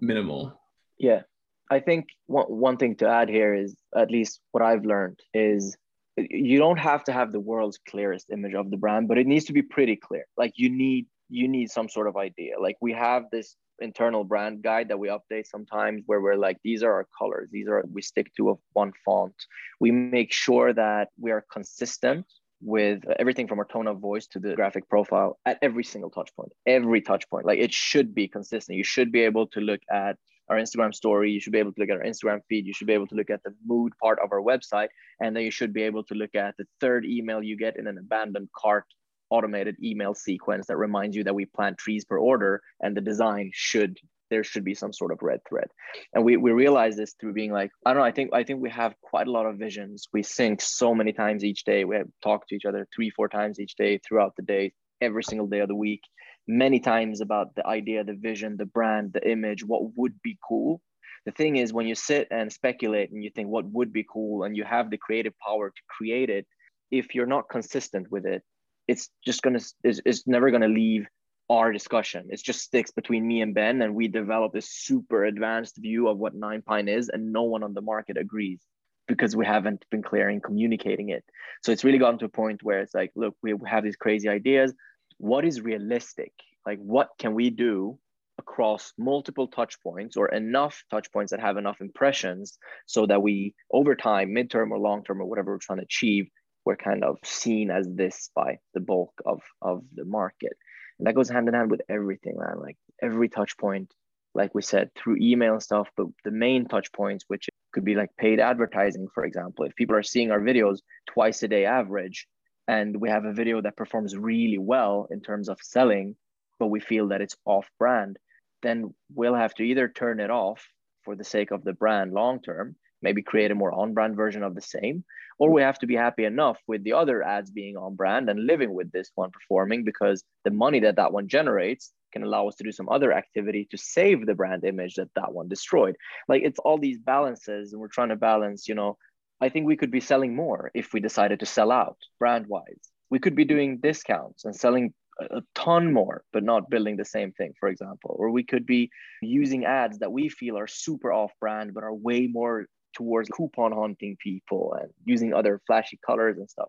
minimal. 0.01 0.59
Yeah. 0.99 1.23
I 1.71 1.81
think 1.81 2.09
one, 2.27 2.47
one 2.47 2.77
thing 2.79 2.97
to 2.97 3.09
add 3.09 3.29
here 3.29 3.55
is 3.55 3.77
at 3.97 4.11
least 4.11 4.41
what 4.51 4.63
I've 4.63 4.85
learned 4.85 5.21
is 5.33 5.77
you 6.17 6.59
don't 6.59 6.79
have 6.79 7.05
to 7.05 7.13
have 7.13 7.33
the 7.33 7.41
world's 7.41 7.79
clearest 7.89 8.31
image 8.31 8.55
of 8.55 8.71
the 8.71 8.77
brand, 8.77 9.07
but 9.07 9.19
it 9.19 9.27
needs 9.27 9.45
to 9.47 9.53
be 9.53 9.63
pretty 9.63 9.97
clear. 9.97 10.25
Like 10.37 10.55
you 10.57 10.69
need 10.71 11.07
you 11.29 11.47
need 11.47 11.71
some 11.71 11.89
sort 11.89 12.09
of 12.09 12.17
idea. 12.17 12.59
Like 12.59 12.77
we 12.81 12.93
have 12.93 13.25
this 13.31 13.55
internal 13.81 14.25
brand 14.25 14.63
guide 14.63 14.89
that 14.89 14.99
we 14.99 15.09
update 15.09 15.47
sometimes 15.47 16.03
where 16.07 16.21
we're 16.21 16.37
like 16.37 16.59
these 16.63 16.83
are 16.83 16.93
our 16.93 17.07
colors 17.17 17.49
these 17.51 17.67
are 17.67 17.85
we 17.93 18.03
stick 18.03 18.33
to 18.35 18.59
one 18.75 18.93
font 19.05 19.35
we 19.81 19.91
make 19.91 20.33
sure 20.33 20.73
that 20.73 21.09
we 21.19 21.31
are 21.31 21.45
consistent 21.51 22.27
with 22.61 23.03
everything 23.19 23.49
from 23.49 23.59
our 23.59 23.65
tone 23.65 23.87
of 23.87 23.99
voice 23.99 24.27
to 24.27 24.39
the 24.39 24.55
graphic 24.55 24.89
profile 24.89 25.39
at 25.47 25.59
every 25.63 25.85
single 25.85 26.11
touch 26.11 26.31
point 26.37 26.53
every 26.67 27.01
touch 27.01 27.29
point. 27.31 27.47
Like 27.47 27.59
it 27.59 27.73
should 27.73 28.15
be 28.15 28.29
consistent. 28.29 28.77
You 28.77 28.85
should 28.85 29.13
be 29.13 29.21
able 29.21 29.47
to 29.49 29.61
look 29.61 29.81
at 29.91 30.17
our 30.49 30.57
instagram 30.57 30.95
story. 30.95 31.31
You 31.31 31.41
should 31.41 31.53
be 31.53 31.59
able 31.59 31.73
to 31.73 31.81
look 31.81 31.91
at 31.91 31.97
our 31.97 32.05
instagram 32.05 32.41
feed. 32.49 32.67
You 32.67 32.75
should 32.75 32.87
be 32.87 32.93
able 32.93 33.07
to 33.09 33.15
look 33.15 33.31
at 33.31 33.43
the 33.45 33.55
mood 33.65 33.93
part 34.03 34.19
of 34.19 34.33
our 34.33 34.41
website. 34.41 34.89
And 35.21 35.35
then 35.35 35.45
you 35.45 35.51
should 35.51 35.73
be 35.73 35.83
able 35.83 36.05
to 36.05 36.15
look 36.15 36.35
at 36.35 36.57
the 36.59 36.65
third 36.81 37.05
email 37.05 37.43
you 37.43 37.57
get 37.57 37.79
in 37.79 37.87
an 37.87 37.99
abandoned 37.99 38.49
cart 38.57 38.85
automated 39.31 39.77
email 39.83 40.13
sequence 40.13 40.67
that 40.67 40.77
reminds 40.77 41.17
you 41.17 41.25
that 41.25 41.35
we 41.35 41.47
plant 41.47 41.79
trees 41.79 42.05
per 42.05 42.19
order 42.19 42.61
and 42.81 42.97
the 42.97 43.01
design 43.01 43.51
should 43.55 43.97
there 44.31 44.45
should 44.45 44.65
be 44.65 44.75
some 44.75 44.93
sort 44.93 45.13
of 45.13 45.19
red 45.23 45.41
thread. 45.49 45.69
And 46.15 46.25
we, 46.25 46.37
we 46.37 46.53
realize 46.53 46.97
this 46.97 47.15
through 47.21 47.33
being 47.33 47.53
like, 47.53 47.71
I 47.85 47.93
don't 47.93 48.01
know, 48.01 48.07
I 48.07 48.13
think 48.13 48.31
I 48.33 48.45
think 48.45 48.61
we 48.61 48.71
have 48.71 48.95
quite 49.03 49.27
a 49.27 49.31
lot 49.31 49.47
of 49.47 49.59
visions. 49.59 50.07
We 50.13 50.23
sync 50.23 50.63
so 50.63 50.95
many 50.95 51.13
times 51.13 51.45
each 51.45 51.65
day. 51.65 51.85
We 51.85 51.97
have 51.97 52.09
talked 52.23 52.49
to 52.49 52.57
each 52.57 52.65
other 52.65 52.87
three, 52.95 53.11
four 53.11 53.29
times 53.29 53.61
each 53.61 53.75
day 53.77 53.99
throughout 53.99 54.35
the 54.37 54.43
day, 54.43 54.73
every 55.01 55.25
single 55.25 55.47
day 55.47 55.61
of 55.61 55.69
the 55.69 55.75
week, 55.75 56.03
many 56.47 56.81
times 56.81 57.21
about 57.21 57.55
the 57.55 57.67
idea, 57.67 58.05
the 58.05 58.15
vision, 58.15 58.57
the 58.57 58.67
brand, 58.67 59.13
the 59.13 59.29
image, 59.29 59.65
what 59.65 59.97
would 59.97 60.21
be 60.23 60.39
cool. 60.47 60.81
The 61.27 61.33
thing 61.33 61.57
is, 61.57 61.73
when 61.73 61.87
you 61.87 61.95
sit 61.95 62.29
and 62.31 62.51
speculate 62.51 63.11
and 63.11 63.23
you 63.23 63.31
think 63.31 63.49
what 63.49 63.67
would 63.67 63.93
be 63.93 64.07
cool 64.11 64.45
and 64.45 64.57
you 64.57 64.65
have 64.65 64.91
the 64.91 64.97
creative 64.97 65.35
power 65.39 65.71
to 65.71 65.83
create 65.89 66.31
it, 66.31 66.47
if 66.91 67.15
you're 67.15 67.27
not 67.27 67.49
consistent 67.51 68.11
with 68.11 68.27
it, 68.27 68.43
it's 68.89 69.11
just 69.25 69.43
gonna 69.43 69.61
it's, 69.85 70.01
it's 70.05 70.27
never 70.27 70.51
gonna 70.51 70.69
leave 70.69 71.07
our 71.51 71.73
discussion. 71.73 72.29
It 72.31 72.41
just 72.43 72.61
sticks 72.61 72.93
between 72.93 73.27
me 73.27 73.43
and 73.43 73.53
Ben, 73.53 73.83
and 73.83 73.95
we 73.95 74.07
develop 74.07 74.53
this 74.53 74.71
super 74.71 75.25
advanced 75.25 75.77
view 75.79 76.09
of 76.09 76.17
what 76.17 76.35
Nine 76.35 76.63
Pine 76.63 76.89
is, 76.89 77.09
and 77.09 77.33
no 77.33 77.43
one 77.43 77.65
on 77.65 77.75
the 77.75 77.83
market 77.83 78.17
agrees 78.17 78.61
because 79.09 79.35
we 79.35 79.45
haven't 79.45 79.85
been 79.91 80.03
clear 80.03 80.31
in 80.31 80.41
communicating 80.41 81.09
it. 81.09 81.25
So 81.63 81.73
it's 81.73 81.83
really 81.83 81.99
gotten 81.99 82.21
to 82.21 82.27
a 82.27 82.29
point 82.29 82.63
where 82.63 82.79
it's 82.79 82.95
like, 82.95 83.11
look, 83.17 83.35
we 83.43 83.53
have 83.67 83.83
these 83.83 83.97
crazy 83.97 84.29
ideas. 84.29 84.73
What 85.19 85.45
is 85.45 85.61
realistic? 85.61 86.33
Like, 86.65 86.79
what 86.79 87.09
can 87.19 87.35
we 87.35 87.51
do 87.51 87.99
across 88.39 88.93
multiple 88.97 89.49
touch 89.49 89.83
points 89.83 90.17
or 90.17 90.29
enough 90.29 90.85
touch 90.89 91.11
points 91.13 91.33
that 91.33 91.41
have 91.41 91.57
enough 91.57 91.81
impressions 91.81 92.59
so 92.87 93.07
that 93.07 93.21
we, 93.21 93.55
over 93.73 93.97
time, 93.97 94.31
midterm 94.31 94.71
or 94.71 94.79
long 94.79 95.03
term 95.03 95.21
or 95.21 95.27
whatever 95.27 95.53
we're 95.53 95.59
trying 95.59 95.79
to 95.81 95.85
achieve, 95.85 96.29
we're 96.65 96.77
kind 96.77 97.03
of 97.03 97.17
seen 97.25 97.71
as 97.71 97.89
this 97.93 98.31
by 98.37 98.59
the 98.75 98.81
bulk 98.81 99.13
of, 99.27 99.41
of 99.61 99.83
the 99.95 100.05
market. 100.05 100.53
And 101.01 101.07
that 101.07 101.15
goes 101.15 101.31
hand 101.31 101.49
in 101.49 101.55
hand 101.55 101.71
with 101.71 101.81
everything, 101.89 102.37
man. 102.37 102.61
Like 102.61 102.77
every 103.01 103.31
touch 103.31 103.57
point, 103.57 103.91
like 104.35 104.55
we 104.55 104.61
said, 104.61 104.91
through 104.95 105.17
email 105.19 105.55
and 105.55 105.63
stuff, 105.63 105.89
but 105.97 106.09
the 106.25 106.31
main 106.31 106.67
touch 106.67 106.93
points, 106.93 107.25
which 107.27 107.49
could 107.73 107.87
be 107.87 107.95
like 107.95 108.11
paid 108.19 108.39
advertising, 108.39 109.09
for 109.15 109.25
example. 109.25 109.65
If 109.65 109.75
people 109.75 109.97
are 109.97 110.03
seeing 110.03 110.31
our 110.31 110.41
videos 110.41 110.81
twice 111.09 111.43
a 111.43 111.49
day 111.49 111.65
average, 111.65 112.27
and 112.69 113.01
we 113.01 113.09
have 113.09 113.25
a 113.25 113.33
video 113.33 113.63
that 113.63 113.79
performs 113.79 114.15
really 114.15 114.59
well 114.59 115.09
in 115.11 115.23
terms 115.23 115.49
of 115.49 115.59
selling, 115.63 116.17
but 116.59 116.67
we 116.67 116.81
feel 116.81 117.09
that 117.09 117.23
it's 117.23 117.37
off 117.47 117.67
brand, 117.79 118.19
then 118.63 118.95
we'll 119.15 119.35
have 119.35 119.55
to 119.55 119.63
either 119.63 119.89
turn 119.89 120.21
it 120.21 120.31
off 120.31 120.69
for 121.03 121.17
the 121.17 121.25
sake 121.25 121.51
of 121.51 121.65
the 121.65 121.73
brand 121.73 122.13
long 122.13 122.43
term, 122.43 122.77
maybe 123.03 123.23
create 123.23 123.51
a 123.51 123.55
more 123.55 123.73
on 123.73 123.95
brand 123.95 124.17
version 124.17 124.43
of 124.43 124.55
the 124.55 124.61
same, 124.61 125.05
or 125.39 125.51
we 125.51 125.63
have 125.63 125.79
to 125.79 125.87
be 125.87 125.97
happy 125.97 126.25
enough 126.25 126.59
with 126.67 126.85
the 126.85 126.93
other 126.93 127.23
ads 127.23 127.51
being 127.51 127.77
on 127.77 127.97
brand 127.97 128.29
and 128.29 128.47
living 128.47 128.75
with 128.75 128.93
this 128.93 129.11
one 129.15 129.31
performing 129.31 129.85
because 129.85 130.23
the 130.45 130.51
money 130.51 130.81
that 130.81 130.97
that 130.97 131.13
one 131.13 131.29
generates 131.29 131.93
can 132.13 132.23
allow 132.23 132.49
us 132.49 132.57
to 132.57 132.65
do 132.65 132.73
some 132.73 132.89
other 132.89 133.13
activity 133.13 133.67
to 133.71 133.79
save 133.79 134.27
the 134.27 134.35
brand 134.35 134.65
image 134.65 134.97
that 134.97 135.09
that 135.15 135.33
one 135.33 135.49
destroyed 135.49 135.97
like 136.27 136.43
it's 136.43 136.59
all 136.59 136.77
these 136.77 136.99
balances 136.99 137.73
and 137.73 137.81
we're 137.81 137.87
trying 137.87 138.09
to 138.09 138.17
balance 138.17 138.67
you 138.67 138.75
know 138.75 138.97
i 139.41 139.49
think 139.49 139.65
we 139.65 139.77
could 139.77 139.93
be 139.93 140.01
selling 140.01 140.35
more 140.35 140.73
if 140.75 140.93
we 140.93 140.99
decided 140.99 141.39
to 141.39 141.47
sell 141.47 141.71
out 141.71 141.97
brand 142.19 142.49
wise 142.49 142.91
we 143.11 143.21
could 143.21 143.37
be 143.37 143.45
doing 143.45 143.79
discounts 143.79 144.45
and 144.45 144.57
selling 144.57 144.93
a 145.31 145.43
ton 145.55 145.93
more, 145.93 146.25
but 146.33 146.43
not 146.43 146.71
building 146.71 146.97
the 146.97 147.05
same 147.05 147.33
thing, 147.33 147.53
for 147.59 147.69
example. 147.69 148.17
Or 148.19 148.31
we 148.31 148.43
could 148.43 148.65
be 148.65 148.91
using 149.21 149.65
ads 149.65 149.99
that 149.99 150.13
we 150.13 150.29
feel 150.29 150.57
are 150.57 150.67
super 150.67 151.13
off 151.13 151.33
brand, 151.41 151.75
but 151.75 151.85
are 151.85 151.93
way 151.93 152.27
more 152.27 152.67
towards 152.95 153.29
coupon 153.29 153.73
hunting 153.73 154.17
people 154.19 154.77
and 154.81 154.91
using 155.05 155.33
other 155.33 155.61
flashy 155.67 155.99
colors 156.05 156.39
and 156.39 156.49
stuff. 156.49 156.69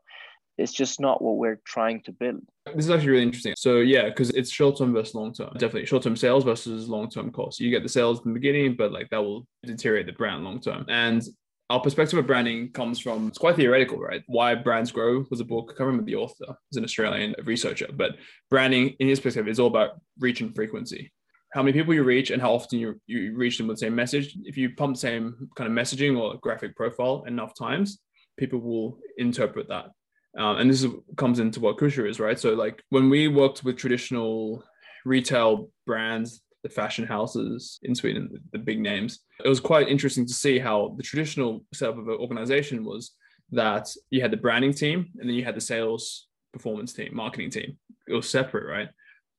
It's 0.58 0.74
just 0.74 1.00
not 1.00 1.22
what 1.22 1.38
we're 1.38 1.62
trying 1.66 2.02
to 2.04 2.12
build. 2.12 2.42
This 2.76 2.86
is 2.86 2.92
actually 2.92 3.10
really 3.10 3.24
interesting. 3.24 3.54
So 3.58 3.78
yeah, 3.78 4.10
because 4.10 4.30
it's 4.32 4.52
short 4.52 4.78
term 4.78 4.94
versus 4.94 5.16
long 5.16 5.34
term. 5.34 5.52
Definitely 5.54 5.86
short 5.86 6.04
term 6.04 6.16
sales 6.16 6.44
versus 6.44 6.88
long 6.88 7.10
term 7.10 7.32
costs. 7.32 7.60
You 7.60 7.72
get 7.72 7.84
the 7.84 7.90
sales 7.90 8.20
in 8.24 8.34
the 8.34 8.40
beginning, 8.40 8.76
but 8.76 8.92
like 8.92 9.10
that 9.10 9.24
will 9.24 9.48
deteriorate 9.66 10.06
the 10.06 10.12
brand 10.12 10.44
long 10.44 10.60
term. 10.60 10.86
And 10.88 11.24
our 11.70 11.80
perspective 11.80 12.20
of 12.20 12.28
branding 12.28 12.70
comes 12.74 13.00
from 13.00 13.30
it's 13.30 13.38
quite 13.38 13.56
theoretical, 13.56 13.98
right? 13.98 14.24
Why 14.28 14.54
Brands 14.56 14.92
Grow 14.92 15.26
was 15.32 15.40
a 15.40 15.46
book. 15.46 15.70
I 15.70 15.78
can't 15.78 15.88
remember 15.88 16.06
the 16.06 16.18
author, 16.18 16.58
He's 16.70 16.78
an 16.78 16.84
Australian 16.84 17.34
researcher, 17.46 17.88
but 17.94 18.18
branding 18.50 18.96
in 19.00 19.08
his 19.08 19.22
perspective 19.22 19.48
is 19.48 19.60
all 19.60 19.68
about 19.68 19.92
reach 20.20 20.42
and 20.42 20.54
frequency 20.54 21.12
how 21.54 21.62
many 21.62 21.74
people 21.78 21.94
you 21.94 22.04
reach 22.04 22.32
and 22.32 22.42
how 22.42 22.54
often 22.54 22.80
you, 22.80 23.00
you 23.08 23.36
reach 23.36 23.58
them 23.58 23.68
with 23.68 23.78
the 23.78 23.86
same 23.86 23.96
message. 23.96 24.38
If 24.46 24.58
you 24.58 24.74
pump 24.76 24.96
the 24.96 25.00
same 25.00 25.50
kind 25.56 25.70
of 25.70 25.76
messaging 25.78 26.18
or 26.18 26.38
graphic 26.40 26.76
profile 26.76 27.24
enough 27.28 27.54
times, 27.58 28.00
people 28.38 28.60
will 28.60 28.98
interpret 29.18 29.68
that. 29.68 29.88
Um, 30.38 30.58
and 30.58 30.70
this 30.70 30.84
is, 30.84 30.92
comes 31.18 31.40
into 31.40 31.60
what 31.60 31.78
Kusha 31.78 32.10
is, 32.10 32.20
right? 32.20 32.40
So 32.40 32.54
like 32.54 32.82
when 32.90 33.10
we 33.10 33.28
worked 33.28 33.66
with 33.66 33.78
traditional 33.78 34.64
retail 35.04 35.70
brands, 35.86 36.42
the 36.64 36.70
fashion 36.70 37.06
houses 37.06 37.80
in 37.84 37.96
Sweden, 37.96 38.30
the, 38.32 38.40
the 38.54 38.64
big 38.64 38.80
names, 38.80 39.20
it 39.44 39.50
was 39.50 39.60
quite 39.60 39.90
interesting 39.90 40.26
to 40.28 40.34
see 40.34 40.58
how 40.58 40.94
the 40.96 41.04
traditional 41.04 41.66
setup 41.74 41.98
of 41.98 42.08
an 42.08 42.18
organization 42.20 42.86
was 42.86 43.12
that 43.52 43.90
you 44.10 44.22
had 44.22 44.32
the 44.32 44.38
branding 44.38 44.74
team 44.74 45.08
and 45.20 45.28
then 45.28 45.36
you 45.36 45.44
had 45.44 45.56
the 45.56 45.62
sales 45.62 46.28
performance 46.54 46.94
team, 46.94 47.14
marketing 47.14 47.50
team. 47.50 47.78
It 48.08 48.14
was 48.14 48.30
separate, 48.30 48.68
right? 48.68 48.90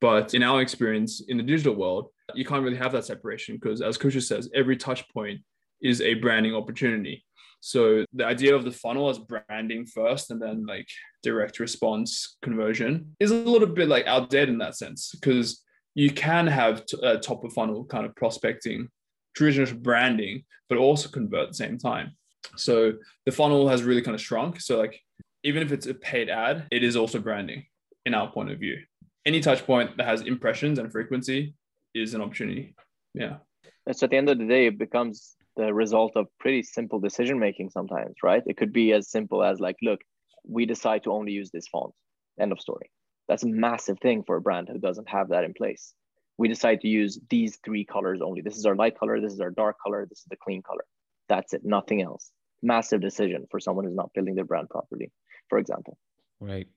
But 0.03 0.33
in 0.33 0.43
our 0.43 0.59
experience 0.59 1.21
in 1.29 1.37
the 1.37 1.43
digital 1.43 1.75
world, 1.75 2.09
you 2.35 2.43
can't 2.43 2.61
really 2.61 2.75
have 2.75 2.91
that 2.91 3.05
separation 3.05 3.55
because, 3.55 3.81
as 3.81 3.97
Kusha 3.97 4.21
says, 4.21 4.49
every 4.53 4.75
touch 4.75 5.07
point 5.13 5.39
is 5.81 6.01
a 6.01 6.15
branding 6.15 6.53
opportunity. 6.53 7.23
So 7.61 8.03
the 8.11 8.25
idea 8.25 8.53
of 8.53 8.65
the 8.65 8.71
funnel 8.73 9.09
as 9.09 9.17
branding 9.17 9.85
first 9.85 10.29
and 10.29 10.41
then 10.41 10.65
like 10.65 10.89
direct 11.23 11.57
response 11.61 12.35
conversion 12.41 13.15
is 13.21 13.31
a 13.31 13.35
little 13.35 13.65
bit 13.65 13.87
like 13.87 14.05
outdated 14.05 14.49
in 14.49 14.57
that 14.57 14.75
sense 14.75 15.11
because 15.13 15.63
you 15.95 16.11
can 16.11 16.47
have 16.47 16.85
t- 16.85 16.97
uh, 17.01 17.19
top 17.19 17.45
of 17.45 17.53
funnel 17.53 17.85
kind 17.85 18.05
of 18.05 18.13
prospecting, 18.13 18.89
traditional 19.37 19.79
branding, 19.79 20.43
but 20.67 20.77
also 20.77 21.07
convert 21.07 21.43
at 21.43 21.47
the 21.51 21.53
same 21.53 21.77
time. 21.77 22.11
So 22.57 22.95
the 23.25 23.31
funnel 23.31 23.69
has 23.69 23.83
really 23.83 24.01
kind 24.01 24.15
of 24.15 24.21
shrunk. 24.21 24.59
So 24.59 24.77
like 24.77 24.99
even 25.45 25.63
if 25.63 25.71
it's 25.71 25.87
a 25.87 25.93
paid 25.93 26.29
ad, 26.29 26.67
it 26.71 26.83
is 26.83 26.97
also 26.97 27.19
branding 27.19 27.67
in 28.05 28.13
our 28.13 28.29
point 28.29 28.51
of 28.51 28.59
view 28.59 28.79
any 29.25 29.39
touch 29.39 29.65
point 29.65 29.97
that 29.97 30.05
has 30.05 30.21
impressions 30.21 30.79
and 30.79 30.91
frequency 30.91 31.55
is 31.93 32.13
an 32.13 32.21
opportunity. 32.21 32.75
Yeah. 33.13 33.37
And 33.85 33.95
So 33.95 34.05
at 34.05 34.11
the 34.11 34.17
end 34.17 34.29
of 34.29 34.37
the 34.37 34.45
day, 34.45 34.67
it 34.67 34.77
becomes 34.77 35.35
the 35.55 35.73
result 35.73 36.13
of 36.15 36.27
pretty 36.39 36.63
simple 36.63 36.99
decision 36.99 37.39
making 37.39 37.69
sometimes, 37.69 38.15
right? 38.23 38.43
It 38.45 38.57
could 38.57 38.73
be 38.73 38.91
as 38.93 39.09
simple 39.09 39.43
as 39.43 39.59
like, 39.59 39.77
look, 39.81 40.01
we 40.47 40.65
decide 40.65 41.03
to 41.03 41.11
only 41.11 41.31
use 41.31 41.51
this 41.51 41.67
font. 41.67 41.93
End 42.39 42.51
of 42.51 42.59
story. 42.59 42.89
That's 43.27 43.43
a 43.43 43.47
massive 43.47 43.99
thing 43.99 44.23
for 44.23 44.35
a 44.35 44.41
brand 44.41 44.67
who 44.69 44.79
doesn't 44.79 45.09
have 45.09 45.29
that 45.29 45.43
in 45.43 45.53
place. 45.53 45.93
We 46.37 46.47
decide 46.47 46.81
to 46.81 46.87
use 46.87 47.19
these 47.29 47.59
three 47.63 47.85
colors 47.85 48.21
only. 48.21 48.41
This 48.41 48.57
is 48.57 48.65
our 48.65 48.75
light 48.75 48.97
color, 48.97 49.21
this 49.21 49.33
is 49.33 49.39
our 49.39 49.51
dark 49.51 49.77
color, 49.81 50.05
this 50.09 50.19
is 50.19 50.25
the 50.29 50.35
clean 50.35 50.63
color. 50.63 50.83
That's 51.29 51.53
it, 51.53 51.61
nothing 51.63 52.01
else. 52.01 52.31
Massive 52.61 53.01
decision 53.01 53.45
for 53.51 53.59
someone 53.59 53.85
who's 53.85 53.95
not 53.95 54.11
building 54.13 54.35
their 54.35 54.45
brand 54.45 54.69
properly, 54.69 55.11
for 55.49 55.59
example. 55.59 55.97
Right. 56.39 56.67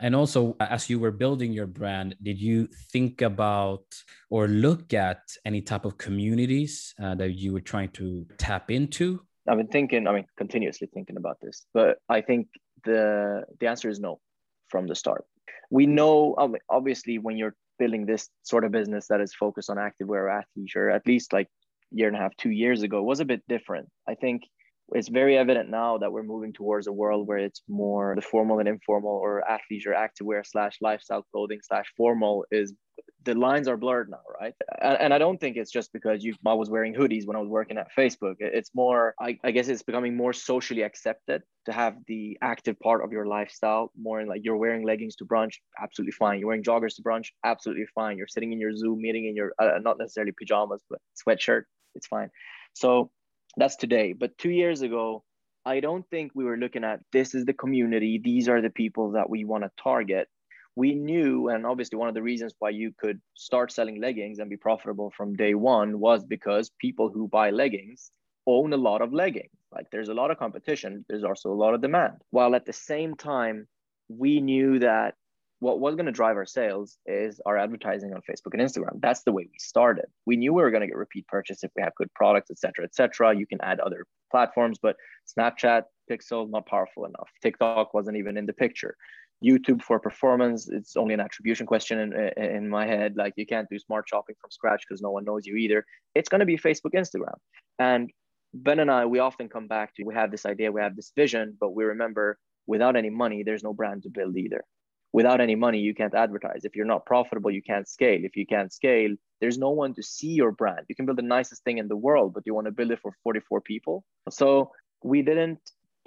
And 0.00 0.14
also, 0.14 0.56
as 0.60 0.90
you 0.90 0.98
were 0.98 1.10
building 1.10 1.52
your 1.52 1.66
brand, 1.66 2.16
did 2.22 2.40
you 2.40 2.68
think 2.92 3.22
about 3.22 3.84
or 4.30 4.48
look 4.48 4.92
at 4.94 5.20
any 5.44 5.60
type 5.60 5.84
of 5.84 5.98
communities 5.98 6.94
uh, 7.02 7.14
that 7.16 7.32
you 7.32 7.52
were 7.52 7.60
trying 7.60 7.90
to 7.90 8.26
tap 8.38 8.70
into? 8.70 9.20
I've 9.48 9.58
been 9.58 9.68
thinking, 9.68 10.06
I 10.06 10.12
mean, 10.12 10.26
continuously 10.36 10.88
thinking 10.92 11.16
about 11.16 11.38
this, 11.40 11.66
but 11.74 11.98
I 12.08 12.20
think 12.22 12.48
the 12.84 13.44
the 13.60 13.66
answer 13.66 13.88
is 13.90 14.00
no 14.00 14.20
from 14.68 14.86
the 14.86 14.94
start. 14.94 15.24
We 15.70 15.86
know, 15.86 16.34
obviously, 16.68 17.18
when 17.18 17.36
you're 17.36 17.54
building 17.78 18.06
this 18.06 18.28
sort 18.42 18.64
of 18.64 18.72
business 18.72 19.08
that 19.08 19.20
is 19.20 19.34
focused 19.34 19.70
on 19.70 19.76
activewear 19.76 20.40
athleisure, 20.40 20.94
at 20.94 21.06
least 21.06 21.32
like 21.32 21.48
year 21.90 22.08
and 22.08 22.16
a 22.16 22.20
half, 22.20 22.36
two 22.36 22.50
years 22.50 22.82
ago, 22.82 23.02
was 23.02 23.20
a 23.20 23.24
bit 23.24 23.42
different. 23.48 23.88
I 24.08 24.14
think 24.14 24.42
it's 24.92 25.08
very 25.08 25.36
evident 25.36 25.70
now 25.70 25.98
that 25.98 26.12
we're 26.12 26.22
moving 26.22 26.52
towards 26.52 26.86
a 26.86 26.92
world 26.92 27.26
where 27.26 27.38
it's 27.38 27.62
more 27.68 28.14
the 28.14 28.22
formal 28.22 28.58
and 28.58 28.68
informal 28.68 29.12
or 29.12 29.42
athleisure 29.50 29.94
activewear 29.94 30.44
slash 30.44 30.76
lifestyle 30.80 31.24
clothing 31.32 31.60
slash 31.62 31.86
formal 31.96 32.44
is 32.50 32.74
the 33.24 33.34
lines 33.34 33.66
are 33.66 33.78
blurred 33.78 34.10
now 34.10 34.20
right? 34.40 34.52
And, 34.82 34.98
and 35.00 35.14
i 35.14 35.18
don't 35.18 35.40
think 35.40 35.56
it's 35.56 35.70
just 35.70 35.92
because 35.92 36.22
you 36.22 36.34
i 36.46 36.52
was 36.52 36.68
wearing 36.68 36.94
hoodies 36.94 37.26
when 37.26 37.36
i 37.36 37.40
was 37.40 37.48
working 37.48 37.78
at 37.78 37.88
facebook. 37.96 38.34
It's 38.38 38.70
more 38.74 39.14
I, 39.18 39.38
I 39.42 39.50
guess 39.52 39.68
it's 39.68 39.82
becoming 39.82 40.16
more 40.16 40.32
socially 40.32 40.82
accepted 40.82 41.42
to 41.66 41.72
have 41.72 41.96
the 42.06 42.36
active 42.42 42.78
part 42.80 43.02
of 43.02 43.10
your 43.10 43.26
lifestyle 43.26 43.90
more 43.98 44.20
in 44.20 44.28
like 44.28 44.42
you're 44.44 44.58
wearing 44.58 44.84
leggings 44.84 45.16
to 45.16 45.24
brunch 45.24 45.54
absolutely 45.82 46.12
fine. 46.12 46.38
You're 46.38 46.48
wearing 46.48 46.62
joggers 46.62 46.96
to 46.96 47.02
brunch 47.02 47.28
absolutely 47.44 47.86
fine. 47.94 48.18
You're 48.18 48.26
sitting 48.28 48.52
in 48.52 48.60
your 48.60 48.76
zoom 48.76 49.00
meeting 49.00 49.26
in 49.26 49.34
your 49.34 49.54
uh, 49.58 49.78
not 49.80 49.98
necessarily 49.98 50.32
pajamas 50.38 50.82
but 50.90 51.00
sweatshirt 51.26 51.62
it's 51.94 52.06
fine. 52.06 52.30
So 52.74 53.10
that's 53.56 53.76
today. 53.76 54.12
But 54.12 54.36
two 54.38 54.50
years 54.50 54.82
ago, 54.82 55.24
I 55.64 55.80
don't 55.80 56.08
think 56.10 56.32
we 56.34 56.44
were 56.44 56.58
looking 56.58 56.84
at 56.84 57.00
this 57.12 57.34
is 57.34 57.44
the 57.44 57.52
community, 57.52 58.20
these 58.22 58.48
are 58.48 58.60
the 58.60 58.70
people 58.70 59.12
that 59.12 59.30
we 59.30 59.44
want 59.44 59.64
to 59.64 59.70
target. 59.82 60.28
We 60.76 60.94
knew, 60.94 61.48
and 61.48 61.64
obviously, 61.64 61.98
one 61.98 62.08
of 62.08 62.14
the 62.14 62.22
reasons 62.22 62.52
why 62.58 62.70
you 62.70 62.92
could 62.98 63.20
start 63.34 63.72
selling 63.72 64.00
leggings 64.00 64.40
and 64.40 64.50
be 64.50 64.56
profitable 64.56 65.12
from 65.16 65.36
day 65.36 65.54
one 65.54 66.00
was 66.00 66.24
because 66.24 66.70
people 66.80 67.08
who 67.08 67.28
buy 67.28 67.50
leggings 67.50 68.10
own 68.46 68.72
a 68.72 68.76
lot 68.76 69.00
of 69.00 69.12
leggings. 69.12 69.50
Like 69.72 69.86
there's 69.90 70.08
a 70.08 70.14
lot 70.14 70.30
of 70.30 70.38
competition, 70.38 71.04
there's 71.08 71.24
also 71.24 71.50
a 71.50 71.54
lot 71.54 71.74
of 71.74 71.80
demand. 71.80 72.18
While 72.30 72.54
at 72.54 72.66
the 72.66 72.72
same 72.72 73.14
time, 73.14 73.66
we 74.08 74.40
knew 74.40 74.80
that 74.80 75.14
what 75.60 75.80
was 75.80 75.94
going 75.94 76.06
to 76.06 76.12
drive 76.12 76.36
our 76.36 76.46
sales 76.46 76.98
is 77.06 77.40
our 77.46 77.56
advertising 77.56 78.12
on 78.12 78.20
Facebook 78.20 78.52
and 78.52 78.60
Instagram. 78.60 79.00
That's 79.00 79.22
the 79.22 79.32
way 79.32 79.48
we 79.50 79.58
started. 79.58 80.06
We 80.26 80.36
knew 80.36 80.52
we 80.52 80.62
were 80.62 80.70
going 80.70 80.82
to 80.82 80.86
get 80.86 80.96
repeat 80.96 81.26
purchase 81.28 81.62
if 81.62 81.70
we 81.76 81.82
have 81.82 81.94
good 81.96 82.12
products, 82.14 82.50
etc., 82.50 82.84
etc. 82.84 83.36
You 83.36 83.46
can 83.46 83.60
add 83.62 83.80
other 83.80 84.06
platforms, 84.30 84.78
but 84.82 84.96
Snapchat, 85.38 85.84
Pixel, 86.10 86.50
not 86.50 86.66
powerful 86.66 87.04
enough. 87.04 87.28
TikTok 87.42 87.94
wasn't 87.94 88.16
even 88.16 88.36
in 88.36 88.46
the 88.46 88.52
picture. 88.52 88.96
YouTube 89.44 89.82
for 89.82 89.98
performance, 89.98 90.68
it's 90.68 90.96
only 90.96 91.14
an 91.14 91.20
attribution 91.20 91.66
question 91.66 91.98
in, 91.98 92.42
in 92.42 92.68
my 92.68 92.86
head. 92.86 93.14
Like 93.16 93.34
you 93.36 93.46
can't 93.46 93.68
do 93.70 93.78
smart 93.78 94.08
shopping 94.08 94.36
from 94.40 94.50
scratch 94.50 94.84
because 94.88 95.02
no 95.02 95.10
one 95.10 95.24
knows 95.24 95.46
you 95.46 95.56
either. 95.56 95.84
It's 96.14 96.28
going 96.28 96.40
to 96.40 96.46
be 96.46 96.56
Facebook, 96.56 96.94
Instagram. 96.94 97.36
And 97.78 98.10
Ben 98.54 98.78
and 98.78 98.90
I, 98.90 99.06
we 99.06 99.18
often 99.18 99.48
come 99.48 99.66
back 99.66 99.94
to 99.94 100.04
we 100.04 100.14
have 100.14 100.30
this 100.30 100.46
idea, 100.46 100.72
we 100.72 100.80
have 100.80 100.96
this 100.96 101.12
vision, 101.16 101.56
but 101.60 101.74
we 101.74 101.84
remember 101.84 102.38
without 102.66 102.96
any 102.96 103.10
money, 103.10 103.42
there's 103.42 103.64
no 103.64 103.74
brand 103.74 104.04
to 104.04 104.08
build 104.08 104.36
either 104.36 104.64
without 105.18 105.40
any 105.40 105.54
money 105.54 105.78
you 105.78 105.94
can't 105.94 106.14
advertise. 106.24 106.62
If 106.64 106.74
you're 106.76 106.92
not 106.94 107.06
profitable 107.06 107.52
you 107.58 107.62
can't 107.62 107.88
scale. 107.96 108.22
If 108.30 108.36
you 108.36 108.46
can't 108.54 108.72
scale 108.80 109.12
there's 109.40 109.58
no 109.66 109.70
one 109.70 109.94
to 109.94 110.02
see 110.02 110.32
your 110.42 110.52
brand. 110.60 110.84
You 110.88 110.96
can 110.96 111.06
build 111.06 111.18
the 111.18 111.32
nicest 111.36 111.62
thing 111.64 111.78
in 111.78 111.88
the 111.88 112.02
world 112.08 112.34
but 112.34 112.42
you 112.46 112.54
want 112.54 112.66
to 112.66 112.76
build 112.78 112.90
it 112.90 113.00
for 113.00 113.12
44 113.22 113.60
people. 113.60 114.04
So 114.30 114.72
we 115.02 115.22
didn't 115.22 115.60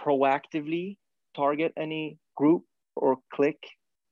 proactively 0.06 0.98
target 1.36 1.72
any 1.78 2.20
group 2.36 2.64
or 2.96 3.18
click 3.34 3.62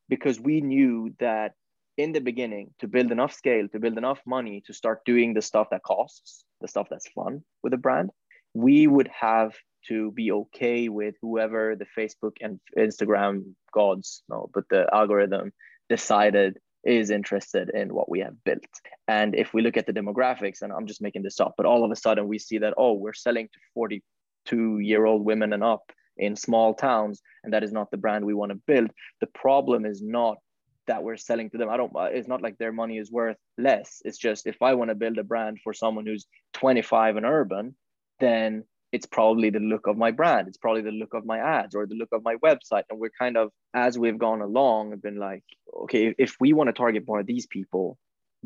because 0.08 0.40
we 0.40 0.62
knew 0.62 1.14
that 1.20 1.52
in 1.98 2.14
the 2.14 2.24
beginning 2.30 2.72
to 2.80 2.88
build 2.88 3.12
enough 3.12 3.34
scale 3.34 3.68
to 3.74 3.80
build 3.80 3.98
enough 3.98 4.22
money 4.26 4.64
to 4.68 4.74
start 4.74 5.06
doing 5.06 5.34
the 5.34 5.42
stuff 5.42 5.68
that 5.72 5.84
costs 5.84 6.44
the 6.62 6.68
stuff 6.68 6.88
that's 6.90 7.08
fun 7.10 7.42
with 7.64 7.74
a 7.74 7.78
brand 7.86 8.10
we 8.54 8.88
would 8.88 9.10
have 9.10 9.54
to 9.88 10.12
be 10.12 10.32
okay 10.32 10.90
with 10.90 11.16
whoever 11.22 11.76
the 11.76 11.86
Facebook 11.98 12.36
and 12.42 12.60
Instagram 12.78 13.54
gods, 13.76 14.24
no, 14.30 14.50
but 14.54 14.64
the 14.70 14.88
algorithm 14.94 15.52
decided 15.90 16.58
is 16.86 17.10
interested 17.10 17.70
in 17.74 17.94
what 17.94 18.10
we 18.10 18.20
have 18.20 18.44
built. 18.44 18.64
And 19.08 19.36
if 19.36 19.54
we 19.54 19.62
look 19.62 19.78
at 19.78 19.88
the 19.88 19.94
demographics, 19.94 20.62
and 20.62 20.72
I'm 20.72 20.88
just 20.88 21.02
making 21.02 21.24
this 21.24 21.40
up, 21.40 21.56
but 21.58 21.66
all 21.66 21.84
of 21.84 21.92
a 21.92 21.96
sudden 21.96 22.28
we 22.28 22.40
see 22.40 22.60
that, 22.60 22.76
oh, 22.78 22.94
we're 22.94 23.14
selling 23.14 23.48
to 23.48 23.60
42 23.74 24.80
year 24.80 25.06
old 25.06 25.26
women 25.26 25.52
and 25.54 25.64
up 25.64 25.92
in 26.18 26.36
small 26.36 26.74
towns, 26.74 27.22
and 27.44 27.54
that 27.54 27.64
is 27.64 27.74
not 27.74 27.92
the 27.92 27.98
brand 27.98 28.24
we 28.24 28.34
want 28.34 28.52
to 28.52 28.62
build. 28.68 28.92
The 29.20 29.28
problem 29.28 29.86
is 29.86 30.02
not 30.02 30.38
that 30.88 31.04
we're 31.04 31.18
selling 31.18 31.50
to 31.50 31.58
them. 31.58 31.70
I 31.70 31.78
don't, 31.78 31.92
it's 32.12 32.28
not 32.28 32.44
like 32.44 32.58
their 32.58 32.72
money 32.72 33.00
is 33.00 33.12
worth 33.12 33.38
less. 33.58 34.02
It's 34.06 34.20
just 34.20 34.46
if 34.46 34.62
I 34.62 34.76
want 34.76 34.90
to 34.90 34.96
build 34.96 35.18
a 35.18 35.24
brand 35.24 35.58
for 35.64 35.74
someone 35.74 36.06
who's 36.06 36.28
25 36.54 37.18
and 37.18 37.26
urban, 37.26 37.76
then 38.20 38.64
it's 38.96 39.06
probably 39.18 39.50
the 39.50 39.66
look 39.72 39.86
of 39.88 39.98
my 39.98 40.12
brand 40.20 40.48
it's 40.48 40.62
probably 40.66 40.86
the 40.90 41.00
look 41.02 41.14
of 41.14 41.26
my 41.26 41.40
ads 41.58 41.76
or 41.76 41.86
the 41.86 42.00
look 42.02 42.14
of 42.14 42.24
my 42.24 42.36
website. 42.48 42.86
And 42.90 43.00
we're 43.00 43.20
kind 43.24 43.36
of 43.42 43.52
as 43.74 44.00
we've 44.00 44.24
gone 44.28 44.42
along 44.42 44.92
have 44.92 45.04
been 45.08 45.20
like 45.30 45.44
okay 45.84 46.16
if 46.18 46.32
we 46.40 46.54
want 46.54 46.68
to 46.70 46.74
target 46.74 47.04
more 47.08 47.20
of 47.20 47.28
these 47.34 47.48
people 47.48 47.98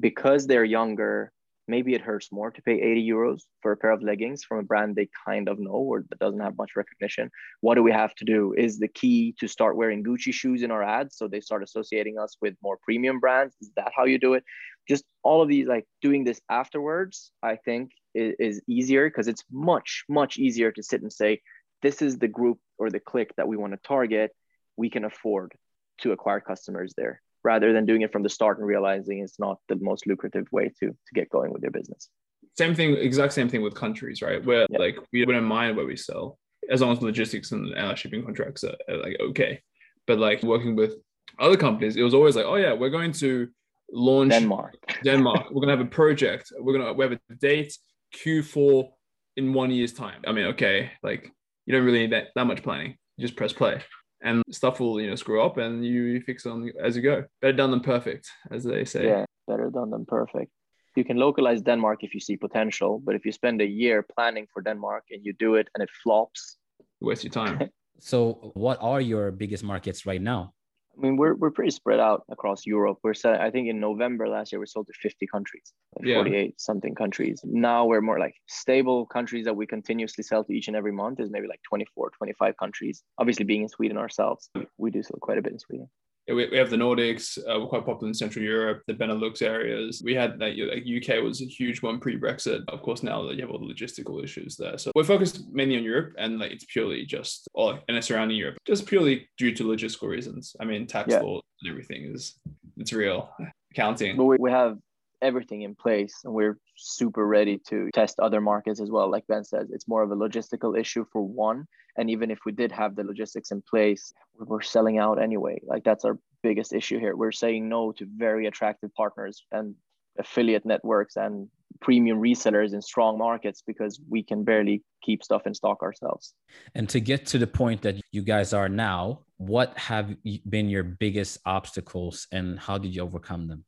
because 0.08 0.48
they're 0.48 0.72
younger 0.80 1.32
maybe 1.68 1.94
it 1.94 2.02
hurts 2.02 2.32
more 2.32 2.50
to 2.50 2.62
pay 2.64 2.78
80 2.82 3.08
euros 3.08 3.42
for 3.62 3.72
a 3.72 3.78
pair 3.78 3.92
of 3.92 4.02
leggings 4.02 4.44
from 4.44 4.58
a 4.58 4.64
brand 4.64 4.96
they 4.96 5.08
kind 5.24 5.48
of 5.48 5.60
know 5.60 5.80
or 5.92 6.04
that 6.10 6.18
doesn't 6.18 6.40
have 6.40 6.58
much 6.58 6.72
recognition. 6.76 7.30
What 7.62 7.76
do 7.76 7.84
we 7.84 7.92
have 7.92 8.16
to 8.16 8.26
do? 8.26 8.56
Is 8.58 8.80
the 8.80 8.88
key 8.88 9.36
to 9.40 9.48
start 9.48 9.78
wearing 9.78 10.04
gucci 10.04 10.34
shoes 10.34 10.64
in 10.64 10.72
our 10.72 10.82
ads 10.82 11.16
so 11.16 11.28
they 11.28 11.42
start 11.42 11.62
associating 11.62 12.18
us 12.18 12.36
with 12.42 12.56
more 12.64 12.80
premium 12.82 13.20
brands? 13.20 13.54
Is 13.62 13.70
that 13.76 13.92
how 13.96 14.06
you 14.06 14.18
do 14.18 14.34
it? 14.34 14.44
Just 14.88 15.06
all 15.24 15.42
of 15.42 15.48
these 15.48 15.68
like 15.68 15.86
doing 16.02 16.24
this 16.24 16.42
afterwards 16.50 17.32
i 17.44 17.56
think 17.56 17.92
is, 18.14 18.36
is 18.40 18.62
easier 18.68 19.10
because 19.10 19.28
it's 19.28 19.44
much 19.52 20.04
much 20.10 20.38
easier 20.38 20.72
to 20.72 20.84
sit 20.84 21.02
and 21.02 21.12
say 21.12 21.42
this 21.82 22.02
is 22.02 22.18
the 22.18 22.28
group 22.28 22.60
or 22.78 22.90
the 22.90 23.00
click 23.00 23.34
that 23.38 23.48
we 23.48 23.58
want 23.58 23.74
to 23.74 23.80
target. 23.88 24.32
We 24.78 24.90
can 24.90 25.06
afford 25.06 25.54
to 26.02 26.12
acquire 26.12 26.40
customers 26.40 26.94
there 26.96 27.22
rather 27.44 27.72
than 27.74 27.86
doing 27.86 28.02
it 28.02 28.12
from 28.12 28.24
the 28.24 28.30
start 28.30 28.58
and 28.58 28.68
realizing 28.68 29.20
it's 29.20 29.40
not 29.40 29.60
the 29.70 29.76
most 29.76 30.08
lucrative 30.08 30.48
way 30.52 30.72
to 30.80 30.88
to 30.88 31.14
get 31.14 31.30
going 31.30 31.52
with 31.52 31.62
your 31.62 31.72
business. 31.72 32.10
Same 32.58 32.76
thing 32.76 32.96
exact 32.96 33.34
same 33.34 33.50
thing 33.50 33.62
with 33.62 33.76
countries 33.76 34.22
right? 34.22 34.44
Where 34.44 34.66
yeah. 34.70 34.80
like 34.80 34.98
we 35.14 35.26
wouldn't 35.26 35.46
mind 35.46 35.78
where 35.78 35.86
we 35.86 35.96
sell 35.96 36.38
as 36.70 36.82
long 36.82 36.92
as 36.92 37.02
logistics 37.02 37.52
and 37.52 37.74
our 37.76 37.96
shipping 37.96 38.24
contracts 38.24 38.64
are, 38.64 38.76
are 38.90 38.98
like 38.98 39.18
okay. 39.20 39.62
But 40.08 40.20
like 40.20 40.44
working 40.44 40.76
with 40.76 40.96
other 41.38 41.58
companies 41.58 41.96
it 41.96 42.02
was 42.04 42.14
always 42.14 42.36
like 42.36 42.46
oh 42.46 42.56
yeah 42.56 42.74
we're 42.74 42.90
going 42.90 43.12
to 43.14 43.48
launch 43.92 44.32
denmark. 44.32 44.76
Denmark. 45.04 45.46
We're 45.50 45.62
going 45.62 45.70
to 45.70 45.78
have 45.78 45.86
a 45.86 45.90
project. 45.90 46.52
We're 46.58 46.74
going 46.74 46.86
to 46.86 46.94
we 46.94 47.04
have 47.04 47.14
a 47.14 47.36
date 47.36 47.78
q4 48.16 48.90
in 49.38 49.54
one 49.54 49.72
year's 49.72 49.94
time. 49.94 50.22
I 50.28 50.32
mean 50.32 50.46
okay 50.48 50.92
like 51.04 51.32
you 51.66 51.74
don't 51.74 51.86
really 51.86 52.00
need 52.00 52.14
that, 52.14 52.28
that 52.36 52.46
much 52.46 52.64
planning. 52.64 52.98
You 53.18 53.28
just 53.28 53.36
press 53.36 53.54
play. 53.54 53.82
And 54.22 54.44
stuff 54.52 54.80
will 54.80 55.00
you 55.00 55.10
know 55.10 55.16
screw 55.16 55.42
up 55.42 55.58
and 55.58 55.86
you 55.86 56.22
fix 56.22 56.46
it 56.46 56.50
on 56.50 56.72
as 56.84 56.96
you 56.96 57.02
go. 57.02 57.26
Better 57.42 57.54
done 57.54 57.72
than 57.72 57.82
perfect 57.82 58.30
as 58.52 58.64
they 58.64 58.86
say. 58.86 59.06
Yeah 59.08 59.26
better 59.48 59.70
done 59.70 59.90
than 59.90 60.06
perfect. 60.06 60.52
You 60.96 61.06
can 61.06 61.18
localize 61.18 61.62
denmark 61.62 62.04
if 62.04 62.14
you 62.14 62.20
see 62.20 62.36
potential 62.38 63.02
but 63.06 63.16
if 63.16 63.26
you 63.26 63.32
spend 63.32 63.62
a 63.62 63.66
year 63.66 64.04
planning 64.16 64.48
for 64.52 64.62
denmark 64.62 65.04
and 65.12 65.24
you 65.26 65.34
do 65.34 65.56
it 65.56 65.68
and 65.74 65.82
it 65.84 65.90
flops 66.04 66.58
waste 67.02 67.24
your 67.24 67.32
time. 67.32 67.70
So 68.02 68.54
what 68.54 68.78
are 68.80 69.02
your 69.02 69.30
biggest 69.30 69.62
markets 69.62 70.06
right 70.06 70.22
now 70.22 70.54
I 71.00 71.02
mean, 71.02 71.16
we're, 71.16 71.34
we're 71.36 71.52
pretty 71.52 71.72
spread 71.72 72.00
out 72.00 72.26
across 72.30 72.66
Europe. 72.66 72.98
We're 73.04 73.14
set, 73.14 73.40
I 73.40 73.50
think 73.52 73.70
in 73.70 73.80
November 73.80 74.28
last 74.28 74.52
year, 74.52 74.60
we 74.60 74.66
sold 74.66 74.88
to 74.88 74.94
50 75.02 75.28
countries, 75.28 75.72
like 75.98 76.08
yeah. 76.08 76.16
48 76.16 76.60
something 76.60 76.94
countries. 76.94 77.40
Now 77.46 77.86
we're 77.86 78.02
more 78.02 78.20
like 78.20 78.36
stable 78.48 79.06
countries 79.06 79.46
that 79.46 79.56
we 79.56 79.66
continuously 79.66 80.24
sell 80.24 80.44
to 80.44 80.54
each 80.54 80.68
and 80.68 80.76
every 80.76 80.92
month 80.92 81.22
is 81.22 81.30
maybe 81.30 81.48
like 81.48 81.62
24, 81.68 82.12
25 82.18 82.58
countries. 82.58 83.04
Obviously, 83.18 83.46
being 83.46 83.62
in 83.62 83.70
Sweden 83.70 83.98
ourselves, 83.98 84.50
we 84.78 84.92
do 84.92 85.02
sell 85.02 85.18
quite 85.22 85.38
a 85.38 85.42
bit 85.42 85.54
in 85.54 85.60
Sweden 85.60 85.90
we, 86.34 86.50
we 86.50 86.58
have 86.58 86.70
the 86.70 86.78
Nordics. 86.78 87.38
Uh, 87.38 87.60
we're 87.60 87.68
quite 87.68 87.86
popular 87.86 88.08
in 88.08 88.14
Central 88.14 88.44
Europe, 88.44 88.84
the 88.88 88.94
Benelux 88.94 89.42
areas. 89.42 90.02
We 90.04 90.16
had 90.16 90.40
like, 90.40 90.56
like 90.58 90.84
UK 90.84 91.24
was 91.24 91.42
a 91.42 91.46
huge 91.46 91.82
one 91.82 92.00
pre-Brexit. 92.00 92.64
Of 92.68 92.82
course, 92.82 93.04
now 93.04 93.24
that 93.28 93.36
you 93.36 93.42
have 93.42 93.52
all 93.52 93.60
the 93.60 93.74
logistical 93.74 94.24
issues 94.24 94.56
there, 94.56 94.78
so 94.78 94.92
we're 94.96 95.04
focused 95.04 95.44
mainly 95.52 95.78
on 95.78 95.84
Europe, 95.84 96.14
and 96.18 96.40
like 96.40 96.52
it's 96.52 96.66
purely 96.66 97.06
just 97.06 97.48
or 97.54 97.80
and 97.88 97.98
it's 97.98 98.08
surrounding 98.08 98.38
Europe, 98.38 98.58
just 98.66 98.86
purely 98.86 99.30
due 99.38 99.54
to 99.56 99.64
logistical 99.64 100.10
reasons. 100.10 100.56
I 100.60 100.66
mean, 100.66 100.88
tax 100.88 101.10
yeah. 101.12 101.20
law 101.20 101.42
and 101.62 101.72
everything 101.72 102.12
is 102.14 102.36
it's 102.78 102.94
real 102.94 103.30
accounting. 103.72 104.18
But 104.18 104.26
we, 104.26 104.38
we 104.40 104.52
have 104.52 104.78
everything 105.22 105.64
in 105.64 105.76
place 105.76 106.22
and 106.24 106.34
we're 106.34 106.58
super 106.78 107.28
ready 107.28 107.60
to 107.68 107.90
test 107.94 108.20
other 108.20 108.40
markets 108.40 108.80
as 108.80 108.90
well 108.90 109.12
like 109.12 109.28
ben 109.28 109.44
says 109.44 109.70
it's 109.70 109.86
more 109.86 110.02
of 110.02 110.12
a 110.12 110.16
logistical 110.16 110.80
issue 110.80 111.06
for 111.12 111.22
one 111.22 111.68
and 112.00 112.10
even 112.10 112.32
if 112.32 112.40
we 112.46 112.52
did 112.52 112.72
have 112.72 112.96
the 112.96 113.04
logistics 113.04 113.52
in 113.52 113.62
place 113.70 114.14
we're 114.40 114.62
selling 114.62 114.98
out 114.98 115.22
anyway 115.22 115.60
like 115.64 115.84
that's 115.84 116.06
our 116.06 116.18
biggest 116.42 116.74
issue 116.74 117.00
here 117.00 117.16
we're 117.16 117.32
saying 117.32 117.68
no 117.68 117.92
to 117.92 118.06
very 118.16 118.46
attractive 118.48 118.94
partners 118.96 119.44
and 119.52 119.76
affiliate 120.18 120.66
networks 120.66 121.16
and 121.16 121.50
premium 121.82 122.20
resellers 122.20 122.74
in 122.74 122.82
strong 122.82 123.18
markets 123.18 123.64
because 123.66 124.00
we 124.10 124.22
can 124.24 124.44
barely 124.44 124.84
keep 125.02 125.24
stuff 125.24 125.48
in 125.48 125.54
stock 125.54 125.82
ourselves. 125.82 126.34
And 126.76 126.90
to 126.90 127.00
get 127.00 127.26
to 127.28 127.38
the 127.38 127.48
point 127.48 127.82
that 127.84 127.96
you 128.12 128.22
guys 128.22 128.54
are 128.54 128.70
now, 128.70 129.22
what 129.38 129.78
have 129.78 130.16
been 130.50 130.70
your 130.70 130.84
biggest 130.84 131.40
obstacles 131.46 132.28
and 132.32 132.60
how 132.60 132.78
did 132.78 132.94
you 132.94 133.02
overcome 133.02 133.48
them? 133.48 133.64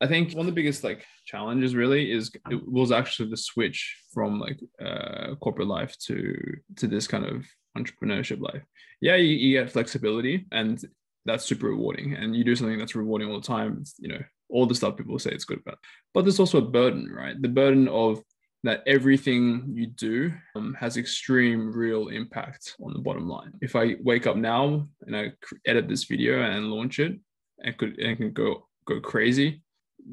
I 0.00 0.06
think 0.08 0.32
one 0.32 0.40
of 0.40 0.46
the 0.46 0.60
biggest 0.60 0.82
like 0.82 1.04
challenges 1.24 1.74
really 1.74 2.10
is 2.10 2.30
it 2.50 2.68
was 2.68 2.90
actually 2.90 3.30
the 3.30 3.36
switch 3.36 3.96
from 4.12 4.40
like 4.40 4.60
uh, 4.84 5.36
corporate 5.36 5.68
life 5.68 5.96
to 6.06 6.36
to 6.76 6.88
this 6.88 7.06
kind 7.06 7.24
of 7.24 7.46
entrepreneurship 7.76 8.40
life. 8.40 8.62
Yeah, 9.00 9.16
you, 9.16 9.34
you 9.34 9.60
get 9.60 9.72
flexibility 9.72 10.46
and 10.52 10.82
that's 11.26 11.44
super 11.44 11.68
rewarding, 11.68 12.14
and 12.14 12.36
you 12.36 12.44
do 12.44 12.54
something 12.54 12.78
that's 12.78 12.94
rewarding 12.94 13.28
all 13.28 13.40
the 13.40 13.46
time. 13.46 13.78
It's, 13.80 13.94
you 13.98 14.08
know, 14.08 14.20
all 14.50 14.66
the 14.66 14.74
stuff 14.74 14.96
people 14.96 15.18
say 15.18 15.30
it's 15.30 15.46
good 15.46 15.60
about, 15.60 15.78
but 16.12 16.22
there's 16.22 16.40
also 16.40 16.58
a 16.58 16.62
burden, 16.62 17.10
right? 17.10 17.40
The 17.40 17.48
burden 17.48 17.88
of 17.88 18.22
that 18.62 18.82
everything 18.86 19.72
you 19.74 19.86
do 19.86 20.32
um, 20.56 20.74
has 20.78 20.96
extreme 20.96 21.72
real 21.72 22.08
impact 22.08 22.74
on 22.82 22.92
the 22.92 22.98
bottom 22.98 23.28
line. 23.28 23.52
If 23.60 23.76
I 23.76 23.96
wake 24.00 24.26
up 24.26 24.36
now 24.36 24.88
and 25.06 25.16
I 25.16 25.32
edit 25.66 25.88
this 25.88 26.04
video 26.04 26.42
and 26.42 26.70
launch 26.70 26.98
it, 26.98 27.18
and 27.62 27.76
could 27.76 27.98
and 27.98 28.16
can 28.16 28.32
go 28.32 28.68
go 28.86 29.00
crazy, 29.00 29.62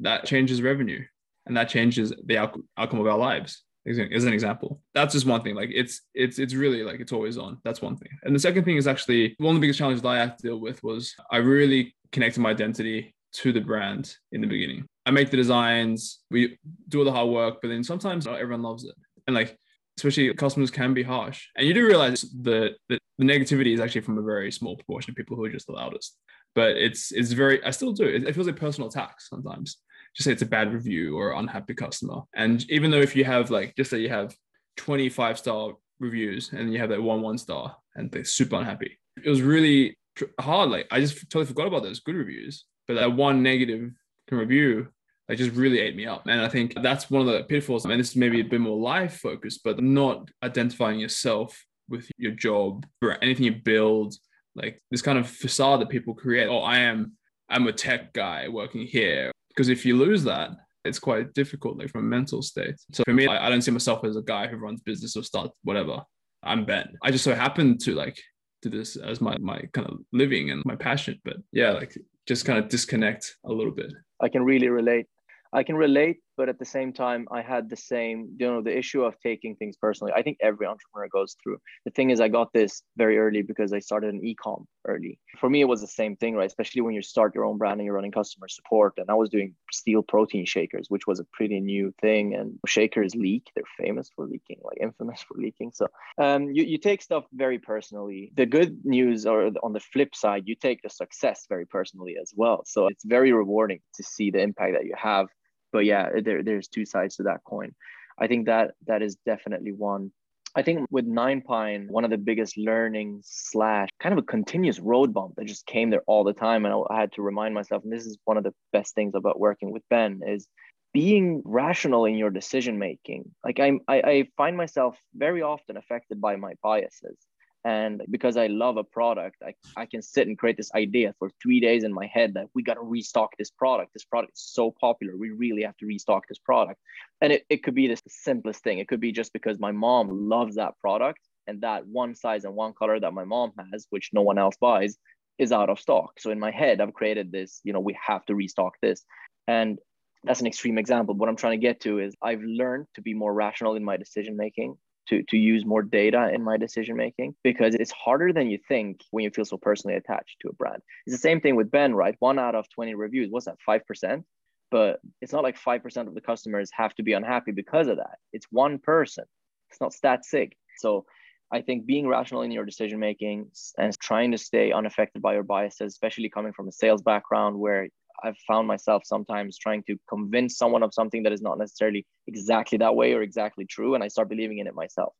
that 0.00 0.24
changes 0.24 0.62
revenue 0.62 1.04
and 1.46 1.56
that 1.56 1.68
changes 1.68 2.12
the 2.24 2.38
outcome 2.38 3.00
of 3.00 3.06
our 3.06 3.18
lives 3.18 3.62
as 3.86 4.24
an 4.24 4.32
example. 4.32 4.80
That's 4.94 5.12
just 5.12 5.26
one 5.26 5.42
thing 5.42 5.54
like 5.54 5.70
it's 5.72 6.02
it's 6.14 6.38
it's 6.38 6.54
really 6.54 6.82
like 6.82 7.00
it's 7.00 7.12
always 7.12 7.38
on. 7.38 7.58
That's 7.64 7.82
one 7.82 7.96
thing. 7.96 8.10
And 8.22 8.34
the 8.34 8.40
second 8.40 8.64
thing 8.64 8.76
is 8.76 8.86
actually 8.86 9.34
one 9.38 9.54
of 9.54 9.60
the 9.60 9.60
biggest 9.60 9.78
challenges 9.78 10.02
that 10.02 10.08
i 10.08 10.18
had 10.18 10.38
to 10.38 10.42
deal 10.42 10.60
with 10.60 10.82
was 10.82 11.14
i 11.30 11.38
really 11.38 11.94
connected 12.12 12.40
my 12.40 12.50
identity 12.50 13.14
to 13.32 13.52
the 13.52 13.60
brand 13.60 14.14
in 14.32 14.40
the 14.40 14.46
beginning. 14.46 14.86
I 15.06 15.10
make 15.10 15.30
the 15.30 15.36
designs 15.36 16.20
we 16.30 16.58
do 16.88 16.98
all 17.00 17.04
the 17.04 17.12
hard 17.12 17.30
work 17.30 17.58
but 17.60 17.68
then 17.68 17.82
sometimes 17.82 18.26
not 18.26 18.40
everyone 18.40 18.62
loves 18.62 18.84
it. 18.84 18.94
And 19.26 19.34
like 19.34 19.58
especially 19.96 20.32
customers 20.34 20.70
can 20.70 20.94
be 20.94 21.02
harsh. 21.02 21.48
And 21.56 21.66
you 21.66 21.74
do 21.74 21.86
realize 21.86 22.22
that 22.42 22.76
the, 22.88 22.98
negativity 23.20 23.72
is 23.72 23.78
actually 23.78 24.00
from 24.00 24.18
a 24.18 24.22
very 24.22 24.50
small 24.50 24.74
proportion 24.74 25.12
of 25.12 25.16
people 25.16 25.36
who 25.36 25.44
are 25.44 25.50
just 25.50 25.68
the 25.68 25.72
loudest. 25.72 26.16
But 26.56 26.76
it's 26.76 27.12
it's 27.12 27.30
very 27.30 27.62
I 27.64 27.70
still 27.70 27.92
do. 27.92 28.04
It 28.04 28.34
feels 28.34 28.48
like 28.48 28.56
personal 28.56 28.88
attacks 28.88 29.28
sometimes. 29.28 29.78
Just 30.14 30.26
say 30.26 30.32
it's 30.32 30.42
a 30.42 30.46
bad 30.46 30.72
review 30.72 31.16
or 31.16 31.32
unhappy 31.32 31.74
customer. 31.74 32.22
And 32.34 32.68
even 32.70 32.90
though 32.90 33.00
if 33.00 33.16
you 33.16 33.24
have 33.24 33.50
like 33.50 33.74
just 33.76 33.90
say 33.90 33.98
you 33.98 34.10
have 34.10 34.34
25 34.76 35.38
star 35.38 35.72
reviews 35.98 36.52
and 36.52 36.72
you 36.72 36.78
have 36.78 36.90
that 36.90 37.02
one 37.02 37.22
one 37.22 37.38
star 37.38 37.76
and 37.94 38.10
they're 38.10 38.24
super 38.24 38.56
unhappy. 38.56 38.98
It 39.22 39.28
was 39.28 39.42
really 39.42 39.96
hard. 40.40 40.70
Like 40.70 40.86
I 40.90 41.00
just 41.00 41.18
totally 41.30 41.46
forgot 41.46 41.66
about 41.66 41.82
those 41.82 42.00
good 42.00 42.16
reviews, 42.16 42.64
but 42.86 42.94
that 42.94 43.12
one 43.12 43.42
negative 43.42 43.90
review 44.30 44.88
like 45.28 45.38
just 45.38 45.52
really 45.56 45.78
ate 45.78 45.96
me 45.96 46.06
up. 46.06 46.26
And 46.26 46.40
I 46.40 46.48
think 46.48 46.74
that's 46.82 47.10
one 47.10 47.26
of 47.26 47.32
the 47.32 47.44
pitfalls. 47.44 47.84
And 47.84 47.98
this 47.98 48.10
is 48.10 48.16
maybe 48.16 48.40
a 48.40 48.44
bit 48.44 48.60
more 48.60 48.78
life 48.78 49.18
focused, 49.18 49.60
but 49.64 49.82
not 49.82 50.30
identifying 50.42 50.98
yourself 50.98 51.64
with 51.88 52.10
your 52.18 52.32
job 52.32 52.86
or 53.02 53.16
anything 53.22 53.44
you 53.44 53.52
build, 53.52 54.14
like 54.54 54.82
this 54.90 55.02
kind 55.02 55.18
of 55.18 55.28
facade 55.28 55.80
that 55.80 55.88
people 55.88 56.14
create. 56.14 56.48
Oh, 56.48 56.58
I 56.58 56.80
am 56.80 57.12
I'm 57.48 57.66
a 57.66 57.72
tech 57.72 58.12
guy 58.12 58.48
working 58.48 58.86
here. 58.86 59.31
Because 59.54 59.68
if 59.68 59.84
you 59.84 59.96
lose 59.96 60.24
that, 60.24 60.50
it's 60.84 60.98
quite 60.98 61.32
difficult, 61.34 61.78
like 61.78 61.90
from 61.90 62.00
a 62.00 62.08
mental 62.08 62.42
state. 62.42 62.74
So 62.92 63.04
for 63.04 63.12
me, 63.12 63.26
I, 63.26 63.46
I 63.46 63.50
don't 63.50 63.62
see 63.62 63.70
myself 63.70 64.04
as 64.04 64.16
a 64.16 64.22
guy 64.22 64.46
who 64.46 64.56
runs 64.56 64.80
business 64.80 65.16
or 65.16 65.22
starts 65.22 65.52
whatever. 65.62 66.02
I'm 66.42 66.64
Ben. 66.64 66.92
I 67.02 67.10
just 67.10 67.24
so 67.24 67.34
happen 67.34 67.78
to 67.78 67.94
like 67.94 68.18
do 68.62 68.70
this 68.70 68.96
as 68.96 69.20
my 69.20 69.36
my 69.38 69.62
kind 69.72 69.88
of 69.88 69.98
living 70.12 70.50
and 70.50 70.62
my 70.64 70.76
passion. 70.76 71.20
But 71.24 71.36
yeah, 71.52 71.70
like 71.70 71.96
just 72.26 72.44
kind 72.44 72.58
of 72.58 72.68
disconnect 72.68 73.36
a 73.44 73.52
little 73.52 73.72
bit. 73.72 73.92
I 74.20 74.28
can 74.28 74.42
really 74.42 74.68
relate. 74.68 75.06
I 75.52 75.62
can 75.62 75.76
relate 75.76 76.18
but 76.36 76.48
at 76.48 76.58
the 76.58 76.64
same 76.64 76.92
time 76.92 77.26
i 77.30 77.40
had 77.40 77.68
the 77.68 77.76
same 77.76 78.34
you 78.38 78.46
know 78.46 78.62
the 78.62 78.76
issue 78.76 79.02
of 79.02 79.18
taking 79.20 79.54
things 79.56 79.76
personally. 79.76 80.12
I 80.14 80.22
think 80.22 80.38
every 80.40 80.66
entrepreneur 80.66 81.08
goes 81.08 81.36
through. 81.42 81.58
The 81.84 81.90
thing 81.90 82.10
is 82.10 82.20
i 82.20 82.28
got 82.28 82.52
this 82.52 82.82
very 82.96 83.18
early 83.18 83.42
because 83.42 83.72
i 83.72 83.78
started 83.78 84.14
an 84.14 84.24
e-com 84.24 84.66
early. 84.86 85.18
For 85.38 85.48
me 85.48 85.60
it 85.60 85.68
was 85.68 85.80
the 85.80 85.86
same 85.86 86.16
thing 86.16 86.34
right? 86.34 86.46
Especially 86.46 86.82
when 86.82 86.94
you 86.94 87.02
start 87.02 87.34
your 87.34 87.44
own 87.44 87.58
brand 87.58 87.80
and 87.80 87.86
you're 87.86 87.94
running 87.94 88.12
customer 88.12 88.48
support 88.48 88.94
and 88.96 89.10
i 89.10 89.14
was 89.14 89.30
doing 89.30 89.54
steel 89.70 90.02
protein 90.02 90.46
shakers 90.46 90.86
which 90.88 91.06
was 91.06 91.20
a 91.20 91.24
pretty 91.32 91.60
new 91.60 91.92
thing 92.00 92.34
and 92.34 92.58
shakers 92.66 93.14
leak. 93.14 93.44
They're 93.54 93.64
famous 93.84 94.10
for 94.14 94.26
leaking 94.26 94.60
like 94.62 94.78
infamous 94.80 95.22
for 95.22 95.34
leaking. 95.36 95.72
So 95.74 95.86
um, 96.18 96.50
you, 96.50 96.64
you 96.64 96.78
take 96.78 97.02
stuff 97.02 97.24
very 97.32 97.58
personally. 97.58 98.32
The 98.36 98.46
good 98.46 98.84
news 98.84 99.26
or 99.26 99.50
on 99.62 99.72
the 99.72 99.80
flip 99.80 100.14
side 100.14 100.44
you 100.46 100.54
take 100.54 100.82
the 100.82 100.90
success 100.90 101.46
very 101.48 101.66
personally 101.66 102.16
as 102.20 102.32
well. 102.34 102.62
So 102.66 102.86
it's 102.86 103.04
very 103.04 103.32
rewarding 103.32 103.80
to 103.96 104.02
see 104.02 104.30
the 104.30 104.40
impact 104.40 104.74
that 104.74 104.84
you 104.84 104.94
have 104.96 105.28
but 105.72 105.84
yeah, 105.84 106.08
there, 106.22 106.42
there's 106.42 106.68
two 106.68 106.84
sides 106.84 107.16
to 107.16 107.24
that 107.24 107.44
coin. 107.44 107.74
I 108.18 108.26
think 108.26 108.46
that 108.46 108.72
that 108.86 109.02
is 109.02 109.16
definitely 109.26 109.72
one. 109.72 110.12
I 110.54 110.62
think 110.62 110.86
with 110.90 111.06
Nine 111.06 111.40
Pine, 111.40 111.86
one 111.88 112.04
of 112.04 112.10
the 112.10 112.18
biggest 112.18 112.58
learnings 112.58 113.26
slash 113.30 113.88
kind 113.98 114.12
of 114.12 114.18
a 114.18 114.26
continuous 114.26 114.78
road 114.78 115.14
bump 115.14 115.36
that 115.36 115.46
just 115.46 115.66
came 115.66 115.88
there 115.88 116.02
all 116.06 116.24
the 116.24 116.34
time. 116.34 116.66
And 116.66 116.74
I, 116.90 117.00
had 117.00 117.12
to 117.14 117.22
remind 117.22 117.54
myself, 117.54 117.84
and 117.84 117.92
this 117.92 118.04
is 118.04 118.18
one 118.24 118.36
of 118.36 118.44
the 118.44 118.52
best 118.70 118.94
things 118.94 119.14
about 119.14 119.40
working 119.40 119.72
with 119.72 119.82
Ben, 119.88 120.20
is 120.26 120.46
being 120.92 121.40
rational 121.46 122.04
in 122.04 122.16
your 122.16 122.28
decision 122.28 122.78
making. 122.78 123.30
Like 123.42 123.60
I'm, 123.60 123.80
I, 123.88 123.96
I 124.02 124.24
find 124.36 124.56
myself 124.56 124.98
very 125.14 125.40
often 125.40 125.78
affected 125.78 126.20
by 126.20 126.36
my 126.36 126.52
biases. 126.62 127.16
And 127.64 128.02
because 128.10 128.36
I 128.36 128.48
love 128.48 128.76
a 128.76 128.82
product, 128.82 129.36
I, 129.46 129.54
I 129.76 129.86
can 129.86 130.02
sit 130.02 130.26
and 130.26 130.36
create 130.36 130.56
this 130.56 130.72
idea 130.74 131.14
for 131.18 131.30
three 131.40 131.60
days 131.60 131.84
in 131.84 131.92
my 131.92 132.06
head 132.06 132.34
that 132.34 132.46
we 132.54 132.62
got 132.62 132.74
to 132.74 132.80
restock 132.80 133.36
this 133.38 133.50
product. 133.50 133.92
This 133.92 134.04
product 134.04 134.32
is 134.36 134.42
so 134.42 134.74
popular. 134.80 135.16
We 135.16 135.30
really 135.30 135.62
have 135.62 135.76
to 135.76 135.86
restock 135.86 136.26
this 136.28 136.38
product. 136.38 136.80
And 137.20 137.32
it, 137.32 137.46
it 137.48 137.62
could 137.62 137.76
be 137.76 137.86
this 137.86 138.02
simplest 138.08 138.64
thing. 138.64 138.78
It 138.78 138.88
could 138.88 139.00
be 139.00 139.12
just 139.12 139.32
because 139.32 139.60
my 139.60 139.70
mom 139.70 140.28
loves 140.28 140.56
that 140.56 140.76
product 140.80 141.20
and 141.46 141.60
that 141.60 141.86
one 141.86 142.16
size 142.16 142.44
and 142.44 142.54
one 142.54 142.72
color 142.72 142.98
that 142.98 143.14
my 143.14 143.24
mom 143.24 143.52
has, 143.72 143.86
which 143.90 144.10
no 144.12 144.22
one 144.22 144.38
else 144.38 144.56
buys, 144.60 144.96
is 145.38 145.52
out 145.52 145.70
of 145.70 145.78
stock. 145.78 146.18
So 146.18 146.30
in 146.30 146.40
my 146.40 146.50
head, 146.50 146.80
I've 146.80 146.94
created 146.94 147.30
this, 147.30 147.60
you 147.62 147.72
know, 147.72 147.80
we 147.80 147.96
have 148.04 148.24
to 148.26 148.34
restock 148.34 148.74
this. 148.82 149.04
And 149.46 149.78
that's 150.24 150.40
an 150.40 150.46
extreme 150.46 150.78
example. 150.78 151.14
What 151.14 151.28
I'm 151.28 151.36
trying 151.36 151.60
to 151.60 151.66
get 151.66 151.80
to 151.82 152.00
is 152.00 152.14
I've 152.22 152.42
learned 152.42 152.86
to 152.94 153.02
be 153.02 153.14
more 153.14 153.32
rational 153.32 153.76
in 153.76 153.84
my 153.84 153.96
decision 153.96 154.36
making 154.36 154.76
to, 155.12 155.22
to 155.24 155.36
use 155.36 155.66
more 155.66 155.82
data 155.82 156.30
in 156.32 156.42
my 156.42 156.56
decision 156.56 156.96
making 156.96 157.34
because 157.44 157.74
it's 157.74 157.90
harder 157.90 158.32
than 158.32 158.48
you 158.48 158.58
think 158.66 159.02
when 159.10 159.24
you 159.24 159.30
feel 159.30 159.44
so 159.44 159.58
personally 159.58 159.94
attached 159.94 160.36
to 160.40 160.48
a 160.48 160.54
brand. 160.54 160.80
It's 161.06 161.14
the 161.14 161.20
same 161.20 161.40
thing 161.40 161.54
with 161.54 161.70
Ben, 161.70 161.94
right? 161.94 162.16
One 162.20 162.38
out 162.38 162.54
of 162.54 162.66
20 162.70 162.94
reviews, 162.94 163.30
what's 163.30 163.44
that, 163.44 163.58
5%? 163.68 164.24
But 164.70 165.00
it's 165.20 165.32
not 165.32 165.42
like 165.42 165.60
5% 165.60 166.08
of 166.08 166.14
the 166.14 166.22
customers 166.22 166.70
have 166.72 166.94
to 166.94 167.02
be 167.02 167.12
unhappy 167.12 167.52
because 167.52 167.88
of 167.88 167.98
that. 167.98 168.16
It's 168.32 168.46
one 168.50 168.78
person. 168.78 169.24
It's 169.70 169.82
not 169.82 169.92
stat 169.92 170.24
sick. 170.24 170.56
So 170.78 171.04
I 171.52 171.60
think 171.60 171.84
being 171.84 172.08
rational 172.08 172.40
in 172.40 172.50
your 172.50 172.64
decision 172.64 172.98
making 172.98 173.50
and 173.76 173.98
trying 173.98 174.32
to 174.32 174.38
stay 174.38 174.72
unaffected 174.72 175.20
by 175.20 175.34
your 175.34 175.42
biases, 175.42 175.92
especially 175.92 176.30
coming 176.30 176.54
from 176.54 176.68
a 176.68 176.72
sales 176.72 177.02
background 177.02 177.58
where 177.58 177.88
I've 178.24 178.38
found 178.46 178.66
myself 178.68 179.02
sometimes 179.04 179.58
trying 179.58 179.82
to 179.84 179.96
convince 180.08 180.56
someone 180.56 180.82
of 180.82 180.94
something 180.94 181.22
that 181.24 181.32
is 181.32 181.42
not 181.42 181.58
necessarily 181.58 182.06
exactly 182.26 182.78
that 182.78 182.94
way 182.94 183.14
or 183.14 183.22
exactly 183.22 183.64
true, 183.64 183.94
and 183.94 184.02
I 184.04 184.08
start 184.08 184.28
believing 184.28 184.58
in 184.58 184.66
it 184.66 184.74
myself. 184.74 185.12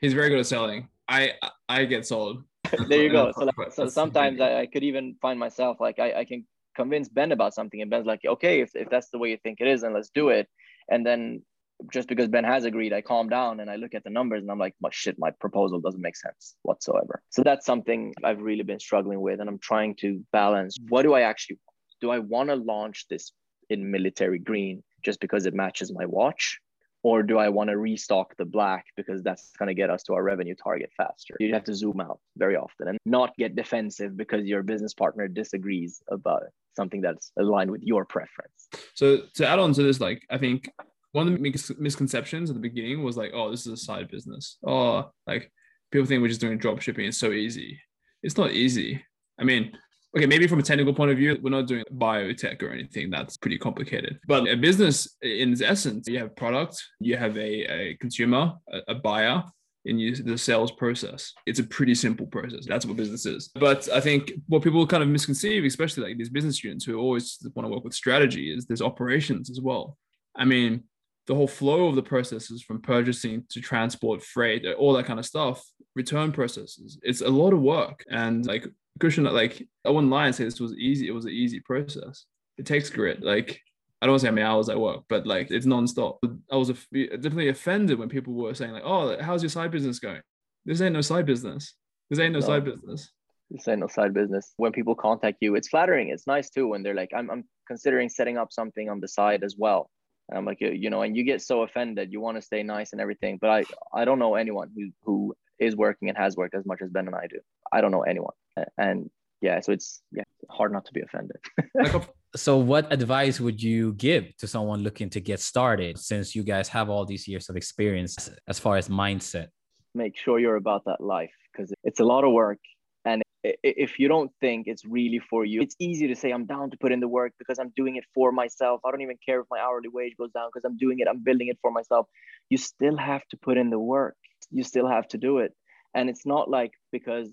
He's 0.00 0.14
very 0.14 0.28
good 0.28 0.38
at 0.38 0.46
selling. 0.46 0.88
I 1.08 1.32
I 1.68 1.84
get 1.84 2.06
sold. 2.06 2.44
there 2.88 3.02
you 3.02 3.10
go. 3.10 3.32
So, 3.36 3.44
like, 3.44 3.72
so 3.72 3.88
sometimes 3.88 4.40
I, 4.40 4.60
I, 4.60 4.66
could 4.66 4.84
even 4.84 5.16
find 5.20 5.38
myself 5.38 5.78
like 5.80 5.98
I, 5.98 6.20
I 6.20 6.24
can 6.24 6.46
convince 6.76 7.08
Ben 7.08 7.32
about 7.32 7.54
something, 7.54 7.80
and 7.80 7.90
Ben's 7.90 8.06
like, 8.06 8.20
okay, 8.26 8.60
if, 8.60 8.70
if 8.74 8.88
that's 8.90 9.10
the 9.10 9.18
way 9.18 9.30
you 9.30 9.38
think 9.42 9.60
it 9.60 9.66
is, 9.66 9.82
then 9.82 9.94
let's 9.94 10.10
do 10.10 10.28
it. 10.28 10.46
And 10.88 11.04
then 11.04 11.42
just 11.90 12.08
because 12.08 12.28
Ben 12.28 12.44
has 12.44 12.64
agreed, 12.64 12.92
I 12.92 13.00
calm 13.00 13.28
down 13.28 13.60
and 13.60 13.70
I 13.70 13.76
look 13.76 13.94
at 13.94 14.04
the 14.04 14.10
numbers 14.10 14.42
and 14.42 14.50
I'm 14.50 14.58
like, 14.58 14.74
well, 14.80 14.92
shit, 14.92 15.16
my 15.18 15.30
proposal 15.40 15.80
doesn't 15.80 16.00
make 16.00 16.16
sense 16.16 16.56
whatsoever. 16.62 17.22
So 17.30 17.42
that's 17.42 17.64
something 17.64 18.12
I've 18.22 18.40
really 18.40 18.62
been 18.62 18.80
struggling 18.80 19.20
with. 19.20 19.40
And 19.40 19.48
I'm 19.48 19.58
trying 19.58 19.96
to 19.96 20.22
balance 20.32 20.76
what 20.88 21.02
do 21.02 21.14
I 21.14 21.22
actually 21.22 21.58
do 22.00 22.10
I 22.10 22.18
want 22.18 22.48
to 22.48 22.56
launch 22.56 23.06
this 23.08 23.32
in 23.68 23.90
military 23.90 24.38
green 24.38 24.82
just 25.02 25.20
because 25.20 25.46
it 25.46 25.54
matches 25.54 25.92
my 25.92 26.06
watch? 26.06 26.60
Or 27.02 27.22
do 27.22 27.38
I 27.38 27.48
want 27.48 27.70
to 27.70 27.78
restock 27.78 28.36
the 28.36 28.44
black 28.44 28.84
because 28.94 29.22
that's 29.22 29.52
going 29.58 29.68
to 29.68 29.74
get 29.74 29.88
us 29.88 30.02
to 30.02 30.12
our 30.12 30.22
revenue 30.22 30.54
target 30.54 30.90
faster? 30.96 31.34
You 31.40 31.54
have 31.54 31.64
to 31.64 31.74
zoom 31.74 31.98
out 31.98 32.20
very 32.36 32.56
often 32.56 32.88
and 32.88 32.98
not 33.06 33.34
get 33.38 33.56
defensive 33.56 34.18
because 34.18 34.44
your 34.44 34.62
business 34.62 34.92
partner 34.92 35.26
disagrees 35.26 36.02
about 36.08 36.42
something 36.76 37.00
that's 37.00 37.32
aligned 37.38 37.70
with 37.70 37.82
your 37.82 38.04
preference. 38.04 38.68
So, 38.94 39.22
to 39.34 39.46
add 39.46 39.58
on 39.58 39.72
to 39.72 39.82
this, 39.82 39.98
like, 39.98 40.26
I 40.28 40.36
think 40.36 40.68
one 41.12 41.26
of 41.26 41.32
the 41.32 41.76
misconceptions 41.78 42.50
at 42.50 42.54
the 42.54 42.60
beginning 42.60 43.02
was 43.02 43.16
like, 43.16 43.32
oh, 43.34 43.50
this 43.50 43.66
is 43.66 43.72
a 43.72 43.76
side 43.76 44.08
business. 44.10 44.58
Oh, 44.64 45.10
like 45.26 45.50
people 45.90 46.06
think 46.06 46.22
we're 46.22 46.28
just 46.28 46.40
doing 46.40 46.58
drop 46.58 46.80
shipping. 46.80 47.06
It's 47.06 47.18
so 47.18 47.32
easy. 47.32 47.80
It's 48.22 48.36
not 48.36 48.52
easy. 48.52 49.02
I 49.38 49.44
mean, 49.44 49.72
okay, 50.16 50.26
maybe 50.26 50.46
from 50.46 50.58
a 50.58 50.62
technical 50.62 50.94
point 50.94 51.10
of 51.10 51.16
view, 51.16 51.38
we're 51.42 51.50
not 51.50 51.66
doing 51.66 51.84
biotech 51.94 52.62
or 52.62 52.70
anything 52.70 53.10
that's 53.10 53.36
pretty 53.36 53.58
complicated. 53.58 54.18
But 54.26 54.48
a 54.48 54.56
business, 54.56 55.16
in 55.22 55.52
its 55.52 55.62
essence, 55.62 56.08
you 56.08 56.18
have 56.18 56.34
product, 56.36 56.82
you 56.98 57.16
have 57.16 57.36
a, 57.36 57.64
a 57.72 57.96
consumer, 58.00 58.54
a, 58.72 58.92
a 58.92 58.94
buyer, 58.94 59.44
and 59.86 60.00
you 60.00 60.14
the 60.14 60.36
sales 60.36 60.72
process. 60.72 61.32
It's 61.46 61.58
a 61.58 61.64
pretty 61.64 61.94
simple 61.94 62.26
process. 62.26 62.66
That's 62.66 62.84
what 62.84 62.96
business 62.96 63.24
is. 63.24 63.50
But 63.54 63.88
I 63.90 64.00
think 64.00 64.32
what 64.46 64.62
people 64.62 64.86
kind 64.86 65.02
of 65.02 65.08
misconceive, 65.08 65.64
especially 65.64 66.04
like 66.04 66.18
these 66.18 66.28
business 66.28 66.56
students 66.56 66.84
who 66.84 66.98
always 66.98 67.38
want 67.54 67.66
to 67.66 67.72
work 67.72 67.84
with 67.84 67.94
strategy, 67.94 68.52
is 68.52 68.66
there's 68.66 68.82
operations 68.82 69.48
as 69.48 69.60
well. 69.60 69.96
I 70.36 70.44
mean, 70.44 70.84
the 71.26 71.34
whole 71.34 71.48
flow 71.48 71.86
of 71.88 71.94
the 71.94 72.02
processes 72.02 72.62
from 72.62 72.82
purchasing 72.82 73.44
to 73.50 73.60
transport, 73.60 74.22
freight, 74.22 74.66
all 74.78 74.92
that 74.94 75.06
kind 75.06 75.18
of 75.18 75.26
stuff, 75.26 75.64
return 75.94 76.32
processes. 76.32 76.98
It's 77.02 77.20
a 77.20 77.28
lot 77.28 77.52
of 77.52 77.60
work. 77.60 78.04
And 78.10 78.44
like 78.46 78.66
Kusha, 79.00 79.30
like 79.32 79.66
I 79.84 79.90
wouldn't 79.90 80.12
lie 80.12 80.26
and 80.26 80.34
say 80.34 80.44
this 80.44 80.60
was 80.60 80.74
easy. 80.74 81.08
It 81.08 81.12
was 81.12 81.24
an 81.24 81.32
easy 81.32 81.60
process. 81.60 82.26
It 82.58 82.66
takes 82.66 82.90
grit. 82.90 83.22
Like 83.22 83.60
I 84.00 84.06
don't 84.06 84.12
want 84.12 84.20
to 84.20 84.24
say 84.24 84.28
how 84.28 84.34
many 84.34 84.46
hours 84.46 84.68
I 84.68 84.76
work, 84.76 85.02
but 85.08 85.26
like 85.26 85.50
it's 85.50 85.66
nonstop. 85.66 86.18
I 86.50 86.56
was 86.56 86.68
definitely 86.68 87.48
offended 87.48 87.98
when 87.98 88.08
people 88.08 88.34
were 88.34 88.54
saying 88.54 88.72
like, 88.72 88.84
"Oh, 88.84 89.16
how's 89.20 89.42
your 89.42 89.50
side 89.50 89.70
business 89.70 89.98
going?" 89.98 90.22
This 90.64 90.80
ain't 90.80 90.94
no 90.94 91.00
side 91.00 91.26
business. 91.26 91.74
This 92.08 92.18
ain't 92.18 92.32
no, 92.32 92.40
no. 92.40 92.46
side 92.46 92.64
business. 92.64 93.10
This 93.50 93.66
ain't 93.68 93.80
no 93.80 93.88
side 93.88 94.14
business. 94.14 94.52
When 94.56 94.72
people 94.72 94.94
contact 94.94 95.38
you, 95.40 95.54
it's 95.54 95.68
flattering. 95.68 96.10
It's 96.10 96.26
nice 96.26 96.50
too 96.50 96.68
when 96.68 96.82
they're 96.82 96.94
like, 96.94 97.10
"I'm, 97.14 97.30
I'm 97.30 97.44
considering 97.66 98.08
setting 98.08 98.38
up 98.38 98.52
something 98.52 98.88
on 98.88 99.00
the 99.00 99.08
side 99.08 99.42
as 99.42 99.56
well." 99.58 99.90
And 100.30 100.38
I'm 100.38 100.44
like, 100.44 100.60
you 100.60 100.90
know, 100.90 101.02
and 101.02 101.16
you 101.16 101.24
get 101.24 101.42
so 101.42 101.62
offended. 101.62 102.12
You 102.12 102.20
want 102.20 102.36
to 102.36 102.42
stay 102.42 102.62
nice 102.62 102.92
and 102.92 103.00
everything, 103.00 103.38
but 103.40 103.50
I, 103.50 103.64
I 103.92 104.04
don't 104.04 104.18
know 104.18 104.36
anyone 104.36 104.70
who 104.74 104.90
who 105.02 105.34
is 105.60 105.76
working 105.76 106.08
and 106.08 106.16
has 106.16 106.36
worked 106.36 106.54
as 106.54 106.64
much 106.66 106.80
as 106.82 106.90
Ben 106.90 107.06
and 107.06 107.14
I 107.14 107.26
do. 107.28 107.38
I 107.72 107.80
don't 107.80 107.90
know 107.90 108.02
anyone. 108.02 108.34
And 108.78 109.10
yeah, 109.40 109.60
so 109.60 109.72
it's 109.72 110.02
yeah, 110.12 110.24
hard 110.48 110.72
not 110.72 110.84
to 110.86 110.92
be 110.92 111.00
offended. 111.00 111.36
so 112.36 112.58
what 112.58 112.92
advice 112.92 113.40
would 113.40 113.62
you 113.62 113.94
give 113.94 114.36
to 114.38 114.46
someone 114.46 114.82
looking 114.82 115.10
to 115.10 115.20
get 115.20 115.40
started 115.40 115.98
since 115.98 116.34
you 116.34 116.42
guys 116.42 116.68
have 116.68 116.90
all 116.90 117.04
these 117.04 117.26
years 117.26 117.48
of 117.48 117.56
experience 117.56 118.30
as 118.48 118.58
far 118.58 118.76
as 118.76 118.88
mindset? 118.88 119.48
Make 119.94 120.16
sure 120.16 120.38
you're 120.38 120.56
about 120.56 120.84
that 120.84 121.00
life 121.00 121.34
because 121.52 121.72
it's 121.84 122.00
a 122.00 122.04
lot 122.04 122.24
of 122.24 122.32
work 122.32 122.58
and 123.04 123.22
if 123.42 123.98
you 123.98 124.08
don't 124.08 124.30
think 124.40 124.66
it's 124.66 124.84
really 124.84 125.18
for 125.18 125.44
you, 125.44 125.62
it's 125.62 125.74
easy 125.78 126.06
to 126.08 126.14
say, 126.14 126.30
I'm 126.30 126.44
down 126.44 126.70
to 126.70 126.76
put 126.76 126.92
in 126.92 127.00
the 127.00 127.08
work 127.08 127.32
because 127.38 127.58
I'm 127.58 127.72
doing 127.74 127.96
it 127.96 128.04
for 128.14 128.32
myself. 128.32 128.82
I 128.84 128.90
don't 128.90 129.00
even 129.00 129.16
care 129.24 129.40
if 129.40 129.46
my 129.50 129.58
hourly 129.58 129.88
wage 129.88 130.14
goes 130.18 130.30
down 130.32 130.48
because 130.52 130.64
I'm 130.64 130.76
doing 130.76 130.98
it, 131.00 131.08
I'm 131.08 131.22
building 131.22 131.48
it 131.48 131.58
for 131.62 131.70
myself. 131.70 132.06
You 132.50 132.58
still 132.58 132.98
have 132.98 133.26
to 133.28 133.38
put 133.38 133.56
in 133.56 133.70
the 133.70 133.78
work 133.78 134.16
you 134.50 134.62
still 134.62 134.88
have 134.88 135.08
to 135.08 135.18
do 135.18 135.38
it. 135.38 135.54
And 135.94 136.08
it's 136.08 136.26
not 136.26 136.50
like 136.50 136.72
because 136.92 137.28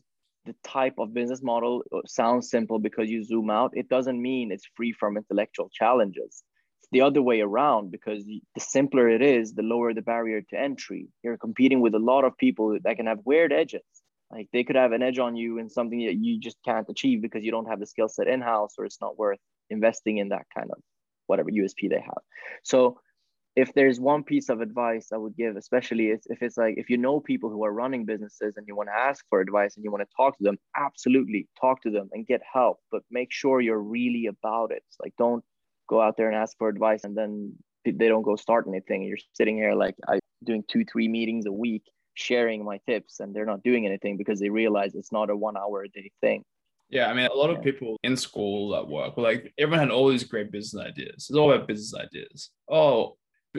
the 0.45 0.55
type 0.63 0.95
of 0.97 1.13
business 1.13 1.43
model 1.43 1.83
sounds 2.05 2.49
simple 2.49 2.79
because 2.79 3.09
you 3.09 3.23
zoom 3.23 3.49
out. 3.49 3.71
It 3.73 3.89
doesn't 3.89 4.21
mean 4.21 4.51
it's 4.51 4.69
free 4.75 4.93
from 4.93 5.17
intellectual 5.17 5.69
challenges. 5.71 6.43
It's 6.79 6.89
the 6.91 7.01
other 7.01 7.21
way 7.21 7.41
around 7.41 7.91
because 7.91 8.23
the 8.25 8.41
simpler 8.57 9.09
it 9.09 9.21
is 9.21 9.53
the 9.53 9.61
lower 9.61 9.93
the 9.93 10.01
barrier 10.01 10.41
to 10.41 10.59
entry. 10.59 11.09
You're 11.23 11.37
competing 11.37 11.81
with 11.81 11.95
a 11.95 11.99
lot 11.99 12.23
of 12.23 12.37
people 12.37 12.77
that 12.83 12.95
can 12.95 13.07
have 13.07 13.19
weird 13.25 13.51
edges. 13.51 13.83
Like 14.31 14.47
they 14.51 14.63
could 14.63 14.75
have 14.75 14.91
an 14.91 15.03
edge 15.03 15.19
on 15.19 15.35
you 15.35 15.57
in 15.57 15.69
something 15.69 16.05
that 16.05 16.15
you 16.15 16.39
just 16.39 16.57
can't 16.65 16.87
achieve 16.89 17.21
because 17.21 17.43
you 17.43 17.51
don't 17.51 17.67
have 17.67 17.79
the 17.79 17.85
skill 17.85 18.09
set 18.09 18.27
in 18.27 18.41
house 18.41 18.73
or 18.77 18.85
it's 18.85 19.01
not 19.01 19.17
worth 19.17 19.39
investing 19.69 20.17
in 20.17 20.29
that 20.29 20.45
kind 20.55 20.69
of 20.71 20.77
whatever 21.27 21.49
USP 21.49 21.89
they 21.89 21.99
have. 21.99 22.21
So 22.63 22.99
if 23.57 23.73
there's 23.73 23.99
one 23.99 24.23
piece 24.23 24.49
of 24.49 24.61
advice 24.61 25.07
I 25.11 25.17
would 25.17 25.35
give, 25.35 25.57
especially 25.57 26.11
if, 26.11 26.21
if 26.27 26.43
it's 26.43 26.57
like 26.57 26.75
if 26.77 26.91
you 26.91 26.97
know 26.97 27.19
people 27.19 27.49
who 27.49 27.65
are 27.65 27.73
running 27.73 28.05
businesses 28.05 28.53
and 28.55 28.67
you 28.67 28.75
want 28.75 28.87
to 28.89 28.95
ask 28.95 29.25
for 29.31 29.41
advice 29.41 29.75
and 29.75 29.83
you 29.83 29.89
want 29.91 30.07
to 30.07 30.15
talk 30.15 30.37
to 30.37 30.43
them, 30.43 30.59
absolutely 30.75 31.47
talk 31.59 31.81
to 31.81 31.89
them 31.89 32.07
and 32.11 32.27
get 32.27 32.41
help, 32.53 32.77
but 32.91 33.01
make 33.09 33.31
sure 33.31 33.59
you're 33.59 33.81
really 33.81 34.27
about 34.27 34.71
it. 34.71 34.83
Like 35.03 35.13
don't 35.17 35.43
go 35.89 35.99
out 35.99 36.17
there 36.17 36.27
and 36.27 36.37
ask 36.37 36.55
for 36.59 36.69
advice 36.69 37.03
and 37.03 37.17
then 37.17 37.55
they 37.83 38.07
don't 38.07 38.21
go 38.21 38.35
start 38.35 38.67
anything. 38.67 39.01
You're 39.01 39.17
sitting 39.33 39.57
here 39.57 39.73
like 39.73 39.95
I 40.07 40.19
doing 40.43 40.63
two, 40.69 40.85
three 40.85 41.07
meetings 41.07 41.47
a 41.47 41.51
week, 41.51 41.81
sharing 42.13 42.63
my 42.63 42.79
tips, 42.87 43.19
and 43.19 43.35
they're 43.35 43.45
not 43.47 43.63
doing 43.63 43.87
anything 43.87 44.17
because 44.17 44.39
they 44.39 44.49
realize 44.49 44.93
it's 44.93 45.11
not 45.11 45.31
a 45.31 45.35
one 45.35 45.57
hour 45.57 45.81
a 45.81 45.89
day 45.89 46.11
thing. 46.21 46.43
Yeah, 46.89 47.07
I 47.07 47.15
mean, 47.15 47.25
a 47.25 47.33
lot 47.33 47.49
of 47.49 47.63
people 47.63 47.97
in 48.03 48.15
school 48.15 48.75
at 48.75 48.87
work 48.87 49.17
like, 49.17 49.51
everyone 49.57 49.79
had 49.79 49.89
all 49.89 50.09
these 50.09 50.23
great 50.23 50.51
business 50.51 50.85
ideas. 50.85 51.27
It's 51.27 51.31
all 51.31 51.51
about 51.51 51.67
business 51.67 51.99
ideas. 51.99 52.51
Oh, 52.69 53.17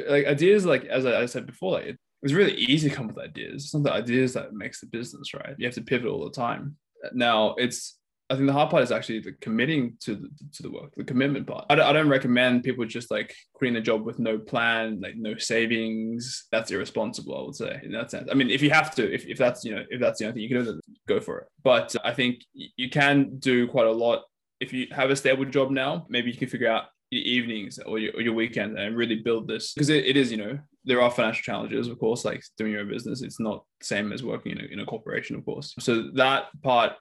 like 0.09 0.27
ideas 0.27 0.65
like 0.65 0.85
as 0.85 1.07
I, 1.07 1.27
said 1.27 1.47
before 1.47 1.73
like 1.73 1.87
it, 1.87 1.99
it's 2.23 2.33
really 2.33 2.55
easy 2.55 2.89
to 2.89 2.95
come 2.95 3.09
up 3.09 3.17
with 3.17 3.25
ideas 3.25 3.65
it's 3.65 3.75
not 3.75 3.85
the 3.85 3.93
ideas 3.93 4.33
that 4.35 4.53
makes 4.53 4.81
the 4.81 4.87
business 4.87 5.35
right 5.35 5.55
you 5.59 5.67
have 5.67 5.75
to 5.75 5.83
pivot 5.83 6.11
all 6.11 6.25
the 6.25 6.31
time 6.31 6.77
now 7.13 7.55
it's 7.57 7.99
I 8.31 8.35
think 8.35 8.47
the 8.47 8.53
hard 8.53 8.69
part 8.69 8.83
is 8.83 8.93
actually 8.93 9.21
the 9.21 9.33
committing 9.41 9.97
to 10.01 10.15
the, 10.15 10.29
to 10.53 10.63
the 10.63 10.71
work, 10.71 10.93
the 10.95 11.05
commitment 11.05 11.47
part. 11.47 11.65
I 11.71 11.75
don't, 11.75 11.87
I 11.87 11.93
don't 11.95 12.11
recommend 12.11 12.63
people 12.63 12.85
just 12.85 13.11
like 13.11 13.35
quitting 13.55 13.77
a 13.77 13.81
job 13.81 14.05
with 14.05 14.19
no 14.19 14.39
plan, 14.39 15.01
like 15.01 15.17
no 15.17 15.39
savings. 15.39 16.47
That's 16.53 16.71
irresponsible, 16.71 17.39
I 17.39 17.43
would 17.43 17.55
say, 17.55 17.81
in 17.83 17.93
that 17.93 18.11
sense. 18.11 18.29
I 18.31 18.35
mean, 18.35 18.51
if 18.51 18.61
you 18.61 18.69
have 18.69 18.95
to, 18.97 19.15
if, 19.15 19.25
if 19.27 19.39
that's 19.39 19.65
you 19.65 19.75
know, 19.75 19.83
if 19.89 19.99
that's 19.99 20.19
the 20.19 20.27
only 20.27 20.35
thing 20.35 20.43
you 20.43 20.49
can 20.51 20.65
do, 20.65 20.81
go 21.09 21.21
for 21.21 21.39
it. 21.39 21.47
But 21.65 21.97
I 22.05 22.13
think 22.13 22.43
you 22.53 22.91
can 22.91 23.39
do 23.39 23.67
quite 23.67 23.87
a 23.87 23.93
lot 23.93 24.25
if 24.61 24.75
you 24.75 24.89
have 24.93 25.09
a 25.09 25.17
stable 25.17 25.47
job 25.47 25.71
now. 25.71 26.07
Maybe 26.11 26.31
you 26.31 26.37
can 26.37 26.49
figure 26.49 26.71
out 26.71 26.85
evenings 27.11 27.79
or 27.79 27.99
your, 27.99 28.13
or 28.15 28.21
your 28.21 28.35
weekend 28.35 28.79
and 28.79 28.97
really 28.97 29.17
build 29.17 29.49
this 29.49 29.73
because 29.73 29.89
it, 29.89 30.05
it 30.05 30.17
is 30.17 30.31
you 30.31 30.37
know 30.37 30.59
there 30.85 31.01
are 31.03 31.11
financial 31.11 31.43
challenges 31.43 31.89
of 31.89 31.99
course 31.99 32.25
like 32.25 32.43
doing 32.57 32.73
your 32.73 32.83
own 32.83 32.89
business. 32.89 33.23
It's 33.23 33.41
not 33.41 33.65
the 33.81 33.87
same 33.87 34.13
as 34.13 34.23
working 34.23 34.53
in 34.53 34.61
a, 34.61 34.65
in 34.65 34.81
a 34.81 34.87
corporation 34.87 35.37
of 35.37 35.45
course. 35.45 35.75
So 35.79 36.11
that 36.15 36.47
part 36.63 36.93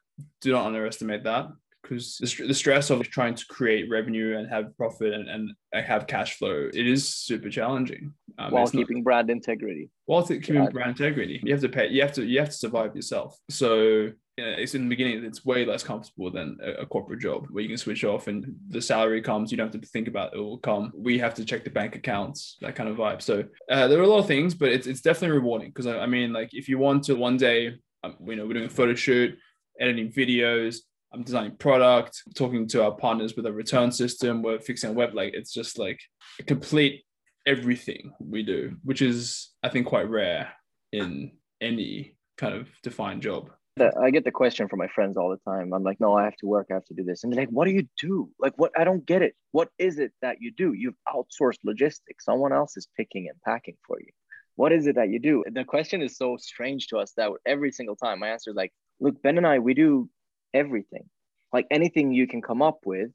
do 0.41 0.51
not 0.51 0.66
underestimate 0.66 1.24
that 1.24 1.47
because 1.82 2.18
the, 2.18 2.47
the 2.47 2.53
stress 2.53 2.89
of 2.89 3.01
trying 3.03 3.36
to 3.36 3.45
create 3.45 3.89
revenue 3.89 4.38
and 4.38 4.49
have 4.49 4.76
profit 4.76 5.14
and, 5.14 5.30
and 5.30 5.51
have 5.74 6.08
cash 6.08 6.38
flow 6.38 6.70
it 6.74 6.88
is 6.88 7.08
super 7.08 7.49
challenging. 7.49 8.14
Um, 8.38 8.51
while 8.51 8.68
keeping 8.68 8.97
not, 8.97 9.03
brand 9.03 9.30
integrity. 9.30 9.89
While 10.05 10.26
keeping 10.26 10.66
brand 10.68 10.91
integrity. 10.91 11.41
You 11.43 11.53
have 11.53 11.62
to 11.62 11.70
pay 11.70 11.89
you 11.89 12.01
have 12.01 12.14
to 12.14 12.26
you 12.26 12.39
have 12.39 12.49
to 12.49 12.55
survive 12.55 12.95
yourself. 12.95 13.38
So 13.49 14.12
you 14.38 14.45
know, 14.45 14.51
it's 14.51 14.75
in 14.75 14.83
the 14.83 14.89
beginning, 14.89 15.23
it's 15.25 15.43
way 15.43 15.65
less 15.65 15.81
comfortable 15.81 16.29
than 16.29 16.57
a, 16.63 16.81
a, 16.81 16.85
corporate 16.85 17.19
job 17.19 17.47
where 17.49 17.63
you 17.63 17.69
can 17.69 17.77
switch 17.77 18.03
off 18.03 18.27
and 18.27 18.55
the 18.69 18.81
salary 18.81 19.19
comes, 19.19 19.49
you 19.49 19.57
don't 19.57 19.73
have 19.73 19.81
to 19.81 19.88
think 19.88 20.07
about 20.07 20.33
it, 20.33 20.38
it 20.38 20.41
will 20.41 20.59
come. 20.59 20.93
We 20.95 21.17
have 21.17 21.33
to 21.35 21.45
check 21.45 21.63
the 21.63 21.71
bank 21.71 21.95
accounts, 21.95 22.57
that 22.61 22.75
kind 22.75 22.88
of 22.88 22.97
vibe. 22.97 23.23
So 23.23 23.43
uh, 23.71 23.88
there 23.88 23.99
are 23.99 24.03
a 24.03 24.07
lot 24.07 24.19
of 24.19 24.27
things, 24.27 24.53
but 24.53 24.69
it's, 24.69 24.85
it's 24.85 25.01
definitely 25.01 25.38
rewarding 25.38 25.69
because 25.69 25.88
I, 25.88 25.99
I, 25.99 26.05
mean, 26.05 26.33
like 26.33 26.49
if 26.53 26.69
you 26.69 26.77
want 26.77 27.03
to 27.05 27.15
one 27.15 27.38
day, 27.38 27.79
um, 28.03 28.15
you 28.25 28.35
know, 28.35 28.45
we're 28.45 28.53
doing 28.53 28.67
a 28.67 28.69
photo 28.69 28.93
shoot, 28.93 29.35
editing 29.79 30.11
videos, 30.11 30.77
I'm 31.11 31.23
designing 31.23 31.55
product, 31.55 32.21
talking 32.35 32.67
to 32.67 32.83
our 32.83 32.91
partners 32.91 33.35
with 33.35 33.47
a 33.47 33.51
return 33.51 33.91
system, 33.91 34.43
we're 34.43 34.59
fixing 34.59 34.91
a 34.91 34.93
web, 34.93 35.15
like 35.15 35.33
it's 35.33 35.53
just 35.53 35.79
like 35.79 35.99
a 36.39 36.43
complete 36.43 37.05
everything 37.47 38.13
we 38.19 38.43
do, 38.43 38.75
which 38.83 39.01
is, 39.01 39.49
I 39.63 39.69
think, 39.69 39.88
quite 39.88 40.09
rare 40.09 40.53
in 40.91 41.31
any 41.59 42.17
kind 42.38 42.53
of 42.53 42.69
defined 42.83 43.23
job. 43.23 43.49
I 43.82 44.11
get 44.11 44.23
the 44.23 44.32
question 44.32 44.67
from 44.67 44.80
my 44.80 44.88
friends 44.88 45.17
all 45.17 45.30
the 45.30 45.51
time. 45.51 45.73
I'm 45.73 45.84
like, 45.84 45.99
no, 45.99 46.17
I 46.17 46.23
have 46.23 46.36
to 46.38 46.47
work. 46.47 46.67
I 46.69 46.75
have 46.75 46.86
to 46.86 46.93
do 46.93 47.03
this. 47.03 47.23
And 47.23 47.32
they're 47.32 47.41
like, 47.41 47.49
what 47.49 47.65
do 47.65 47.71
you 47.71 47.88
do? 47.99 48.30
Like, 48.39 48.53
what? 48.57 48.71
I 48.78 48.84
don't 48.84 49.05
get 49.05 49.21
it. 49.21 49.36
What 49.51 49.69
is 49.78 49.99
it 49.99 50.11
that 50.21 50.38
you 50.41 50.51
do? 50.51 50.73
You've 50.73 50.95
outsourced 51.07 51.59
logistics. 51.63 52.25
Someone 52.25 52.53
else 52.53 52.78
is 52.78 52.88
picking 52.97 53.28
and 53.30 53.39
packing 53.43 53.78
for 53.86 53.99
you. 53.99 54.11
What 54.55 54.71
is 54.73 54.88
it 54.88 54.95
that 54.95 55.09
you 55.09 55.19
do? 55.19 55.43
The 55.51 55.63
question 55.63 56.01
is 56.01 56.17
so 56.17 56.38
strange 56.38 56.88
to 56.88 56.97
us 56.97 57.13
that 57.17 57.32
every 57.45 57.71
single 57.71 57.95
time 57.95 58.19
my 58.19 58.30
answer 58.30 58.49
is 58.49 58.55
like, 58.55 58.73
look, 58.99 59.21
Ben 59.21 59.38
and 59.38 59.45
I, 59.45 59.59
we 59.59 59.73
do 59.73 60.09
everything. 60.53 61.07
Like 61.53 61.67
anything 61.69 62.11
you 62.11 62.28
can 62.28 62.41
come 62.41 62.61
up 62.61 62.80
with, 62.86 63.11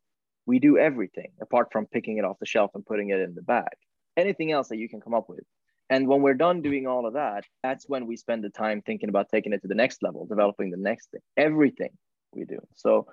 we 0.46 0.58
do 0.58 0.78
everything 0.78 1.32
apart 1.40 1.68
from 1.72 1.86
picking 1.86 2.18
it 2.18 2.24
off 2.24 2.38
the 2.38 2.46
shelf 2.46 2.70
and 2.74 2.86
putting 2.86 3.10
it 3.10 3.20
in 3.20 3.34
the 3.34 3.42
bag. 3.42 3.72
Anything 4.16 4.52
else 4.52 4.68
that 4.68 4.78
you 4.78 4.88
can 4.88 5.00
come 5.00 5.14
up 5.14 5.28
with, 5.28 5.44
and 5.90 6.08
when 6.08 6.22
we're 6.22 6.34
done 6.34 6.62
doing 6.62 6.86
all 6.86 7.06
of 7.06 7.14
that, 7.14 7.44
that's 7.62 7.88
when 7.88 8.06
we 8.06 8.16
spend 8.16 8.44
the 8.44 8.50
time 8.50 8.82
thinking 8.82 9.08
about 9.08 9.28
taking 9.28 9.52
it 9.52 9.62
to 9.62 9.68
the 9.68 9.74
next 9.74 10.02
level, 10.02 10.26
developing 10.26 10.70
the 10.70 10.76
next 10.76 11.10
thing, 11.10 11.20
everything 11.36 11.90
we 12.34 12.44
do. 12.44 12.58
So, 12.74 13.06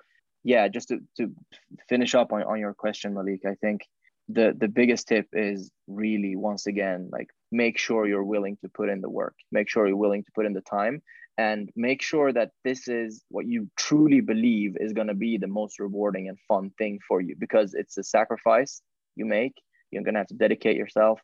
yeah, 0.44 0.68
just 0.68 0.88
to, 0.88 1.00
to 1.18 1.30
finish 1.88 2.14
up 2.14 2.32
on, 2.32 2.42
on 2.42 2.58
your 2.58 2.74
question, 2.74 3.14
Malik, 3.14 3.42
I 3.46 3.54
think 3.60 3.82
the, 4.28 4.54
the 4.56 4.68
biggest 4.68 5.08
tip 5.08 5.26
is 5.32 5.70
really, 5.88 6.36
once 6.36 6.66
again, 6.66 7.10
like 7.12 7.28
make 7.52 7.76
sure 7.78 8.06
you're 8.06 8.24
willing 8.24 8.56
to 8.62 8.68
put 8.68 8.88
in 8.88 9.00
the 9.00 9.10
work, 9.10 9.34
make 9.52 9.68
sure 9.68 9.86
you're 9.86 9.96
willing 9.96 10.24
to 10.24 10.32
put 10.34 10.46
in 10.46 10.52
the 10.54 10.62
time, 10.62 11.02
and 11.36 11.70
make 11.76 12.02
sure 12.02 12.32
that 12.32 12.50
this 12.64 12.88
is 12.88 13.22
what 13.28 13.46
you 13.46 13.68
truly 13.76 14.20
believe 14.20 14.76
is 14.78 14.92
going 14.92 15.06
to 15.08 15.14
be 15.14 15.38
the 15.38 15.46
most 15.46 15.78
rewarding 15.80 16.28
and 16.28 16.38
fun 16.48 16.70
thing 16.78 16.98
for 17.06 17.20
you 17.20 17.34
because 17.38 17.74
it's 17.74 17.98
a 17.98 18.04
sacrifice 18.04 18.82
you 19.16 19.24
make. 19.24 19.54
You're 19.90 20.02
going 20.02 20.14
to 20.14 20.20
have 20.20 20.28
to 20.28 20.34
dedicate 20.34 20.76
yourself 20.76 21.20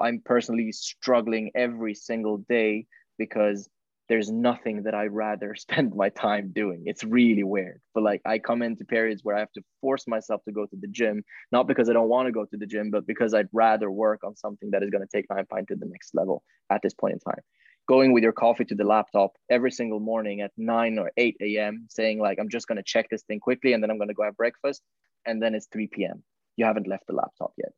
I'm 0.00 0.20
personally 0.24 0.72
struggling 0.72 1.50
every 1.54 1.94
single 1.94 2.38
day 2.38 2.86
because 3.18 3.68
there's 4.10 4.30
nothing 4.30 4.82
that 4.82 4.94
I'd 4.94 5.12
rather 5.12 5.54
spend 5.66 5.94
my 5.94 6.08
time 6.10 6.50
doing. 6.52 6.82
It's 6.84 7.04
really 7.04 7.44
weird. 7.44 7.80
But 7.94 8.02
like 8.02 8.20
I 8.26 8.38
come 8.38 8.60
into 8.60 8.84
periods 8.84 9.22
where 9.22 9.36
I 9.36 9.38
have 9.38 9.52
to 9.52 9.62
force 9.80 10.06
myself 10.06 10.42
to 10.44 10.52
go 10.52 10.66
to 10.66 10.76
the 10.78 10.88
gym, 10.88 11.22
not 11.52 11.68
because 11.68 11.88
I 11.88 11.92
don't 11.94 12.08
want 12.08 12.26
to 12.26 12.32
go 12.32 12.44
to 12.44 12.56
the 12.56 12.66
gym, 12.66 12.90
but 12.90 13.06
because 13.06 13.32
I'd 13.32 13.48
rather 13.52 13.90
work 13.90 14.24
on 14.24 14.36
something 14.36 14.70
that 14.72 14.82
is 14.82 14.90
going 14.90 15.06
to 15.06 15.16
take 15.16 15.26
Nine 15.30 15.46
Pine 15.46 15.64
to 15.66 15.76
the 15.76 15.86
next 15.86 16.14
level 16.14 16.42
at 16.70 16.82
this 16.82 16.92
point 16.92 17.14
in 17.14 17.20
time. 17.20 17.40
Going 17.88 18.12
with 18.12 18.24
your 18.24 18.32
coffee 18.32 18.64
to 18.66 18.74
the 18.74 18.84
laptop 18.84 19.32
every 19.48 19.70
single 19.70 20.00
morning 20.00 20.40
at 20.42 20.52
9 20.56 20.98
or 20.98 21.10
8 21.16 21.36
a.m., 21.40 21.86
saying, 21.88 22.20
like, 22.20 22.38
I'm 22.38 22.48
just 22.48 22.68
going 22.68 22.76
to 22.76 22.84
check 22.84 23.08
this 23.10 23.22
thing 23.22 23.40
quickly 23.40 23.72
and 23.72 23.82
then 23.82 23.90
I'm 23.90 23.98
going 23.98 24.08
to 24.08 24.14
go 24.14 24.24
have 24.24 24.36
breakfast. 24.36 24.82
And 25.24 25.42
then 25.42 25.54
it's 25.54 25.66
3 25.72 25.88
p.m. 25.88 26.22
You 26.56 26.66
haven't 26.66 26.86
left 26.86 27.06
the 27.06 27.14
laptop 27.14 27.52
yet. 27.56 27.72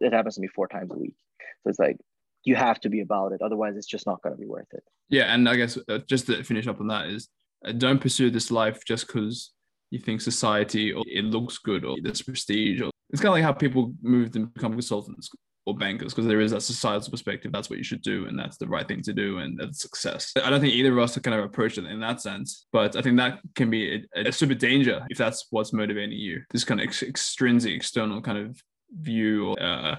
It 0.00 0.12
happens 0.12 0.36
to 0.36 0.40
me 0.40 0.48
four 0.48 0.68
times 0.68 0.90
a 0.92 0.98
week. 0.98 1.14
So 1.62 1.70
it's 1.70 1.78
like 1.78 1.98
you 2.44 2.54
have 2.54 2.80
to 2.80 2.88
be 2.88 3.00
about 3.00 3.32
it, 3.32 3.42
otherwise 3.42 3.76
it's 3.76 3.86
just 3.86 4.06
not 4.06 4.22
going 4.22 4.34
to 4.34 4.40
be 4.40 4.46
worth 4.46 4.72
it. 4.72 4.84
Yeah, 5.08 5.34
and 5.34 5.48
I 5.48 5.56
guess 5.56 5.78
uh, 5.88 5.98
just 6.08 6.26
to 6.26 6.42
finish 6.44 6.66
up 6.66 6.80
on 6.80 6.88
that 6.88 7.06
is 7.06 7.28
uh, 7.64 7.72
don't 7.72 8.00
pursue 8.00 8.30
this 8.30 8.50
life 8.50 8.84
just 8.84 9.06
because 9.06 9.52
you 9.90 9.98
think 9.98 10.20
society 10.20 10.92
or 10.92 11.04
it 11.06 11.24
looks 11.24 11.58
good 11.58 11.84
or 11.84 11.96
there's 12.02 12.22
prestige 12.22 12.80
or 12.80 12.90
it's 13.10 13.20
kind 13.20 13.28
of 13.28 13.34
like 13.34 13.44
how 13.44 13.52
people 13.52 13.94
move 14.02 14.34
and 14.34 14.52
become 14.52 14.72
consultants 14.72 15.30
or 15.64 15.76
bankers 15.76 16.12
because 16.12 16.26
there 16.26 16.40
is 16.40 16.52
that 16.52 16.60
societal 16.60 17.10
perspective 17.10 17.52
that's 17.52 17.68
what 17.68 17.78
you 17.78 17.84
should 17.84 18.02
do 18.02 18.26
and 18.26 18.38
that's 18.38 18.56
the 18.56 18.66
right 18.66 18.86
thing 18.88 19.02
to 19.02 19.12
do 19.12 19.38
and 19.38 19.58
that's 19.58 19.80
success 19.80 20.32
i 20.42 20.50
don't 20.50 20.60
think 20.60 20.72
either 20.72 20.92
of 20.92 20.98
us 20.98 21.16
are 21.16 21.20
kind 21.20 21.38
of 21.38 21.44
approach 21.44 21.78
it 21.78 21.86
in 21.86 22.00
that 22.00 22.20
sense 22.20 22.66
but 22.72 22.96
i 22.96 23.02
think 23.02 23.16
that 23.16 23.40
can 23.54 23.70
be 23.70 24.04
a, 24.16 24.28
a 24.28 24.32
super 24.32 24.54
danger 24.54 25.04
if 25.08 25.18
that's 25.18 25.46
what's 25.50 25.72
motivating 25.72 26.18
you 26.18 26.40
this 26.50 26.64
kind 26.64 26.80
of 26.80 26.84
ex- 26.86 27.02
extrinsic 27.02 27.72
external 27.72 28.20
kind 28.20 28.38
of 28.38 28.60
view 28.90 29.48
or 29.48 29.62
uh, 29.62 29.96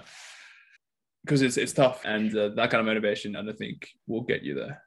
because 1.23 1.41
it's 1.41 1.57
it's 1.57 1.73
tough, 1.73 2.01
and 2.05 2.35
uh, 2.35 2.49
that 2.55 2.69
kind 2.69 2.79
of 2.79 2.85
motivation, 2.85 3.35
and 3.35 3.47
I 3.47 3.51
don't 3.51 3.57
think 3.57 3.89
will 4.07 4.23
get 4.23 4.43
you 4.43 4.55
there. 4.55 4.81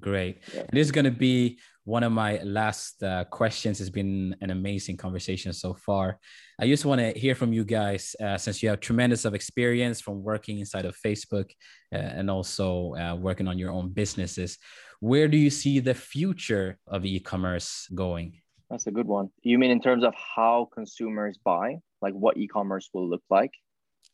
Great. 0.00 0.38
Yeah. 0.54 0.62
This 0.72 0.86
is 0.86 0.90
going 0.90 1.04
to 1.04 1.10
be 1.10 1.58
one 1.84 2.02
of 2.02 2.12
my 2.12 2.40
last 2.42 3.02
uh, 3.02 3.24
questions. 3.24 3.80
It's 3.80 3.90
been 3.90 4.34
an 4.40 4.50
amazing 4.50 4.96
conversation 4.96 5.52
so 5.52 5.74
far. 5.74 6.18
I 6.58 6.66
just 6.66 6.86
want 6.86 7.00
to 7.00 7.12
hear 7.18 7.34
from 7.34 7.52
you 7.52 7.64
guys, 7.64 8.16
uh, 8.18 8.38
since 8.38 8.62
you 8.62 8.70
have 8.70 8.80
tremendous 8.80 9.26
of 9.26 9.34
experience 9.34 10.00
from 10.00 10.22
working 10.22 10.60
inside 10.60 10.86
of 10.86 10.96
Facebook 10.96 11.50
uh, 11.92 11.98
and 11.98 12.30
also 12.30 12.94
uh, 12.94 13.16
working 13.16 13.48
on 13.48 13.58
your 13.58 13.70
own 13.70 13.90
businesses. 13.90 14.58
Where 15.00 15.28
do 15.28 15.36
you 15.36 15.50
see 15.50 15.80
the 15.80 15.94
future 15.94 16.78
of 16.86 17.04
e-commerce 17.04 17.88
going? 17.94 18.40
That's 18.70 18.86
a 18.86 18.92
good 18.92 19.06
one. 19.06 19.28
You 19.42 19.58
mean 19.58 19.70
in 19.70 19.80
terms 19.80 20.04
of 20.04 20.14
how 20.14 20.70
consumers 20.72 21.38
buy, 21.44 21.80
like 22.02 22.14
what 22.14 22.36
e-commerce 22.36 22.90
will 22.92 23.08
look 23.08 23.22
like? 23.30 23.52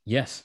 Yes 0.04 0.44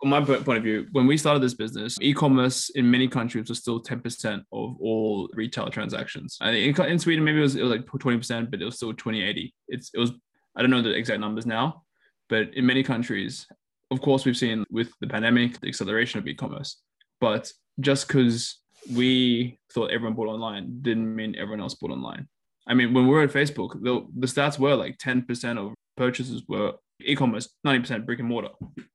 from 0.00 0.10
my 0.10 0.20
point 0.24 0.48
of 0.48 0.62
view, 0.62 0.86
when 0.92 1.06
we 1.06 1.18
started 1.18 1.42
this 1.42 1.54
business, 1.54 1.98
e-commerce 2.00 2.70
in 2.70 2.90
many 2.90 3.06
countries 3.06 3.48
was 3.50 3.58
still 3.58 3.82
10% 3.82 4.38
of 4.50 4.76
all 4.80 5.28
retail 5.34 5.68
transactions. 5.68 6.38
And 6.40 6.56
in, 6.56 6.80
in 6.86 6.98
Sweden, 6.98 7.22
maybe 7.22 7.38
it 7.38 7.42
was, 7.42 7.56
it 7.56 7.62
was 7.62 7.70
like 7.70 7.84
20%, 7.84 8.50
but 8.50 8.62
it 8.62 8.64
was 8.64 8.76
still 8.76 8.94
2080. 8.94 9.54
It's, 9.68 9.90
it 9.92 9.98
was, 9.98 10.12
I 10.56 10.62
don't 10.62 10.70
know 10.70 10.80
the 10.80 10.90
exact 10.90 11.20
numbers 11.20 11.44
now, 11.44 11.82
but 12.30 12.54
in 12.54 12.64
many 12.64 12.82
countries, 12.82 13.46
of 13.90 14.00
course, 14.00 14.24
we've 14.24 14.36
seen 14.36 14.64
with 14.70 14.90
the 15.00 15.06
pandemic, 15.06 15.60
the 15.60 15.68
acceleration 15.68 16.18
of 16.18 16.26
e-commerce. 16.26 16.80
But 17.20 17.52
just 17.78 18.08
because 18.08 18.58
we 18.94 19.58
thought 19.74 19.90
everyone 19.90 20.14
bought 20.14 20.28
online 20.28 20.78
didn't 20.80 21.14
mean 21.14 21.36
everyone 21.36 21.60
else 21.60 21.74
bought 21.74 21.90
online. 21.90 22.26
I 22.66 22.72
mean, 22.72 22.94
when 22.94 23.04
we 23.04 23.10
were 23.10 23.22
at 23.22 23.32
Facebook, 23.32 23.82
the, 23.82 24.06
the 24.16 24.26
stats 24.26 24.58
were 24.58 24.76
like 24.76 24.96
10% 24.96 25.58
of 25.58 25.74
purchases 26.00 26.42
were 26.48 26.72
e-commerce, 27.04 27.50
90% 27.66 28.06
brick 28.06 28.20
and 28.20 28.28
mortar. 28.28 28.48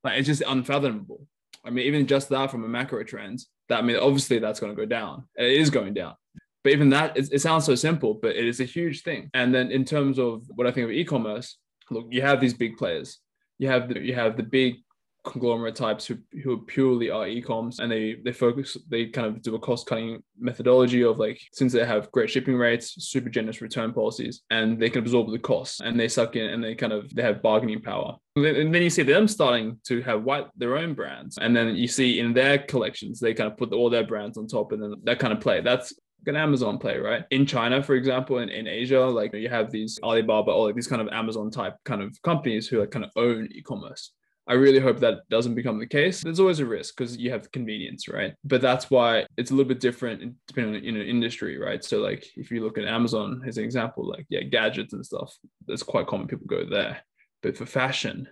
Like 0.04 0.18
it's 0.18 0.26
just 0.26 0.42
unfathomable. 0.48 1.28
I 1.64 1.70
mean, 1.70 1.86
even 1.86 2.08
just 2.08 2.30
that 2.30 2.50
from 2.50 2.64
a 2.64 2.68
macro 2.68 3.04
trend, 3.04 3.42
that 3.70 3.78
I 3.78 3.82
mean, 3.84 3.98
obviously 3.98 4.40
that's 4.40 4.60
going 4.60 4.76
to 4.76 4.82
go 4.82 4.88
down. 4.88 5.28
It 5.36 5.52
is 5.52 5.70
going 5.70 5.94
down. 5.94 6.16
But 6.64 6.74
even 6.74 6.90
that, 6.90 7.16
it, 7.16 7.30
it 7.32 7.42
sounds 7.42 7.64
so 7.64 7.76
simple, 7.76 8.16
but 8.16 8.36
it 8.36 8.46
is 8.48 8.60
a 8.60 8.64
huge 8.66 9.04
thing. 9.04 9.30
And 9.36 9.54
then 9.54 9.70
in 9.70 9.86
terms 9.86 10.18
of 10.18 10.42
what 10.56 10.66
I 10.66 10.72
think 10.72 10.86
of 10.86 10.92
e-commerce, 10.92 11.58
look, 11.92 12.08
you 12.10 12.24
have 12.24 12.42
these 12.42 12.56
big 12.56 12.76
players. 12.76 13.20
You 13.60 13.68
have 13.68 13.88
the, 13.88 14.00
you 14.00 14.16
have 14.16 14.36
the 14.36 14.44
big 14.44 14.78
conglomerate 15.26 15.76
types 15.76 16.06
who, 16.06 16.18
who 16.44 16.58
purely 16.66 17.10
are 17.10 17.28
e-coms 17.28 17.80
and 17.80 17.92
they 17.92 18.16
they 18.24 18.32
focus 18.32 18.78
they 18.90 19.08
kind 19.08 19.28
of 19.28 19.42
do 19.42 19.56
a 19.56 19.60
cost 19.60 19.88
cutting 19.88 20.24
methodology 20.40 21.04
of 21.04 21.20
like 21.20 21.40
since 21.52 21.74
they 21.74 21.86
have 21.86 22.12
great 22.12 22.30
shipping 22.30 22.56
rates 22.56 22.96
super 23.04 23.30
generous 23.30 23.62
return 23.62 23.92
policies 23.92 24.42
and 24.50 24.80
they 24.80 24.90
can 24.90 25.00
absorb 25.00 25.30
the 25.32 25.40
costs 25.40 25.82
and 25.82 26.00
they 26.00 26.08
suck 26.08 26.36
in 26.36 26.50
and 26.50 26.64
they 26.64 26.76
kind 26.76 26.94
of 26.94 27.14
they 27.14 27.22
have 27.22 27.42
bargaining 27.42 27.82
power 27.82 28.16
and 28.36 28.74
then 28.74 28.82
you 28.82 28.90
see 28.90 29.04
them 29.04 29.28
starting 29.28 29.78
to 29.84 30.02
have 30.02 30.24
white 30.24 30.48
their 30.56 30.78
own 30.78 30.94
brands 30.94 31.38
and 31.40 31.56
then 31.56 31.76
you 31.76 31.88
see 31.88 32.20
in 32.20 32.34
their 32.34 32.60
collections 32.60 33.20
they 33.20 33.34
kind 33.34 33.52
of 33.52 33.58
put 33.58 33.74
all 33.74 33.90
their 33.90 34.06
brands 34.06 34.38
on 34.38 34.48
top 34.48 34.72
and 34.72 34.82
then 34.82 34.94
that 35.04 35.20
kind 35.20 35.34
of 35.34 35.42
play 35.42 35.62
that's 35.62 35.94
an 36.28 36.36
Amazon 36.36 36.78
play, 36.78 36.98
right? 36.98 37.24
In 37.32 37.46
China, 37.46 37.84
for 37.84 37.96
example, 37.96 38.40
in, 38.40 38.50
in 38.50 38.68
Asia, 38.68 39.02
like 39.02 39.34
you 39.34 39.50
have 39.50 39.72
these 39.72 40.00
Alibaba 40.04 40.52
or 40.52 40.68
like 40.68 40.76
these 40.76 40.88
kind 40.88 41.02
of 41.02 41.08
Amazon 41.10 41.52
type 41.52 41.76
kind 41.84 42.02
of 42.02 42.20
companies 42.24 42.68
who 42.68 42.80
like 42.80 42.92
kind 42.92 43.06
of 43.06 43.12
own 43.16 43.48
e-commerce. 43.52 44.12
I 44.48 44.54
really 44.54 44.80
hope 44.80 45.00
that 45.00 45.28
doesn't 45.30 45.56
become 45.56 45.80
the 45.80 45.88
case. 45.88 46.22
There's 46.22 46.40
always 46.40 46.60
a 46.60 46.66
risk 46.66 46.96
because 46.96 47.18
you 47.18 47.32
have 47.32 47.52
convenience, 47.52 48.08
right? 48.08 48.34
But 48.44 48.62
that's 48.62 48.92
why 48.92 49.26
it's 49.38 49.52
a 49.52 49.56
little 49.56 49.68
bit 49.68 49.80
different 49.80 50.36
depending 50.48 50.76
on 50.76 50.84
you 50.84 50.92
know 50.92 51.02
industry, 51.02 51.58
right? 51.58 51.84
So 51.84 52.00
like 52.00 52.28
if 52.36 52.52
you 52.52 52.64
look 52.64 52.78
at 52.78 52.86
Amazon 52.86 53.42
as 53.48 53.58
an 53.58 53.64
example, 53.64 54.08
like 54.08 54.26
yeah, 54.30 54.42
gadgets 54.42 54.94
and 54.94 55.06
stuff, 55.06 55.36
that's 55.68 55.84
quite 55.84 56.08
common. 56.08 56.28
People 56.28 56.48
go 56.48 56.66
there, 56.66 57.02
but 57.42 57.58
for 57.58 57.66
fashion 57.66 58.28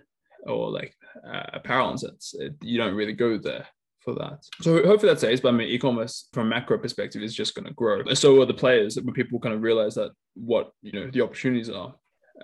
or 0.46 0.70
like 0.70 0.94
uh, 1.26 1.44
apparel 1.54 1.90
and 1.90 2.00
sense, 2.00 2.34
it, 2.38 2.54
you 2.60 2.78
don't 2.78 2.94
really 2.94 3.12
go 3.12 3.36
there 3.36 3.66
for 4.04 4.14
that. 4.14 4.44
So 4.60 4.84
hopefully 4.84 5.12
that 5.12 5.20
says, 5.20 5.40
but 5.40 5.48
I 5.48 5.56
mean, 5.56 5.68
e-commerce 5.68 6.28
from 6.32 6.46
a 6.46 6.50
macro 6.50 6.78
perspective 6.78 7.22
is 7.22 7.34
just 7.34 7.54
going 7.54 7.66
to 7.66 7.72
grow. 7.72 8.04
So 8.14 8.40
are 8.40 8.46
the 8.46 8.54
players 8.54 8.96
when 8.96 9.14
people 9.14 9.40
kind 9.40 9.54
of 9.54 9.62
realize 9.62 9.94
that 9.94 10.12
what 10.34 10.70
you 10.82 10.92
know 10.92 11.10
the 11.10 11.22
opportunities 11.22 11.70
are. 11.70 11.94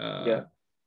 Uh, 0.01 0.25
yeah. 0.27 0.41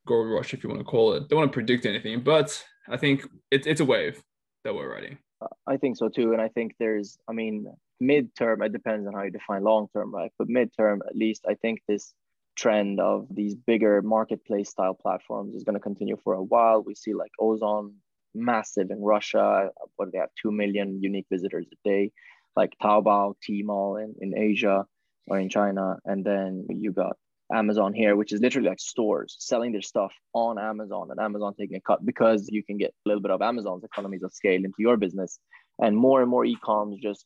Gold 0.05 0.29
rush, 0.29 0.53
if 0.53 0.63
you 0.63 0.69
want 0.69 0.79
to 0.79 0.85
call 0.85 1.13
it. 1.13 1.29
Don't 1.29 1.39
want 1.39 1.51
to 1.51 1.53
predict 1.53 1.85
anything, 1.85 2.21
but 2.21 2.63
I 2.89 2.97
think 2.97 3.23
it, 3.51 3.65
it's 3.65 3.81
a 3.81 3.85
wave 3.85 4.21
that 4.63 4.73
we're 4.73 4.91
riding. 4.91 5.17
Uh, 5.41 5.47
I 5.67 5.77
think 5.77 5.97
so 5.97 6.09
too. 6.09 6.33
And 6.33 6.41
I 6.41 6.49
think 6.49 6.73
there's, 6.79 7.17
I 7.29 7.33
mean, 7.33 7.65
midterm, 8.01 8.65
it 8.65 8.73
depends 8.73 9.07
on 9.07 9.13
how 9.13 9.23
you 9.23 9.31
define 9.31 9.63
long 9.63 9.87
term, 9.93 10.13
right? 10.13 10.31
But 10.37 10.49
midterm, 10.49 10.99
at 11.07 11.15
least, 11.15 11.45
I 11.47 11.55
think 11.55 11.81
this 11.87 12.13
trend 12.55 12.99
of 12.99 13.27
these 13.31 13.55
bigger 13.55 14.01
marketplace 14.01 14.69
style 14.69 14.93
platforms 14.93 15.55
is 15.55 15.63
going 15.63 15.75
to 15.75 15.79
continue 15.79 16.17
for 16.23 16.33
a 16.33 16.43
while. 16.43 16.83
We 16.83 16.95
see 16.95 17.13
like 17.13 17.31
Ozon 17.39 17.93
massive 18.35 18.91
in 18.91 19.01
Russia. 19.01 19.69
What 19.95 20.05
do 20.05 20.11
they 20.11 20.19
have? 20.19 20.29
2 20.41 20.51
million 20.51 21.01
unique 21.01 21.27
visitors 21.31 21.67
a 21.71 21.87
day, 21.87 22.11
like 22.55 22.73
Taobao, 22.81 23.35
Tmall 23.47 24.03
in, 24.03 24.15
in 24.19 24.37
Asia 24.37 24.85
or 25.27 25.39
in 25.39 25.49
China. 25.49 25.97
And 26.05 26.25
then 26.25 26.67
you 26.69 26.91
got 26.91 27.17
Amazon 27.51 27.93
here, 27.93 28.15
which 28.15 28.31
is 28.31 28.41
literally 28.41 28.69
like 28.69 28.79
stores 28.79 29.35
selling 29.39 29.71
their 29.71 29.81
stuff 29.81 30.13
on 30.33 30.57
Amazon 30.57 31.09
and 31.11 31.19
Amazon 31.19 31.53
taking 31.59 31.77
a 31.77 31.81
cut 31.81 32.05
because 32.05 32.47
you 32.49 32.63
can 32.63 32.77
get 32.77 32.91
a 32.91 33.09
little 33.09 33.21
bit 33.21 33.31
of 33.31 33.41
Amazon's 33.41 33.83
economies 33.83 34.23
of 34.23 34.33
scale 34.33 34.63
into 34.63 34.77
your 34.79 34.97
business. 34.97 35.39
And 35.79 35.97
more 35.97 36.21
and 36.21 36.29
more 36.29 36.45
e-coms 36.45 36.99
just 37.01 37.25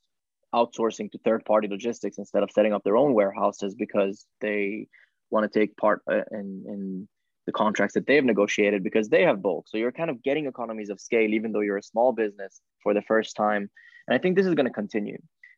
outsourcing 0.56 1.12
to 1.12 1.20
third-party 1.20 1.68
logistics 1.68 2.18
instead 2.18 2.44
of 2.44 2.52
setting 2.52 2.74
up 2.74 2.84
their 2.84 2.98
own 2.98 3.14
warehouses 3.14 3.76
because 3.76 4.26
they 4.42 4.88
want 5.30 5.52
to 5.52 5.60
take 5.60 5.76
part 5.78 6.02
uh, 6.10 6.22
in, 6.32 6.64
in 6.68 7.08
the 7.46 7.52
contracts 7.52 7.94
that 7.96 8.08
they've 8.08 8.24
negotiated 8.24 8.84
because 8.84 9.10
they 9.10 9.24
have 9.24 9.42
bulk. 9.42 9.68
So 9.68 9.78
you're 9.78 9.92
kind 9.92 10.10
of 10.10 10.24
getting 10.24 10.46
economies 10.46 10.90
of 10.90 11.00
scale, 11.00 11.34
even 11.34 11.52
though 11.52 11.62
you're 11.62 11.78
a 11.78 11.84
small 11.84 12.12
business 12.12 12.62
for 12.84 12.94
the 12.94 13.02
first 13.02 13.36
time. 13.36 13.70
And 14.08 14.16
I 14.16 14.18
think 14.20 14.36
this 14.36 14.46
is 14.46 14.56
going 14.56 14.66
to 14.66 14.72
continue. 14.72 15.18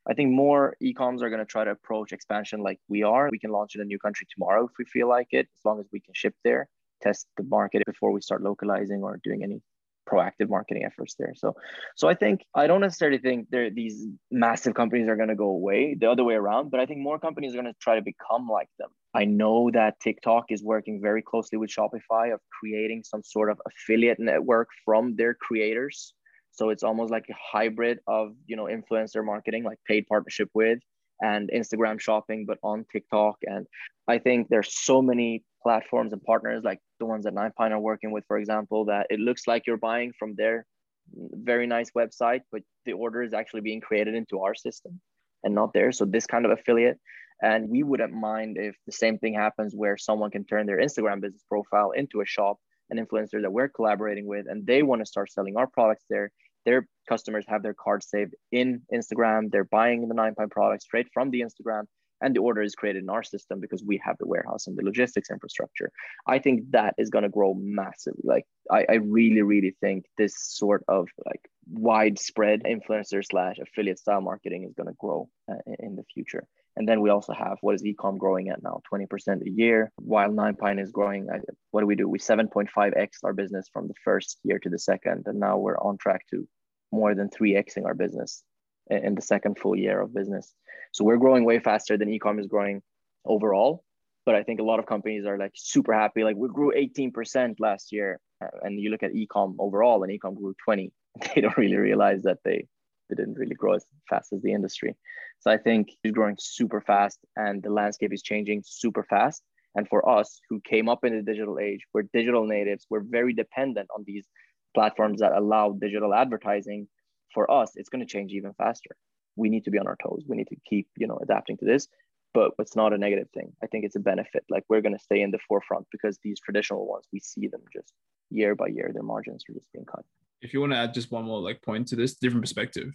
I 0.09 0.13
think 0.13 0.31
more 0.31 0.75
e-coms 0.81 1.21
are 1.21 1.29
going 1.29 1.39
to 1.39 1.45
try 1.45 1.63
to 1.63 1.71
approach 1.71 2.11
expansion 2.11 2.61
like 2.61 2.79
we 2.87 3.03
are. 3.03 3.29
We 3.31 3.39
can 3.39 3.51
launch 3.51 3.75
in 3.75 3.81
a 3.81 3.85
new 3.85 3.99
country 3.99 4.25
tomorrow 4.33 4.65
if 4.65 4.71
we 4.79 4.85
feel 4.85 5.07
like 5.07 5.27
it, 5.31 5.47
as 5.53 5.65
long 5.65 5.79
as 5.79 5.85
we 5.93 5.99
can 5.99 6.13
ship 6.15 6.33
there, 6.43 6.67
test 7.01 7.27
the 7.37 7.43
market 7.43 7.83
before 7.85 8.11
we 8.11 8.21
start 8.21 8.41
localizing 8.41 9.03
or 9.03 9.19
doing 9.23 9.43
any 9.43 9.61
proactive 10.09 10.49
marketing 10.49 10.83
efforts 10.83 11.15
there. 11.19 11.33
So, 11.35 11.55
so 11.95 12.07
I 12.07 12.15
think 12.15 12.41
I 12.55 12.67
don't 12.67 12.81
necessarily 12.81 13.19
think 13.19 13.47
there 13.51 13.69
these 13.69 14.07
massive 14.31 14.73
companies 14.73 15.07
are 15.07 15.15
going 15.15 15.29
to 15.29 15.35
go 15.35 15.49
away 15.49 15.95
the 15.99 16.09
other 16.09 16.23
way 16.23 16.33
around, 16.33 16.71
but 16.71 16.79
I 16.79 16.85
think 16.85 16.99
more 17.01 17.19
companies 17.19 17.53
are 17.53 17.61
going 17.61 17.71
to 17.71 17.79
try 17.79 17.95
to 17.95 18.01
become 18.01 18.47
like 18.49 18.69
them. 18.79 18.89
I 19.13 19.25
know 19.25 19.69
that 19.71 19.99
TikTok 19.99 20.45
is 20.49 20.63
working 20.63 21.01
very 21.01 21.21
closely 21.21 21.57
with 21.57 21.69
Shopify 21.69 22.33
of 22.33 22.39
creating 22.59 23.03
some 23.03 23.21
sort 23.23 23.51
of 23.51 23.61
affiliate 23.67 24.19
network 24.19 24.69
from 24.85 25.15
their 25.15 25.35
creators 25.35 26.13
so 26.59 26.71
it's 26.71 26.83
almost 26.83 27.09
like 27.09 27.25
a 27.29 27.33
hybrid 27.57 27.99
of, 28.05 28.35
you 28.45 28.57
know, 28.57 28.65
influencer 28.65 29.23
marketing, 29.23 29.63
like 29.63 29.79
paid 29.87 30.05
partnership 30.07 30.49
with 30.53 30.79
and 31.21 31.49
Instagram 31.55 32.01
shopping, 32.01 32.45
but 32.45 32.57
on 32.63 32.85
TikTok. 32.91 33.37
And 33.43 33.65
I 34.09 34.17
think 34.17 34.49
there's 34.49 34.73
so 34.77 35.01
many 35.01 35.45
platforms 35.63 36.11
and 36.11 36.21
partners 36.21 36.65
like 36.65 36.79
the 36.99 37.05
ones 37.05 37.23
that 37.23 37.33
Nine 37.33 37.53
Pine 37.57 37.71
are 37.71 37.79
working 37.79 38.11
with, 38.11 38.25
for 38.27 38.37
example, 38.37 38.85
that 38.85 39.07
it 39.09 39.21
looks 39.21 39.47
like 39.47 39.67
you're 39.67 39.77
buying 39.77 40.11
from 40.19 40.35
their 40.35 40.65
very 41.13 41.65
nice 41.65 41.91
website, 41.91 42.41
but 42.51 42.61
the 42.85 42.91
order 42.91 43.23
is 43.23 43.33
actually 43.33 43.61
being 43.61 43.79
created 43.79 44.13
into 44.13 44.41
our 44.41 44.53
system 44.53 44.99
and 45.45 45.55
not 45.55 45.71
there. 45.73 45.93
So 45.93 46.03
this 46.03 46.27
kind 46.27 46.45
of 46.45 46.51
affiliate. 46.51 46.99
And 47.41 47.69
we 47.69 47.83
wouldn't 47.83 48.11
mind 48.11 48.57
if 48.59 48.75
the 48.85 48.91
same 48.91 49.17
thing 49.17 49.33
happens 49.33 49.73
where 49.73 49.97
someone 49.97 50.29
can 50.29 50.43
turn 50.43 50.65
their 50.65 50.79
Instagram 50.79 51.21
business 51.21 51.45
profile 51.47 51.91
into 51.91 52.19
a 52.19 52.25
shop, 52.25 52.57
an 52.89 52.97
influencer 52.97 53.41
that 53.41 53.53
we're 53.53 53.69
collaborating 53.69 54.27
with, 54.27 54.45
and 54.49 54.67
they 54.67 54.83
want 54.83 55.01
to 55.01 55.05
start 55.05 55.31
selling 55.31 55.55
our 55.55 55.67
products 55.67 56.03
there 56.09 56.31
their 56.65 56.87
customers 57.07 57.45
have 57.47 57.63
their 57.63 57.73
card 57.73 58.03
saved 58.03 58.35
in 58.51 58.81
Instagram. 58.93 59.51
They're 59.51 59.63
buying 59.63 60.07
the 60.07 60.13
Nine 60.15 60.35
Pine 60.35 60.49
product 60.49 60.83
straight 60.83 61.07
from 61.13 61.31
the 61.31 61.41
Instagram, 61.41 61.83
and 62.21 62.35
the 62.35 62.41
order 62.41 62.61
is 62.61 62.75
created 62.75 63.03
in 63.03 63.09
our 63.09 63.23
system 63.23 63.59
because 63.59 63.83
we 63.83 64.01
have 64.03 64.17
the 64.19 64.27
warehouse 64.27 64.67
and 64.67 64.77
the 64.77 64.83
logistics 64.83 65.29
infrastructure. 65.29 65.91
I 66.27 66.39
think 66.39 66.71
that 66.71 66.95
is 66.97 67.09
going 67.09 67.23
to 67.23 67.29
grow 67.29 67.53
massively. 67.53 68.21
Like 68.23 68.45
I, 68.69 68.85
I 68.89 68.93
really, 68.95 69.41
really 69.41 69.75
think 69.81 70.05
this 70.17 70.35
sort 70.37 70.83
of 70.87 71.07
like 71.25 71.41
widespread 71.71 72.63
influencer 72.63 73.23
slash 73.25 73.57
affiliate 73.59 73.99
style 73.99 74.21
marketing 74.21 74.65
is 74.65 74.73
going 74.73 74.87
to 74.87 74.95
grow 74.99 75.29
uh, 75.49 75.55
in 75.79 75.95
the 75.95 76.03
future. 76.13 76.45
And 76.79 76.87
then 76.87 77.01
we 77.01 77.09
also 77.09 77.33
have 77.33 77.57
what 77.59 77.75
is 77.75 77.83
ecom 77.83 78.17
growing 78.17 78.47
at 78.49 78.63
now, 78.63 78.81
20% 78.91 79.45
a 79.45 79.49
year, 79.49 79.91
while 79.97 80.31
Nine 80.31 80.55
Pine 80.55 80.79
is 80.79 80.91
growing. 80.91 81.27
What 81.71 81.81
do 81.81 81.87
we 81.87 81.95
do? 81.95 82.07
We 82.07 82.19
7.5x 82.19 83.09
our 83.25 83.33
business 83.33 83.67
from 83.71 83.89
the 83.89 83.93
first 84.05 84.39
year 84.43 84.59
to 84.59 84.69
the 84.69 84.79
second. 84.79 85.23
And 85.25 85.41
now 85.41 85.57
we're 85.57 85.77
on 85.77 85.97
track 85.97 86.21
to 86.31 86.47
more 86.93 87.13
than 87.15 87.29
3xing 87.29 87.83
our 87.85 87.93
business 87.93 88.43
in 88.89 89.13
the 89.13 89.21
second 89.21 89.59
full 89.59 89.75
year 89.75 89.99
of 89.99 90.13
business. 90.13 90.53
So 90.93 91.03
we're 91.03 91.17
growing 91.17 91.43
way 91.43 91.59
faster 91.59 91.97
than 91.97 92.09
ecom 92.09 92.39
is 92.39 92.47
growing 92.47 92.81
overall. 93.25 93.83
But 94.25 94.35
I 94.35 94.43
think 94.43 94.61
a 94.61 94.63
lot 94.63 94.79
of 94.79 94.85
companies 94.85 95.25
are 95.25 95.37
like 95.37 95.51
super 95.55 95.93
happy. 95.93 96.23
Like 96.23 96.37
we 96.37 96.47
grew 96.47 96.71
18% 96.71 97.55
last 97.59 97.91
year. 97.91 98.21
And 98.61 98.79
you 98.79 98.89
look 98.89 99.03
at 99.03 99.11
ecom 99.11 99.55
overall, 99.59 100.01
and 100.03 100.17
ecom 100.17 100.33
grew 100.35 100.55
20. 100.63 100.93
They 101.35 101.41
don't 101.41 101.57
really 101.57 101.75
realize 101.75 102.23
that 102.23 102.37
they, 102.45 102.67
they 103.09 103.15
didn't 103.15 103.37
really 103.37 103.55
grow 103.55 103.73
as 103.73 103.85
fast 104.09 104.33
as 104.33 104.41
the 104.41 104.53
industry. 104.53 104.95
So 105.39 105.51
I 105.51 105.57
think 105.57 105.89
it's 106.03 106.13
growing 106.13 106.37
super 106.39 106.81
fast 106.81 107.19
and 107.35 107.63
the 107.63 107.69
landscape 107.69 108.13
is 108.13 108.21
changing 108.21 108.63
super 108.65 109.03
fast. 109.03 109.43
And 109.75 109.87
for 109.87 110.07
us 110.07 110.39
who 110.49 110.59
came 110.61 110.89
up 110.89 111.03
in 111.03 111.15
the 111.15 111.23
digital 111.23 111.59
age, 111.59 111.81
we're 111.93 112.09
digital 112.13 112.45
natives, 112.45 112.85
we're 112.89 113.03
very 113.03 113.33
dependent 113.33 113.89
on 113.95 114.03
these 114.05 114.27
platforms 114.73 115.19
that 115.21 115.33
allow 115.33 115.71
digital 115.71 116.13
advertising. 116.13 116.87
For 117.33 117.49
us, 117.51 117.73
it's 117.75 117.89
going 117.89 118.05
to 118.05 118.11
change 118.11 118.31
even 118.31 118.53
faster. 118.53 118.95
We 119.35 119.49
need 119.49 119.63
to 119.65 119.71
be 119.71 119.77
on 119.77 119.87
our 119.87 119.97
toes. 120.01 120.23
We 120.27 120.35
need 120.35 120.47
to 120.47 120.57
keep, 120.67 120.87
you 120.97 121.07
know, 121.07 121.19
adapting 121.21 121.57
to 121.57 121.65
this. 121.65 121.87
But 122.33 122.51
it's 122.59 122.75
not 122.75 122.93
a 122.93 122.97
negative 122.97 123.29
thing. 123.33 123.53
I 123.63 123.67
think 123.67 123.85
it's 123.85 123.95
a 123.95 123.99
benefit. 123.99 124.43
Like 124.49 124.63
we're 124.69 124.81
going 124.81 124.97
to 124.97 125.03
stay 125.03 125.21
in 125.21 125.31
the 125.31 125.39
forefront 125.47 125.87
because 125.91 126.19
these 126.23 126.39
traditional 126.39 126.87
ones, 126.87 127.05
we 127.13 127.19
see 127.19 127.47
them 127.47 127.61
just 127.73 127.93
year 128.29 128.55
by 128.55 128.67
year, 128.67 128.91
their 128.93 129.03
margins 129.03 129.43
are 129.49 129.53
just 129.53 129.71
being 129.71 129.85
cut 129.85 130.05
if 130.41 130.53
you 130.53 130.61
want 130.61 130.71
to 130.71 130.77
add 130.77 130.93
just 130.93 131.11
one 131.11 131.25
more 131.25 131.41
like 131.41 131.61
point 131.61 131.87
to 131.87 131.95
this 131.95 132.15
different 132.15 132.43
perspective. 132.43 132.91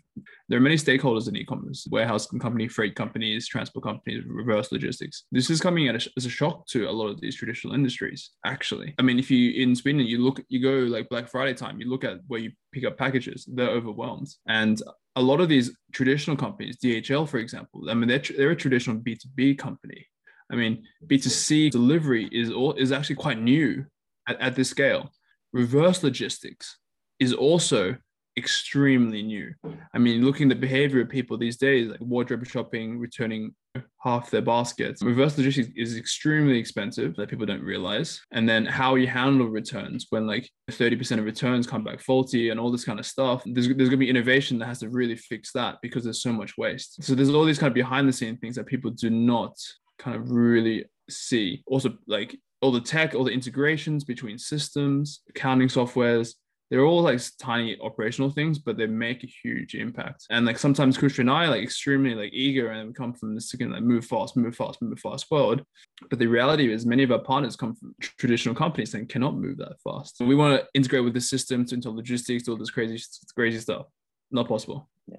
There 0.49 0.59
are 0.59 0.63
many 0.63 0.77
stakeholders 0.77 1.29
in 1.29 1.37
e-commerce 1.37 1.87
warehouse 1.91 2.27
company 2.27 2.69
freight 2.69 2.97
companies 2.97 3.47
transport 3.49 3.85
companies 3.85 4.25
reverse 4.27 4.73
logistics. 4.73 5.25
This 5.31 5.51
is 5.51 5.61
coming 5.61 5.89
a, 5.89 5.95
as 5.95 6.27
a 6.27 6.31
shock 6.31 6.67
to 6.69 6.89
a 6.89 6.93
lot 6.93 7.09
of 7.09 7.21
these 7.21 7.37
traditional 7.37 7.75
industries 7.75 8.31
actually. 8.45 8.95
I 8.99 9.03
mean 9.03 9.19
if 9.19 9.31
you 9.31 9.63
in 9.63 9.77
sweden 9.77 10.01
you 10.01 10.19
look 10.19 10.41
you 10.49 10.61
go 10.61 10.91
like 10.91 11.09
black 11.09 11.29
friday 11.29 11.55
time 11.55 11.81
you 11.81 11.89
look 11.89 12.05
at 12.05 12.19
where 12.29 12.41
you 12.41 12.53
pick 12.73 12.85
up 12.85 12.97
packages 12.97 13.49
they're 13.53 13.71
overwhelmed. 13.71 14.29
And 14.49 14.81
a 15.17 15.23
lot 15.23 15.41
of 15.41 15.49
these 15.49 15.71
traditional 15.93 16.37
companies 16.37 16.79
dhl 16.79 17.29
for 17.29 17.39
example 17.39 17.89
i 17.89 17.95
mean 17.95 18.09
they're, 18.09 18.23
they're 18.37 18.51
a 18.51 18.57
traditional 18.57 18.97
b2b 18.97 19.59
company. 19.59 20.07
I 20.51 20.57
mean 20.57 20.85
b2c 21.07 21.71
delivery 21.71 22.29
is 22.33 22.51
all 22.51 22.73
is 22.75 22.93
actually 22.93 23.17
quite 23.17 23.41
new 23.41 23.85
at, 24.29 24.41
at 24.41 24.57
this 24.57 24.71
scale. 24.71 25.11
Reverse 25.53 26.03
logistics 26.03 26.79
is 27.25 27.33
also 27.33 27.97
extremely 28.37 29.23
new. 29.23 29.53
I 29.93 29.99
mean, 29.99 30.25
looking 30.25 30.51
at 30.51 30.57
the 30.57 30.61
behavior 30.61 31.01
of 31.01 31.09
people 31.09 31.37
these 31.37 31.57
days, 31.57 31.89
like 31.89 32.01
wardrobe 32.01 32.47
shopping, 32.47 32.99
returning 32.99 33.55
half 34.03 34.31
their 34.31 34.43
baskets. 34.43 35.03
Reverse 35.03 35.37
logistics 35.37 35.71
is 35.77 35.97
extremely 35.97 36.59
expensive 36.59 37.17
that 37.17 37.29
people 37.29 37.47
don't 37.47 37.63
realize. 37.63 38.21
And 38.33 38.49
then 38.49 38.67
how 38.67 38.97
you 38.97 39.07
handle 39.07 39.49
returns 39.49 40.07
when 40.11 40.27
like 40.27 40.49
30% 40.71 41.19
of 41.19 41.25
returns 41.25 41.67
come 41.67 41.85
back 41.85 42.01
faulty 42.01 42.51
and 42.51 42.61
all 42.61 42.71
this 42.71 42.85
kind 42.85 43.01
of 43.01 43.07
stuff. 43.07 43.43
There's, 43.47 43.67
there's 43.67 43.89
going 43.89 43.91
to 43.91 43.97
be 43.97 44.11
innovation 44.11 44.59
that 44.59 44.67
has 44.67 44.81
to 44.81 44.91
really 44.91 45.17
fix 45.17 45.53
that 45.53 45.77
because 45.83 46.05
there's 46.05 46.23
so 46.23 46.33
much 46.33 46.57
waste. 46.59 47.03
So 47.03 47.15
there's 47.15 47.31
all 47.31 47.45
these 47.45 47.59
kind 47.59 47.71
of 47.71 47.75
behind 47.75 48.09
the 48.09 48.13
scene 48.13 48.37
things 48.37 48.57
that 48.57 48.67
people 48.67 48.91
do 48.91 49.11
not 49.11 49.57
kind 49.99 50.17
of 50.17 50.31
really 50.31 50.85
see. 51.09 51.63
Also, 51.67 51.97
like 52.07 52.37
all 52.61 52.73
the 52.73 52.81
tech, 52.81 53.15
all 53.15 53.25
the 53.25 53.33
integrations 53.33 54.05
between 54.05 54.39
systems, 54.39 55.21
accounting 55.29 55.69
softwares, 55.69 56.35
they're 56.75 56.85
all 56.85 57.03
like 57.03 57.21
tiny 57.39 57.79
operational 57.81 58.31
things, 58.31 58.59
but 58.59 58.77
they 58.77 58.89
make 58.89 59.23
a 59.23 59.29
huge 59.29 59.77
impact. 59.77 60.27
And 60.29 60.45
like 60.45 60.59
sometimes 60.59 60.99
Kusha 60.99 61.21
and 61.21 61.31
I 61.31 61.45
are 61.45 61.51
like 61.51 61.63
extremely 61.63 62.17
like 62.17 62.33
eager 62.33 62.71
and 62.73 62.89
we 62.89 62.93
come 62.93 63.15
from 63.15 63.33
this 63.33 63.55
again 63.55 63.71
like 63.71 63.85
move 63.85 64.05
fast, 64.05 64.37
move 64.37 64.57
fast, 64.57 64.83
move 64.83 64.99
fast 64.99 65.31
world. 65.31 65.63
But 66.11 66.19
the 66.19 66.27
reality 66.27 66.73
is 66.73 66.85
many 66.85 67.05
of 67.05 67.13
our 67.13 67.21
partners 67.21 67.55
come 67.55 67.77
from 67.77 67.95
traditional 68.01 68.57
companies 68.57 68.93
and 68.95 69.09
cannot 69.09 69.37
move 69.37 69.59
that 69.59 69.77
fast. 69.85 70.17
we 70.19 70.35
want 70.35 70.61
to 70.61 70.67
integrate 70.75 71.05
with 71.05 71.15
the 71.15 71.21
systems 71.21 71.73
into 71.73 71.91
logistics, 71.91 72.49
all 72.49 72.57
this 72.57 72.71
crazy, 72.71 73.01
crazy 73.37 73.61
stuff. 73.61 73.87
Not 74.33 74.49
possible. 74.49 74.91
Yeah. 75.07 75.19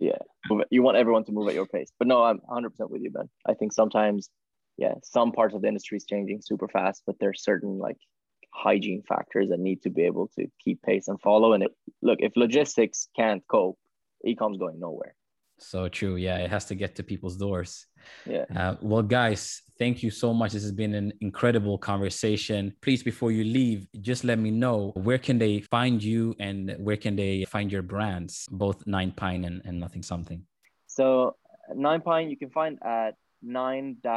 Yeah. 0.00 0.58
You 0.70 0.82
want 0.82 0.96
everyone 0.96 1.22
to 1.26 1.32
move 1.32 1.46
at 1.46 1.54
your 1.54 1.66
pace. 1.66 1.92
But 2.00 2.08
no, 2.08 2.24
I'm 2.24 2.40
100% 2.50 2.72
with 2.90 3.02
you, 3.02 3.12
Ben. 3.12 3.28
I 3.46 3.54
think 3.54 3.72
sometimes, 3.72 4.28
yeah, 4.76 4.94
some 5.04 5.30
parts 5.30 5.54
of 5.54 5.62
the 5.62 5.68
industry 5.68 5.98
is 5.98 6.04
changing 6.04 6.42
super 6.42 6.66
fast, 6.66 7.04
but 7.06 7.14
there's 7.20 7.44
certain 7.44 7.78
like 7.78 7.98
hygiene 8.56 9.02
factors 9.06 9.50
that 9.50 9.60
need 9.60 9.82
to 9.82 9.90
be 9.90 10.02
able 10.02 10.28
to 10.36 10.46
keep 10.62 10.82
pace 10.82 11.08
and 11.08 11.20
follow. 11.20 11.52
And 11.52 11.62
it, 11.64 11.72
look, 12.02 12.18
if 12.20 12.32
logistics 12.36 13.08
can't 13.14 13.42
cope, 13.48 13.78
ecom's 14.26 14.58
going 14.58 14.80
nowhere. 14.80 15.14
So 15.58 15.88
true. 15.88 16.16
Yeah, 16.16 16.38
it 16.38 16.50
has 16.50 16.66
to 16.66 16.74
get 16.74 16.96
to 16.96 17.02
people's 17.02 17.36
doors. 17.36 17.86
Yeah. 18.26 18.44
Uh, 18.54 18.76
well, 18.82 19.02
guys, 19.02 19.62
thank 19.78 20.02
you 20.02 20.10
so 20.10 20.34
much. 20.34 20.52
This 20.52 20.62
has 20.62 20.72
been 20.72 20.94
an 20.94 21.12
incredible 21.20 21.78
conversation. 21.78 22.74
Please, 22.82 23.02
before 23.02 23.32
you 23.32 23.44
leave, 23.44 23.86
just 24.00 24.24
let 24.24 24.38
me 24.38 24.50
know 24.50 24.92
where 24.96 25.18
can 25.18 25.38
they 25.38 25.60
find 25.60 26.02
you 26.02 26.34
and 26.40 26.74
where 26.78 26.96
can 26.98 27.16
they 27.16 27.44
find 27.46 27.72
your 27.72 27.82
brands, 27.82 28.46
both 28.50 28.86
Nine 28.86 29.12
Pine 29.12 29.44
and, 29.44 29.62
and 29.64 29.80
Nothing 29.80 30.02
Something. 30.02 30.42
So 30.86 31.36
Nine 31.74 32.02
Pine, 32.02 32.28
you 32.30 32.36
can 32.36 32.50
find 32.50 32.78
at 32.82 33.14
nine-pine.com. 33.42 34.12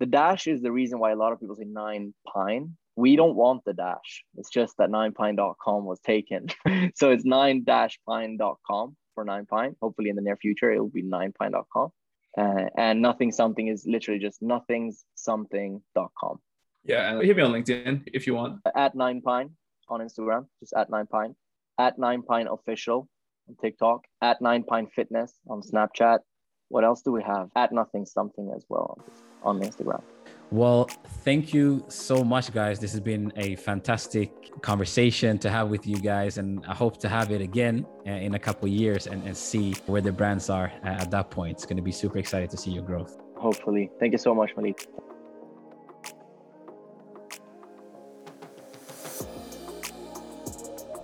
The 0.00 0.06
dash 0.06 0.46
is 0.46 0.62
the 0.62 0.72
reason 0.72 0.98
why 0.98 1.12
a 1.12 1.16
lot 1.16 1.32
of 1.32 1.40
people 1.40 1.56
say 1.56 1.66
nine 1.66 2.14
pine. 2.26 2.74
We 2.96 3.16
don't 3.16 3.36
want 3.36 3.64
the 3.66 3.74
dash. 3.74 4.24
It's 4.38 4.48
just 4.48 4.78
that 4.78 4.90
nine 4.90 5.12
ninepine.com 5.12 5.84
was 5.84 6.00
taken. 6.00 6.48
so 6.94 7.10
it's 7.10 7.26
nine 7.26 7.64
dash 7.64 8.00
pine.com 8.08 8.96
for 9.14 9.24
nine 9.26 9.44
pine. 9.44 9.76
Hopefully 9.82 10.08
in 10.08 10.16
the 10.16 10.22
near 10.22 10.38
future, 10.38 10.72
it 10.72 10.80
will 10.80 10.88
be 10.88 11.02
ninepine.com. 11.02 11.90
Uh, 12.38 12.64
and 12.78 13.02
nothing 13.02 13.30
something 13.30 13.68
is 13.68 13.84
literally 13.86 14.18
just 14.18 14.40
nothing's 14.40 15.04
something.com. 15.16 16.38
Yeah, 16.84 17.12
and 17.12 17.22
hit 17.22 17.36
me 17.36 17.42
on 17.42 17.52
LinkedIn 17.52 18.08
if 18.14 18.26
you 18.26 18.34
want. 18.34 18.60
At 18.74 18.94
nine 18.94 19.20
pine 19.20 19.50
on 19.90 20.00
Instagram, 20.00 20.46
just 20.60 20.72
at 20.72 20.88
nine 20.88 21.08
pine. 21.08 21.36
At 21.78 21.98
nine 21.98 22.22
pine 22.22 22.46
official 22.46 23.06
on 23.50 23.56
TikTok. 23.60 24.06
At 24.22 24.40
nine 24.40 24.62
pine 24.62 24.86
fitness 24.86 25.34
on 25.46 25.60
Snapchat. 25.60 26.20
What 26.68 26.84
else 26.84 27.02
do 27.02 27.12
we 27.12 27.22
have? 27.22 27.50
At 27.54 27.72
nothing 27.72 28.06
something 28.06 28.50
as 28.56 28.64
well 28.70 28.98
on 29.42 29.60
Instagram. 29.60 30.02
Well, 30.50 30.90
thank 31.24 31.54
you 31.54 31.84
so 31.86 32.24
much, 32.24 32.52
guys. 32.52 32.80
This 32.80 32.90
has 32.90 33.00
been 33.00 33.32
a 33.36 33.54
fantastic 33.54 34.60
conversation 34.62 35.38
to 35.38 35.48
have 35.48 35.68
with 35.68 35.86
you 35.86 35.96
guys, 35.96 36.38
and 36.38 36.64
I 36.66 36.74
hope 36.74 36.98
to 36.98 37.08
have 37.08 37.30
it 37.30 37.40
again 37.40 37.86
uh, 38.04 38.10
in 38.10 38.34
a 38.34 38.38
couple 38.38 38.66
years 38.66 39.06
and, 39.06 39.22
and 39.24 39.36
see 39.36 39.74
where 39.86 40.00
the 40.00 40.10
brands 40.10 40.50
are 40.50 40.72
at 40.82 41.10
that 41.12 41.30
point. 41.30 41.52
It's 41.52 41.64
going 41.64 41.76
to 41.76 41.82
be 41.82 41.92
super 41.92 42.18
excited 42.18 42.50
to 42.50 42.56
see 42.56 42.72
your 42.72 42.82
growth. 42.82 43.16
Hopefully. 43.36 43.90
Thank 44.00 44.10
you 44.10 44.18
so 44.18 44.34
much, 44.34 44.50
Malik. 44.56 44.88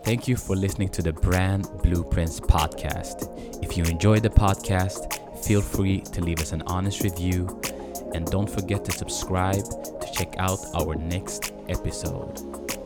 Thank 0.05 0.29
you 0.29 0.37
for 0.37 0.57
listening 0.57 0.89
to 0.91 1.03
the 1.03 1.13
Brand 1.13 1.69
Blueprints 1.83 2.41
podcast. 2.41 3.63
If 3.63 3.77
you 3.77 3.85
enjoyed 3.85 4.23
the 4.23 4.31
podcast, 4.31 5.45
feel 5.45 5.61
free 5.61 6.01
to 6.01 6.21
leave 6.21 6.41
us 6.41 6.51
an 6.53 6.63
honest 6.67 7.03
review 7.03 7.61
and 8.15 8.27
don't 8.27 8.49
forget 8.49 8.85
to 8.85 8.93
subscribe 8.93 9.65
to 9.65 10.13
check 10.13 10.35
out 10.39 10.59
our 10.75 10.95
next 10.95 11.53
episode. 11.69 12.86